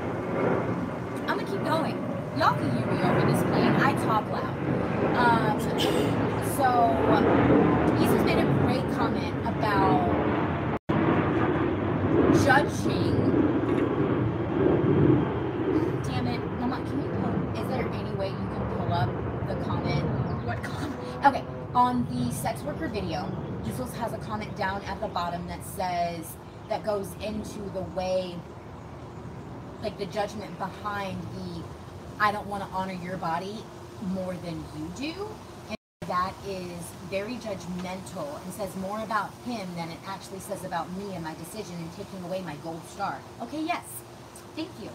I'm 1.26 1.38
gonna 1.38 1.44
keep 1.44 1.64
going. 1.64 1.96
Y'all 2.38 2.55
can 2.55 2.70
hear 2.76 2.86
me 2.86 3.03
over 3.03 3.30
this 3.30 3.42
plane. 3.42 3.72
I 3.76 3.92
talk 4.05 4.28
loud. 4.30 4.62
Um, 5.16 5.61
so 6.57 7.92
he's 7.98 8.24
made 8.24 8.38
a 8.38 8.46
great 8.62 8.86
comment 8.96 9.36
about 9.46 10.22
judging. 12.44 13.18
Damn 16.05 16.26
it, 16.26 16.40
Mama, 16.61 16.76
can 16.86 17.03
you 17.03 17.09
pull? 17.20 17.62
Is 17.62 17.68
there 17.68 17.88
any 17.92 18.14
way 18.14 18.28
you 18.28 18.36
can 18.36 18.76
pull 18.76 18.92
up 18.92 19.11
the 19.46 19.55
comment? 19.64 20.05
What 20.46 20.62
comment? 20.62 20.94
Okay, 21.24 21.44
on 21.93 22.07
the 22.11 22.32
sex 22.32 22.62
worker 22.62 22.88
video, 22.88 23.30
Jesus 23.66 23.93
has 23.93 24.14
a 24.14 24.18
comment 24.18 24.57
down 24.57 24.80
at 24.84 24.99
the 25.03 25.09
bottom 25.09 25.47
that 25.47 25.62
says 25.62 26.24
that 26.70 26.82
goes 26.84 27.09
into 27.22 27.59
the 27.74 27.82
way, 27.95 28.34
like 29.82 29.99
the 29.99 30.07
judgment 30.07 30.57
behind 30.59 31.20
the 31.34 31.62
I 32.18 32.32
don't 32.32 32.47
want 32.47 32.62
to 32.64 32.70
honor 32.70 32.95
your 32.95 33.18
body 33.18 33.59
more 34.07 34.34
than 34.36 34.64
you 34.78 34.90
do. 34.97 35.28
And 35.68 35.76
that 36.09 36.32
is 36.47 36.80
very 37.11 37.34
judgmental 37.34 38.43
and 38.43 38.55
says 38.55 38.74
more 38.76 39.01
about 39.01 39.30
him 39.45 39.68
than 39.76 39.90
it 39.90 39.99
actually 40.07 40.40
says 40.40 40.64
about 40.64 40.90
me 40.97 41.14
and 41.14 41.22
my 41.22 41.34
decision 41.34 41.74
and 41.76 41.95
taking 41.95 42.24
away 42.24 42.40
my 42.40 42.57
gold 42.64 42.80
star. 42.88 43.20
Okay, 43.43 43.62
yes. 43.62 43.84
Thank 44.57 44.70
you. 44.82 44.88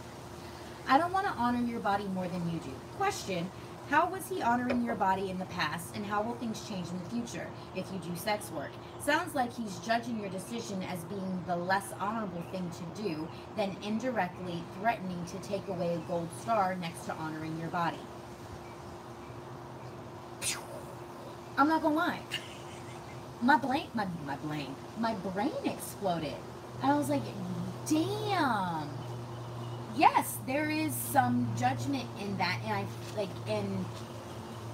I 0.87 0.97
don't 0.97 1.13
want 1.13 1.27
to 1.27 1.33
honor 1.33 1.63
your 1.63 1.79
body 1.79 2.05
more 2.05 2.27
than 2.27 2.49
you 2.51 2.59
do. 2.59 2.71
Question 2.97 3.51
How 3.89 4.09
was 4.09 4.27
he 4.27 4.41
honoring 4.41 4.83
your 4.83 4.95
body 4.95 5.29
in 5.29 5.39
the 5.39 5.45
past, 5.45 5.95
and 5.95 6.05
how 6.05 6.21
will 6.21 6.35
things 6.35 6.67
change 6.67 6.89
in 6.89 6.99
the 6.99 7.09
future 7.09 7.47
if 7.73 7.85
you 7.93 7.99
do 7.99 8.13
sex 8.17 8.51
work? 8.51 8.71
Sounds 8.99 9.33
like 9.33 9.53
he's 9.53 9.79
judging 9.79 10.19
your 10.19 10.29
decision 10.29 10.83
as 10.83 11.05
being 11.05 11.41
the 11.47 11.55
less 11.55 11.93
honorable 11.97 12.43
thing 12.51 12.69
to 12.69 13.01
do, 13.01 13.25
then 13.55 13.77
indirectly 13.83 14.61
threatening 14.77 15.23
to 15.27 15.39
take 15.39 15.65
away 15.69 15.93
a 15.93 15.99
gold 15.99 16.27
star 16.41 16.75
next 16.75 17.05
to 17.05 17.13
honoring 17.13 17.57
your 17.59 17.69
body. 17.69 17.97
I'm 21.57 21.69
not 21.69 21.81
gonna 21.81 21.95
lie. 21.95 22.19
My 23.41 23.57
brain, 23.57 23.87
my, 23.93 24.05
my 24.25 24.35
brain, 24.35 24.75
my 24.99 25.13
brain 25.13 25.53
exploded. 25.63 26.35
And 26.83 26.91
I 26.91 26.97
was 26.97 27.09
like, 27.09 27.23
damn. 27.87 28.96
Yes, 29.97 30.37
there 30.45 30.69
is 30.69 30.93
some 30.93 31.51
judgment 31.57 32.05
in 32.19 32.37
that, 32.37 32.59
and 32.65 32.73
I 32.73 32.85
like 33.17 33.29
in 33.47 33.83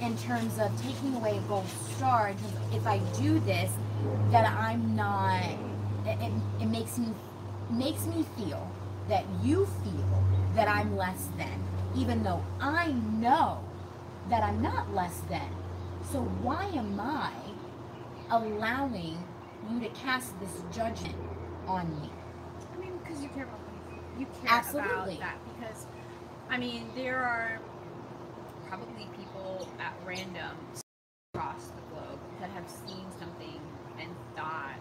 in 0.01 0.17
terms 0.17 0.59
of 0.59 0.69
taking 0.81 1.15
away 1.15 1.37
a 1.37 1.41
gold 1.41 1.65
star. 1.95 2.33
If 2.73 2.85
I 2.85 2.97
do 3.21 3.39
this, 3.39 3.71
that 4.31 4.45
I'm 4.45 4.95
not. 4.97 5.43
It, 6.05 6.19
it, 6.19 6.33
it 6.63 6.65
makes 6.65 6.97
me 6.97 7.07
makes 7.69 8.05
me 8.05 8.25
feel 8.35 8.69
that 9.07 9.23
you 9.41 9.65
feel 9.83 10.23
that 10.55 10.67
I'm 10.67 10.97
less 10.97 11.29
than, 11.37 11.63
even 11.95 12.23
though 12.23 12.43
I 12.59 12.91
know 12.91 13.63
that 14.29 14.43
I'm 14.43 14.61
not 14.61 14.93
less 14.93 15.21
than. 15.29 15.49
So 16.11 16.19
why 16.41 16.65
am 16.65 16.99
I 16.99 17.31
allowing 18.29 19.17
you 19.71 19.79
to 19.79 19.87
cast 19.89 20.37
this 20.41 20.61
judgment 20.75 21.15
on 21.65 21.89
me? 22.01 22.09
I 22.73 22.77
mean, 22.77 22.97
because 23.01 23.23
you 23.23 23.29
care 23.29 23.43
about 23.43 23.62
you 24.19 24.25
care 24.41 24.51
Absolutely. 24.51 25.15
about 25.15 25.19
that 25.19 25.37
because 25.57 25.85
I 26.49 26.57
mean 26.57 26.89
there 26.95 27.17
are 27.19 27.59
probably 28.67 29.07
people 29.17 29.67
at 29.79 29.93
random 30.05 30.57
across 31.33 31.67
the 31.67 31.81
globe 31.93 32.19
that 32.39 32.49
have 32.51 32.69
seen 32.69 33.05
something 33.19 33.59
and 33.99 34.09
thought 34.35 34.75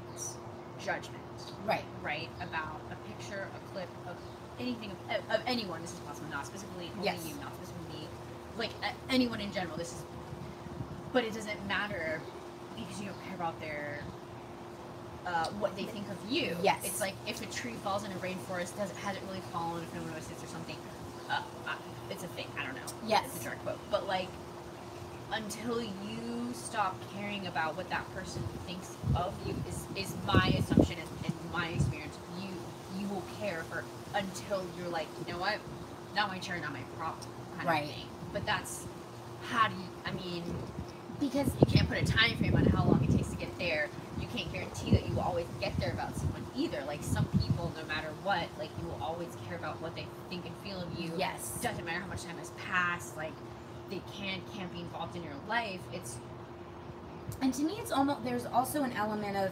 judgment, 0.84 1.22
Right. 1.64 1.84
right, 2.02 2.28
about 2.40 2.80
a 2.90 2.96
picture, 3.08 3.48
a 3.54 3.72
clip 3.72 3.88
of 4.06 4.16
anything 4.58 4.90
of, 5.10 5.20
of 5.30 5.40
anyone. 5.46 5.80
This 5.82 5.92
is 5.92 6.00
possible, 6.00 6.28
not 6.30 6.46
specifically 6.46 6.90
only 6.96 7.04
Yes. 7.04 7.26
you, 7.26 7.34
not 7.40 7.54
specifically 7.54 8.00
me, 8.00 8.08
like 8.58 8.70
a- 8.82 9.12
anyone 9.12 9.40
in 9.40 9.52
general. 9.52 9.76
This 9.76 9.92
is, 9.92 10.02
but 11.12 11.24
it 11.24 11.34
doesn't 11.34 11.66
matter 11.66 12.20
because 12.76 13.00
you 13.00 13.06
don't 13.06 13.22
care 13.24 13.34
about 13.36 13.58
their 13.60 14.00
uh, 15.26 15.46
what 15.58 15.76
they 15.76 15.84
think 15.84 16.06
of 16.10 16.16
you. 16.30 16.56
Yes. 16.62 16.80
It's 16.84 17.00
like 17.00 17.14
if 17.26 17.40
a 17.42 17.46
tree 17.46 17.74
falls 17.84 18.04
in 18.04 18.12
a 18.12 18.16
rainforest, 18.16 18.76
does 18.76 18.90
it 18.90 18.96
has 18.98 19.16
it 19.16 19.22
really 19.28 19.42
fallen 19.52 19.82
if 19.82 19.94
no 19.94 20.00
one 20.02 20.10
notices 20.10 20.42
or 20.42 20.46
something? 20.48 20.76
Uh, 21.30 21.40
uh, 21.66 21.74
it's 22.10 22.24
a 22.24 22.28
thing. 22.28 22.46
I 22.58 22.64
don't 22.64 22.74
know. 22.74 22.82
Yes. 23.06 23.24
It's 23.26 23.40
a 23.40 23.44
direct 23.44 23.62
quote. 23.64 23.78
But 23.90 24.06
like, 24.06 24.28
until 25.32 25.80
you 25.80 26.50
stop 26.52 26.96
caring 27.16 27.46
about 27.46 27.76
what 27.76 27.88
that 27.90 28.12
person 28.14 28.42
thinks 28.66 28.94
of 29.16 29.34
you, 29.46 29.54
is 29.68 29.86
is 29.96 30.14
my 30.26 30.54
assumption 30.58 30.96
and, 30.98 31.08
and 31.24 31.34
my 31.52 31.68
experience. 31.68 32.16
You 32.40 32.48
you 33.00 33.08
will 33.08 33.22
care 33.40 33.64
for 33.70 33.84
until 34.14 34.64
you're 34.78 34.88
like, 34.88 35.06
you 35.26 35.32
know 35.32 35.38
what? 35.38 35.58
Not 36.14 36.28
my 36.28 36.38
turn, 36.38 36.60
not 36.60 36.72
my 36.72 36.82
problem. 36.98 37.26
Kind 37.56 37.68
Right. 37.68 37.84
Of 37.84 37.90
thing. 37.90 38.06
But 38.32 38.44
that's 38.44 38.84
how 39.48 39.68
do 39.68 39.74
you? 39.74 39.86
I 40.04 40.10
mean, 40.12 40.42
Because 41.20 41.46
you 41.60 41.66
can't 41.66 41.88
put 41.88 41.98
a 41.98 42.04
time 42.04 42.36
frame 42.36 42.54
on 42.56 42.64
how 42.66 42.84
long 42.84 43.02
it 43.04 43.10
takes 43.16 43.21
get 43.42 43.58
there. 43.58 43.88
You 44.20 44.26
can't 44.34 44.52
guarantee 44.52 44.92
that 44.92 45.06
you 45.08 45.14
will 45.14 45.22
always 45.22 45.46
get 45.60 45.76
there 45.80 45.92
about 45.92 46.16
someone 46.16 46.44
either. 46.56 46.82
Like 46.86 47.02
some 47.02 47.26
people, 47.26 47.72
no 47.76 47.84
matter 47.86 48.08
what, 48.22 48.46
like 48.58 48.70
you 48.80 48.86
will 48.86 49.00
always 49.02 49.36
care 49.48 49.56
about 49.56 49.80
what 49.82 49.94
they 49.96 50.06
think 50.30 50.46
and 50.46 50.54
feel 50.58 50.80
of 50.80 50.98
you. 50.98 51.12
yes, 51.16 51.58
Doesn't 51.62 51.84
matter 51.84 52.00
how 52.00 52.06
much 52.06 52.22
time 52.22 52.38
has 52.38 52.50
passed. 52.50 53.16
Like 53.16 53.32
they 53.90 54.00
can't, 54.14 54.42
can't 54.54 54.72
be 54.72 54.80
involved 54.80 55.16
in 55.16 55.22
your 55.22 55.34
life. 55.48 55.80
It's 55.92 56.16
and 57.40 57.52
to 57.54 57.62
me, 57.62 57.74
it's 57.78 57.92
almost 57.92 58.24
there's 58.24 58.46
also 58.46 58.82
an 58.82 58.92
element 58.92 59.36
of 59.36 59.50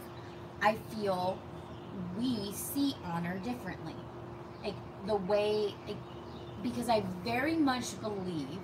I 0.61 0.75
feel 0.95 1.37
we 2.17 2.51
see 2.53 2.95
honor 3.03 3.39
differently, 3.39 3.95
like 4.63 4.75
the 5.07 5.15
way 5.15 5.73
like, 5.87 5.97
because 6.63 6.89
I 6.89 7.03
very 7.23 7.55
much 7.55 7.99
believe 7.99 8.59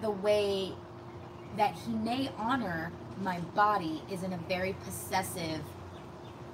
the 0.00 0.10
way 0.10 0.72
that 1.56 1.74
he 1.74 1.92
may 1.92 2.30
honor 2.38 2.90
my 3.22 3.40
body 3.54 4.02
is 4.10 4.22
in 4.22 4.32
a 4.32 4.38
very 4.48 4.74
possessive, 4.84 5.60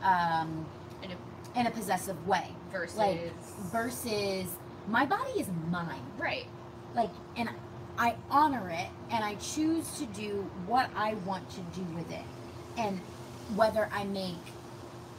um, 0.03 0.67
in 1.03 1.11
a 1.13 1.59
in 1.59 1.67
a 1.67 1.71
possessive 1.71 2.27
way. 2.27 2.49
versus 2.71 2.97
Like, 2.97 3.33
versus 3.73 4.47
my 4.89 5.05
body 5.07 5.41
is 5.41 5.49
mine. 5.71 6.03
right. 6.19 6.47
Like, 6.95 7.11
and 7.37 7.49
I 7.99 8.15
honor 8.31 8.71
it 8.71 8.89
and 9.11 9.25
I 9.25 9.35
choose 9.37 9.99
to 9.99 10.07
do 10.07 10.49
what 10.67 10.91
I 10.97 11.15
want 11.27 11.49
to 11.51 11.61
do 11.75 11.83
with 11.95 12.11
it. 12.11 12.25
And 12.79 13.01
whether 13.55 13.89
I 13.93 14.05
make 14.05 14.37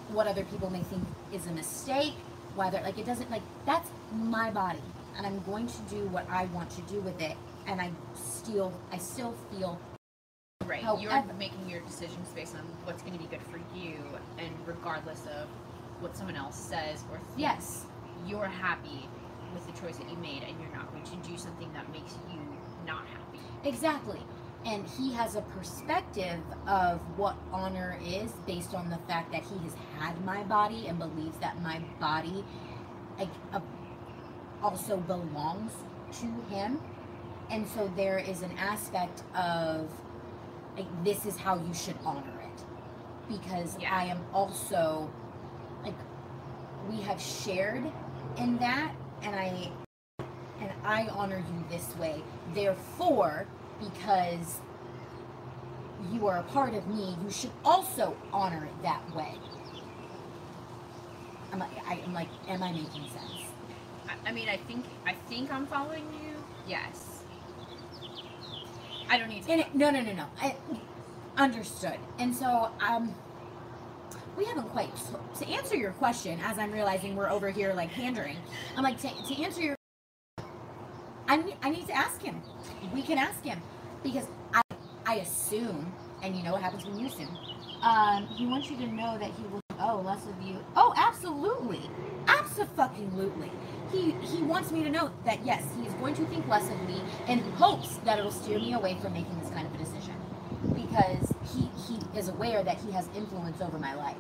what 0.10 0.28
other 0.28 0.44
people 0.46 0.70
may 0.70 0.84
think 0.84 1.04
is 1.34 1.48
a 1.48 1.52
mistake, 1.52 2.14
whether, 2.56 2.82
like, 2.82 2.98
it 2.98 3.06
doesn't, 3.06 3.30
like, 3.32 3.44
that's 3.66 3.90
my 4.14 4.52
body. 4.52 4.82
And 5.18 5.26
I'm 5.26 5.42
going 5.44 5.68
to 5.68 5.78
do 5.90 6.06
what 6.08 6.30
I 6.30 6.46
want 6.46 6.70
to 6.72 6.82
do 6.82 7.00
with 7.02 7.22
it. 7.22 7.38
And 7.68 7.80
I 7.82 7.92
still, 8.44 8.74
I 8.92 8.98
still 8.98 9.34
feel, 9.52 9.80
Right. 10.66 10.84
However- 10.84 11.02
You're 11.02 11.24
making 11.38 11.70
your 11.70 11.82
decisions 11.82 12.30
based 12.30 12.56
on 12.56 12.62
what's 12.86 13.02
going 13.02 13.14
to 13.14 13.20
be 13.20 13.26
good 13.28 13.42
for 13.44 13.58
you, 13.76 13.96
and 14.38 14.52
regardless 14.68 15.26
of 15.28 15.48
what 16.00 16.16
someone 16.16 16.36
else 16.36 16.56
says 16.56 17.04
or 17.12 17.18
thinks. 17.18 17.34
yes, 17.38 17.86
you're 18.26 18.46
happy 18.48 19.10
with 19.54 19.66
the 19.66 19.74
choice 19.82 19.98
that 19.98 20.10
you 20.10 20.16
made 20.18 20.44
and 20.44 20.60
you're 20.62 20.72
not 20.74 20.90
going 20.92 21.04
to 21.04 21.16
do 21.30 21.38
something 21.38 21.72
that 21.74 21.92
makes 21.92 22.16
you 22.32 22.40
not 22.86 23.06
happy. 23.08 23.40
Exactly. 23.68 24.20
And 24.66 24.86
he 24.88 25.12
has 25.14 25.36
a 25.36 25.42
perspective 25.42 26.40
of 26.68 27.00
what 27.18 27.36
honor 27.52 27.98
is 28.06 28.32
based 28.46 28.74
on 28.76 28.90
the 28.90 28.98
fact 29.10 29.32
that 29.34 29.44
he 29.44 29.58
has 29.66 29.74
had 30.00 30.24
my 30.24 30.44
body 30.44 30.88
and 30.88 30.98
believes 31.00 31.38
that 31.40 31.60
my 31.62 31.80
body 32.00 32.46
like, 33.20 33.30
uh, 33.52 33.60
also 34.64 34.98
belongs 34.98 35.72
to 36.14 36.28
him. 36.56 36.80
And 37.52 37.68
so 37.68 37.92
there 37.98 38.18
is 38.18 38.42
an 38.42 38.58
aspect 38.58 39.24
of 39.36 39.92
like 40.78 40.88
this 41.04 41.26
is 41.26 41.38
how 41.38 41.56
you 41.58 41.74
should 41.74 41.98
honor 42.06 42.42
it. 42.42 42.64
Because 43.28 43.78
Yeah. 43.80 43.94
I 43.94 44.06
am 44.06 44.22
also 44.34 45.10
like 45.84 45.96
we 46.90 47.02
have 47.02 47.22
shared 47.22 47.84
in 48.38 48.58
that 48.60 48.96
and 49.22 49.36
I 49.36 49.70
and 50.62 50.72
I 50.86 51.08
honor 51.10 51.38
you 51.38 51.66
this 51.70 51.94
way. 51.98 52.24
Therefore, 52.54 53.46
because 53.80 54.62
you 56.12 56.28
are 56.28 56.38
a 56.38 56.44
part 56.44 56.74
of 56.74 56.88
me, 56.88 57.16
you 57.24 57.30
should 57.30 57.52
also 57.66 58.16
honor 58.32 58.66
it 58.66 58.84
that 58.84 59.16
way. 59.16 59.36
I'm 61.52 61.60
like, 61.60 61.72
I, 61.86 61.96
am 61.96 62.14
like, 62.14 62.30
am 62.48 62.64
I 62.64 62.72
making 62.72 63.10
sense? 63.10 63.44
I, 64.08 64.30
I 64.30 64.32
mean, 64.32 64.48
I 64.48 64.58
think 64.58 64.86
I 65.06 65.14
think 65.28 65.52
I'm 65.52 65.68
following 65.68 66.06
you. 66.24 66.36
Yes. 66.66 67.21
I 69.12 69.18
don't 69.18 69.28
need 69.28 69.44
to. 69.44 69.52
And 69.52 69.62
it, 69.62 69.76
no, 69.76 69.90
no, 69.92 70.02
no, 70.02 70.14
no. 70.14 70.26
I, 70.42 70.56
understood. 71.36 71.98
And 72.18 72.34
so, 72.34 72.72
um, 72.80 73.14
we 74.38 74.46
haven't 74.46 74.70
quite 74.70 74.90
to 75.40 75.48
answer 75.48 75.76
your 75.76 75.92
question. 75.92 76.40
As 76.44 76.58
I'm 76.58 76.72
realizing 76.72 77.18
we're 77.18 77.30
over 77.30 77.50
here 77.50 77.74
like 77.74 77.92
pandering. 77.92 78.38
I'm 78.78 78.84
like 78.84 79.00
to, 79.02 79.10
to 79.10 79.44
answer 79.44 79.62
your. 79.62 79.76
I 81.28 81.38
need, 81.38 81.58
I 81.62 81.70
need 81.70 81.88
to 81.88 81.94
ask 81.94 82.22
him. 82.22 82.42
We 82.94 83.02
can 83.02 83.18
ask 83.18 83.44
him 83.44 83.62
because 84.02 84.26
I 84.54 84.62
I 85.06 85.16
assume, 85.16 85.92
and 86.24 86.34
you 86.34 86.44
know 86.44 86.54
what 86.54 86.62
happens 86.62 86.86
when 86.86 86.98
you 86.98 87.08
assume. 87.08 87.38
Um, 87.82 88.28
he 88.28 88.46
wants 88.46 88.70
you 88.70 88.78
to 88.78 88.88
know 88.88 89.18
that 89.18 89.32
he 89.32 89.44
will. 89.44 89.60
Oh, 89.78 90.02
less 90.06 90.26
of 90.26 90.42
you. 90.42 90.64
Oh, 90.78 90.94
absolutely, 90.96 91.90
absolutely. 92.28 93.52
He 93.92 94.12
he 94.12 94.42
wants 94.44 94.72
me 94.72 94.84
to 94.84 94.90
know 94.90 95.12
that 95.26 95.46
yes, 95.46 95.64
he 95.78 95.86
is 95.86 95.94
going 95.96 96.16
to 96.16 96.26
think 96.26 96.48
less 96.48 96.70
of 96.70 96.88
me 96.88 97.02
in 97.28 97.40
hopes 97.54 97.98
that 98.06 98.20
it'll 98.20 98.32
steer 98.32 98.58
me 98.60 98.74
away 98.74 98.98
from 99.02 99.14
making 99.14 99.38
this 99.40 99.50
kind 99.50 99.68
of 99.68 99.74
a 99.74 99.78
decision 99.78 100.16
because 100.74 101.34
he 101.54 101.70
he 101.88 102.00
is 102.18 102.30
aware 102.30 102.64
that 102.64 102.78
he 102.80 102.92
has 102.92 103.10
influence 103.16 103.62
over 103.62 103.78
my 103.78 103.94
life 103.96 104.16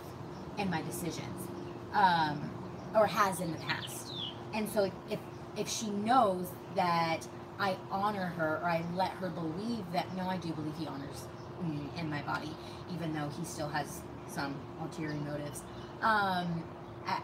and 0.58 0.70
my 0.70 0.82
decisions, 0.82 1.48
um, 1.94 2.52
or 2.96 3.08
has 3.08 3.40
in 3.40 3.52
the 3.52 3.60
past. 3.60 4.14
And 4.54 4.68
so 4.70 4.92
if 5.10 5.20
if 5.56 5.70
she 5.70 5.90
knows 5.90 6.48
that 6.76 7.28
I 7.60 7.78
honor 7.92 8.26
her 8.26 8.60
or 8.62 8.66
I 8.66 8.84
let 8.96 9.12
her 9.12 9.30
believe 9.30 9.86
that 9.94 10.16
no, 10.18 10.28
I 10.28 10.38
do 10.38 10.52
believe 10.54 10.74
he 10.78 10.88
honors 10.88 11.28
me 11.64 11.80
and 11.98 12.10
my 12.10 12.22
body, 12.24 12.52
even 12.94 13.14
though 13.14 13.30
he 13.38 13.46
still 13.46 13.70
has 13.70 14.02
some 14.28 14.56
ulterior 14.82 15.14
motives. 15.14 15.62
Um, 16.02 16.64
at 17.06 17.24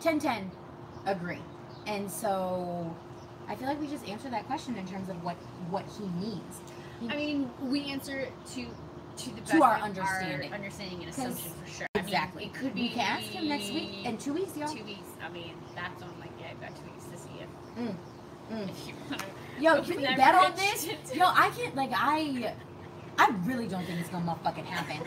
10 0.00 0.18
agree. 1.06 1.38
And 1.86 2.10
so 2.10 2.94
I 3.48 3.54
feel 3.56 3.66
like 3.66 3.80
we 3.80 3.86
just 3.88 4.06
answered 4.08 4.32
that 4.32 4.46
question 4.46 4.76
in 4.76 4.86
terms 4.86 5.08
of 5.08 5.22
what 5.24 5.36
what 5.70 5.84
he 5.98 6.06
needs. 6.24 6.60
I 7.10 7.16
mean, 7.16 7.50
we 7.60 7.90
answer 7.90 8.28
to 8.54 8.66
to 9.16 9.30
the 9.34 9.40
best 9.42 9.52
To 9.52 9.62
our 9.62 9.74
understanding. 9.78 10.52
understanding 10.52 11.00
and 11.00 11.10
assumption 11.10 11.50
for 11.62 11.70
sure. 11.70 11.86
I 11.94 11.98
mean, 11.98 12.06
Exactly. 12.06 12.44
it 12.46 12.54
could 12.54 12.74
be. 12.74 12.82
we 12.82 12.88
can 12.90 13.00
ask 13.00 13.24
him 13.24 13.48
next 13.48 13.70
week 13.70 14.06
in 14.06 14.16
two 14.18 14.32
weeks, 14.32 14.56
y'all. 14.56 14.68
Two 14.68 14.84
weeks. 14.84 15.08
I 15.24 15.28
mean, 15.30 15.54
that's 15.74 16.02
on 16.02 16.08
like 16.20 16.30
yeah, 16.40 16.46
I've 16.52 16.60
got 16.60 16.70
two 16.76 16.90
weeks 16.90 17.04
to 17.06 17.18
see 17.18 17.40
if 17.40 17.48
Mm. 17.78 17.94
Mm. 18.52 18.68
If 18.68 18.86
you 18.88 18.94
wanna 19.10 19.24
Yo, 19.60 19.82
can 19.82 19.96
we 19.96 20.02
bet 20.16 20.34
on 20.34 20.54
this? 20.56 20.86
Yo, 21.14 21.24
I 21.26 21.50
can't 21.56 21.74
like 21.74 21.90
I 21.94 22.54
I 23.18 23.34
really 23.44 23.66
don't 23.68 23.84
think 23.84 24.00
it's 24.00 24.08
gonna 24.08 24.24
motherfucking 24.24 24.64
happen. 24.66 25.06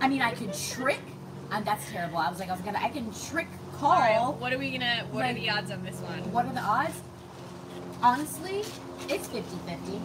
I 0.00 0.08
mean 0.08 0.22
I 0.22 0.32
could 0.32 0.52
trick 0.54 1.00
and 1.50 1.64
that's 1.64 1.90
terrible. 1.90 2.18
I 2.18 2.30
was 2.30 2.38
like 2.38 2.48
I 2.48 2.52
was 2.52 2.60
gonna 2.62 2.78
I 2.78 2.88
can 2.88 3.10
trick 3.12 3.48
All 3.80 3.90
right, 3.98 4.16
Carl. 4.18 4.32
what 4.34 4.52
are 4.52 4.58
we 4.58 4.70
gonna? 4.70 5.04
What 5.10 5.20
Like- 5.22 5.36
are 5.36 5.40
the 5.40 5.50
odds 5.50 5.70
on 5.70 5.82
this 5.82 5.96
one? 6.00 6.20
What 6.32 6.46
are 6.46 6.52
the 6.52 6.60
odds? 6.60 7.00
Honestly, 8.02 8.64
it's 9.08 9.28
50-50. 9.28 10.00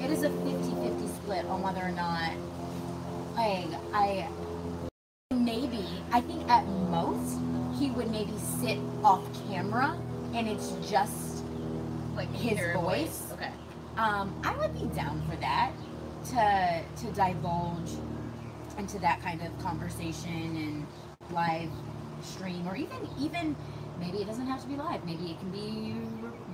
It 0.00 0.10
is 0.10 0.22
a 0.22 0.30
50-50 0.30 1.08
split 1.08 1.46
on 1.46 1.62
whether 1.62 1.82
or 1.82 1.90
not 1.90 2.30
like 3.36 3.68
I 3.92 4.28
maybe 5.32 5.86
I 6.12 6.20
think 6.20 6.48
at 6.50 6.66
most 6.90 7.38
he 7.78 7.90
would 7.90 8.10
maybe 8.10 8.32
sit 8.60 8.78
off 9.04 9.22
camera 9.48 9.96
and 10.34 10.46
it's 10.48 10.72
just 10.88 11.44
Like 12.14 12.30
his 12.32 12.58
a 12.60 12.78
voice? 12.78 13.24
Okay. 13.32 13.50
Um, 13.98 14.34
I 14.44 14.54
would 14.56 14.72
be 14.74 14.86
down 14.94 15.22
for 15.28 15.36
that 15.36 15.72
to 16.30 16.82
to 17.06 17.12
divulge 17.12 17.90
into 18.78 18.98
that 19.00 19.20
kind 19.22 19.40
of 19.42 19.58
conversation 19.62 20.56
and 20.56 20.86
live 21.34 21.70
stream, 22.22 22.66
or 22.68 22.76
even 22.76 23.08
even 23.18 23.56
maybe 23.98 24.18
it 24.18 24.26
doesn't 24.26 24.46
have 24.46 24.60
to 24.62 24.68
be 24.68 24.76
live. 24.76 25.04
Maybe 25.04 25.30
it 25.30 25.38
can 25.38 25.50
be 25.50 25.94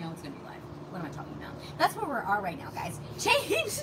no, 0.01 0.11
it's 0.11 0.23
gonna 0.23 0.35
be 0.35 0.45
live. 0.45 0.61
What 0.91 1.01
am 1.01 1.07
I 1.07 1.11
talking 1.11 1.35
about? 1.39 1.55
That's 1.79 1.97
where 1.97 2.07
we 2.07 2.13
are 2.13 2.43
right 2.43 2.59
now, 2.59 2.71
guys. 2.71 3.01
Change. 3.19 3.81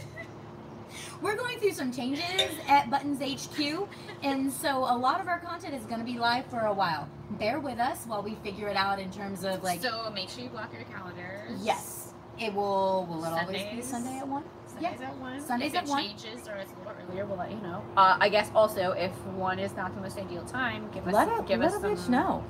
We're 1.22 1.36
going 1.36 1.60
through 1.60 1.74
some 1.74 1.92
changes 1.92 2.52
at 2.68 2.90
Buttons 2.90 3.20
HQ, 3.22 3.88
and 4.24 4.52
so 4.52 4.78
a 4.78 4.98
lot 4.98 5.22
of 5.22 5.28
our 5.28 5.40
content 5.40 5.76
is 5.76 5.84
going 5.84 6.00
to 6.00 6.06
be 6.06 6.18
live 6.18 6.46
for 6.48 6.62
a 6.62 6.74
while. 6.74 7.08
Bear 7.32 7.60
with 7.60 7.78
us 7.80 8.06
while 8.06 8.24
we 8.24 8.36
figure 8.36 8.68
it 8.70 8.76
out 8.76 9.00
in 9.00 9.12
terms 9.12 9.44
of 9.44 9.64
like 9.64 9.82
so 9.82 10.10
make 10.16 10.30
sure 10.30 10.44
you 10.44 10.50
block 10.50 10.74
your 10.74 10.84
calendars. 10.84 11.64
yes, 11.64 12.14
it 12.40 12.54
will. 12.54 13.06
Will 13.10 13.24
it 13.24 13.32
always 13.32 13.64
be 13.76 13.82
Sunday 13.82 14.18
at 14.18 14.28
one? 14.28 14.44
Sundays 14.82 15.02
at 15.02 15.18
one. 15.18 15.42
Sundays 15.42 15.74
if 15.74 15.78
at 15.80 15.84
it 15.86 15.90
one. 15.90 16.04
changes 16.04 16.48
or 16.48 16.56
it's 16.56 16.72
a 16.72 16.76
little 16.80 16.94
earlier, 17.10 17.26
we'll 17.26 17.38
let 17.38 17.52
you 17.52 17.58
know. 17.62 17.84
Uh, 17.98 18.18
I 18.20 18.30
guess 18.30 18.50
also 18.56 18.92
if 18.92 19.12
one 19.28 19.60
is 19.60 19.76
not 19.76 19.94
the 19.96 20.02
most 20.02 20.18
ideal 20.18 20.44
time, 20.46 20.90
give 20.94 21.08
us 21.08 21.14
Let 21.14 21.28
a, 21.28 21.44
give 21.44 21.60
let 21.60 21.74
us 21.74 21.84
a 21.84 21.86
bitch 21.88 21.98
some. 22.00 22.12
know. 22.12 22.44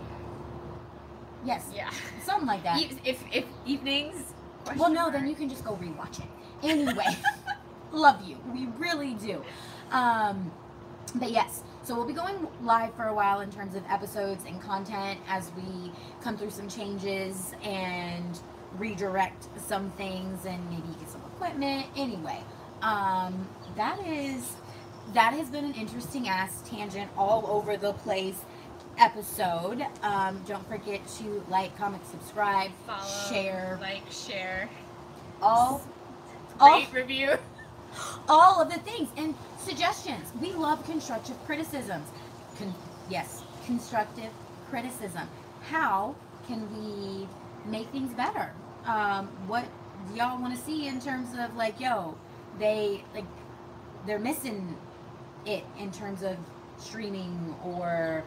Yes, 1.45 1.69
Yeah. 1.73 1.89
something 2.23 2.47
like 2.47 2.63
that. 2.63 2.81
If 2.81 2.99
if, 3.05 3.23
if 3.31 3.45
evenings. 3.65 4.33
Well, 4.65 4.75
question 4.75 4.93
no, 4.93 5.11
then 5.11 5.27
you 5.27 5.35
can 5.35 5.49
just 5.49 5.63
go 5.63 5.71
rewatch 5.81 6.19
it. 6.19 6.25
Anyway, 6.61 7.05
love 7.91 8.21
you. 8.27 8.37
We 8.53 8.67
really 8.77 9.13
do. 9.15 9.41
Um, 9.91 10.51
but 11.15 11.31
yes, 11.31 11.63
so 11.83 11.95
we'll 11.95 12.05
be 12.05 12.13
going 12.13 12.45
live 12.61 12.93
for 12.93 13.05
a 13.07 13.13
while 13.13 13.39
in 13.39 13.49
terms 13.51 13.73
of 13.73 13.83
episodes 13.89 14.43
and 14.45 14.61
content 14.61 15.19
as 15.27 15.49
we 15.55 15.91
come 16.21 16.37
through 16.37 16.51
some 16.51 16.67
changes 16.67 17.53
and 17.63 18.39
redirect 18.77 19.47
some 19.57 19.89
things 19.91 20.45
and 20.45 20.63
maybe 20.69 20.87
get 20.99 21.09
some 21.09 21.21
equipment. 21.39 21.87
Anyway, 21.95 22.43
um, 22.81 23.47
that 23.75 23.99
is 24.05 24.53
that 25.13 25.33
has 25.33 25.49
been 25.49 25.65
an 25.65 25.73
interesting 25.73 26.27
ass 26.27 26.61
tangent 26.69 27.09
all 27.17 27.47
over 27.47 27.77
the 27.77 27.93
place 27.93 28.39
episode. 28.97 29.85
Um, 30.03 30.41
don't 30.45 30.67
forget 30.67 31.05
to 31.19 31.43
like, 31.49 31.75
comment, 31.77 32.05
subscribe, 32.07 32.71
Follow, 32.85 33.31
share, 33.31 33.79
like, 33.81 34.03
share, 34.11 34.69
all 35.41 35.81
all, 36.59 36.85
review. 36.91 37.31
all 38.29 38.61
of 38.61 38.71
the 38.71 38.79
things 38.79 39.09
and 39.17 39.33
suggestions. 39.57 40.31
We 40.41 40.51
love 40.53 40.85
constructive 40.85 41.37
criticisms. 41.45 42.07
Con- 42.57 42.75
yes, 43.09 43.43
constructive 43.65 44.29
criticism. 44.69 45.27
How 45.61 46.15
can 46.47 46.67
we 46.75 47.27
make 47.65 47.87
things 47.89 48.13
better? 48.13 48.51
Um, 48.85 49.27
what 49.47 49.65
y'all 50.15 50.41
want 50.41 50.55
to 50.55 50.61
see 50.61 50.87
in 50.87 50.99
terms 50.99 51.29
of 51.37 51.55
like, 51.55 51.79
yo, 51.79 52.15
they 52.59 53.03
like 53.13 53.25
they're 54.05 54.19
missing 54.19 54.77
it 55.45 55.63
in 55.79 55.91
terms 55.91 56.23
of 56.23 56.37
streaming 56.77 57.55
or 57.63 58.23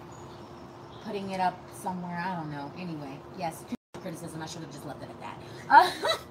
putting 1.05 1.31
it 1.31 1.41
up 1.41 1.59
somewhere. 1.75 2.23
I 2.25 2.37
don't 2.37 2.51
know. 2.51 2.73
Anyway, 2.79 3.19
yes, 3.39 3.65
criticism. 4.01 4.43
I 4.43 4.47
should 4.47 4.63
have 4.63 4.73
just 4.73 4.87
left 4.87 5.03
it 5.03 5.11
at 5.11 5.21
that. 5.21 5.39
Uh, 5.71 5.91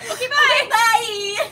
Okay, 0.12 0.28
bye. 0.28 0.68
bye. 0.70 1.50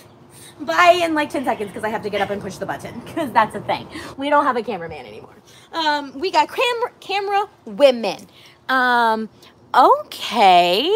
Bye 0.60 1.00
in 1.02 1.14
like 1.14 1.30
10 1.30 1.44
seconds 1.44 1.70
because 1.70 1.84
I 1.84 1.88
have 1.88 2.02
to 2.02 2.10
get 2.10 2.20
up 2.20 2.30
and 2.30 2.40
push 2.40 2.56
the 2.56 2.66
button 2.66 3.00
because 3.00 3.32
that's 3.32 3.54
a 3.56 3.60
thing. 3.62 3.88
We 4.16 4.30
don't 4.30 4.44
have 4.44 4.56
a 4.56 4.62
cameraman 4.62 5.06
anymore. 5.06 5.34
Um, 5.72 6.18
we 6.18 6.30
got 6.30 6.48
camera 6.48 6.92
camera 7.00 7.48
women. 7.64 8.28
Um, 8.68 9.28
okay. 9.74 10.92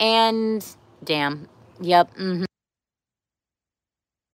And 0.00 0.64
damn. 1.04 1.48
Yep. 1.80 2.14
Mm-hmm. 2.16 2.53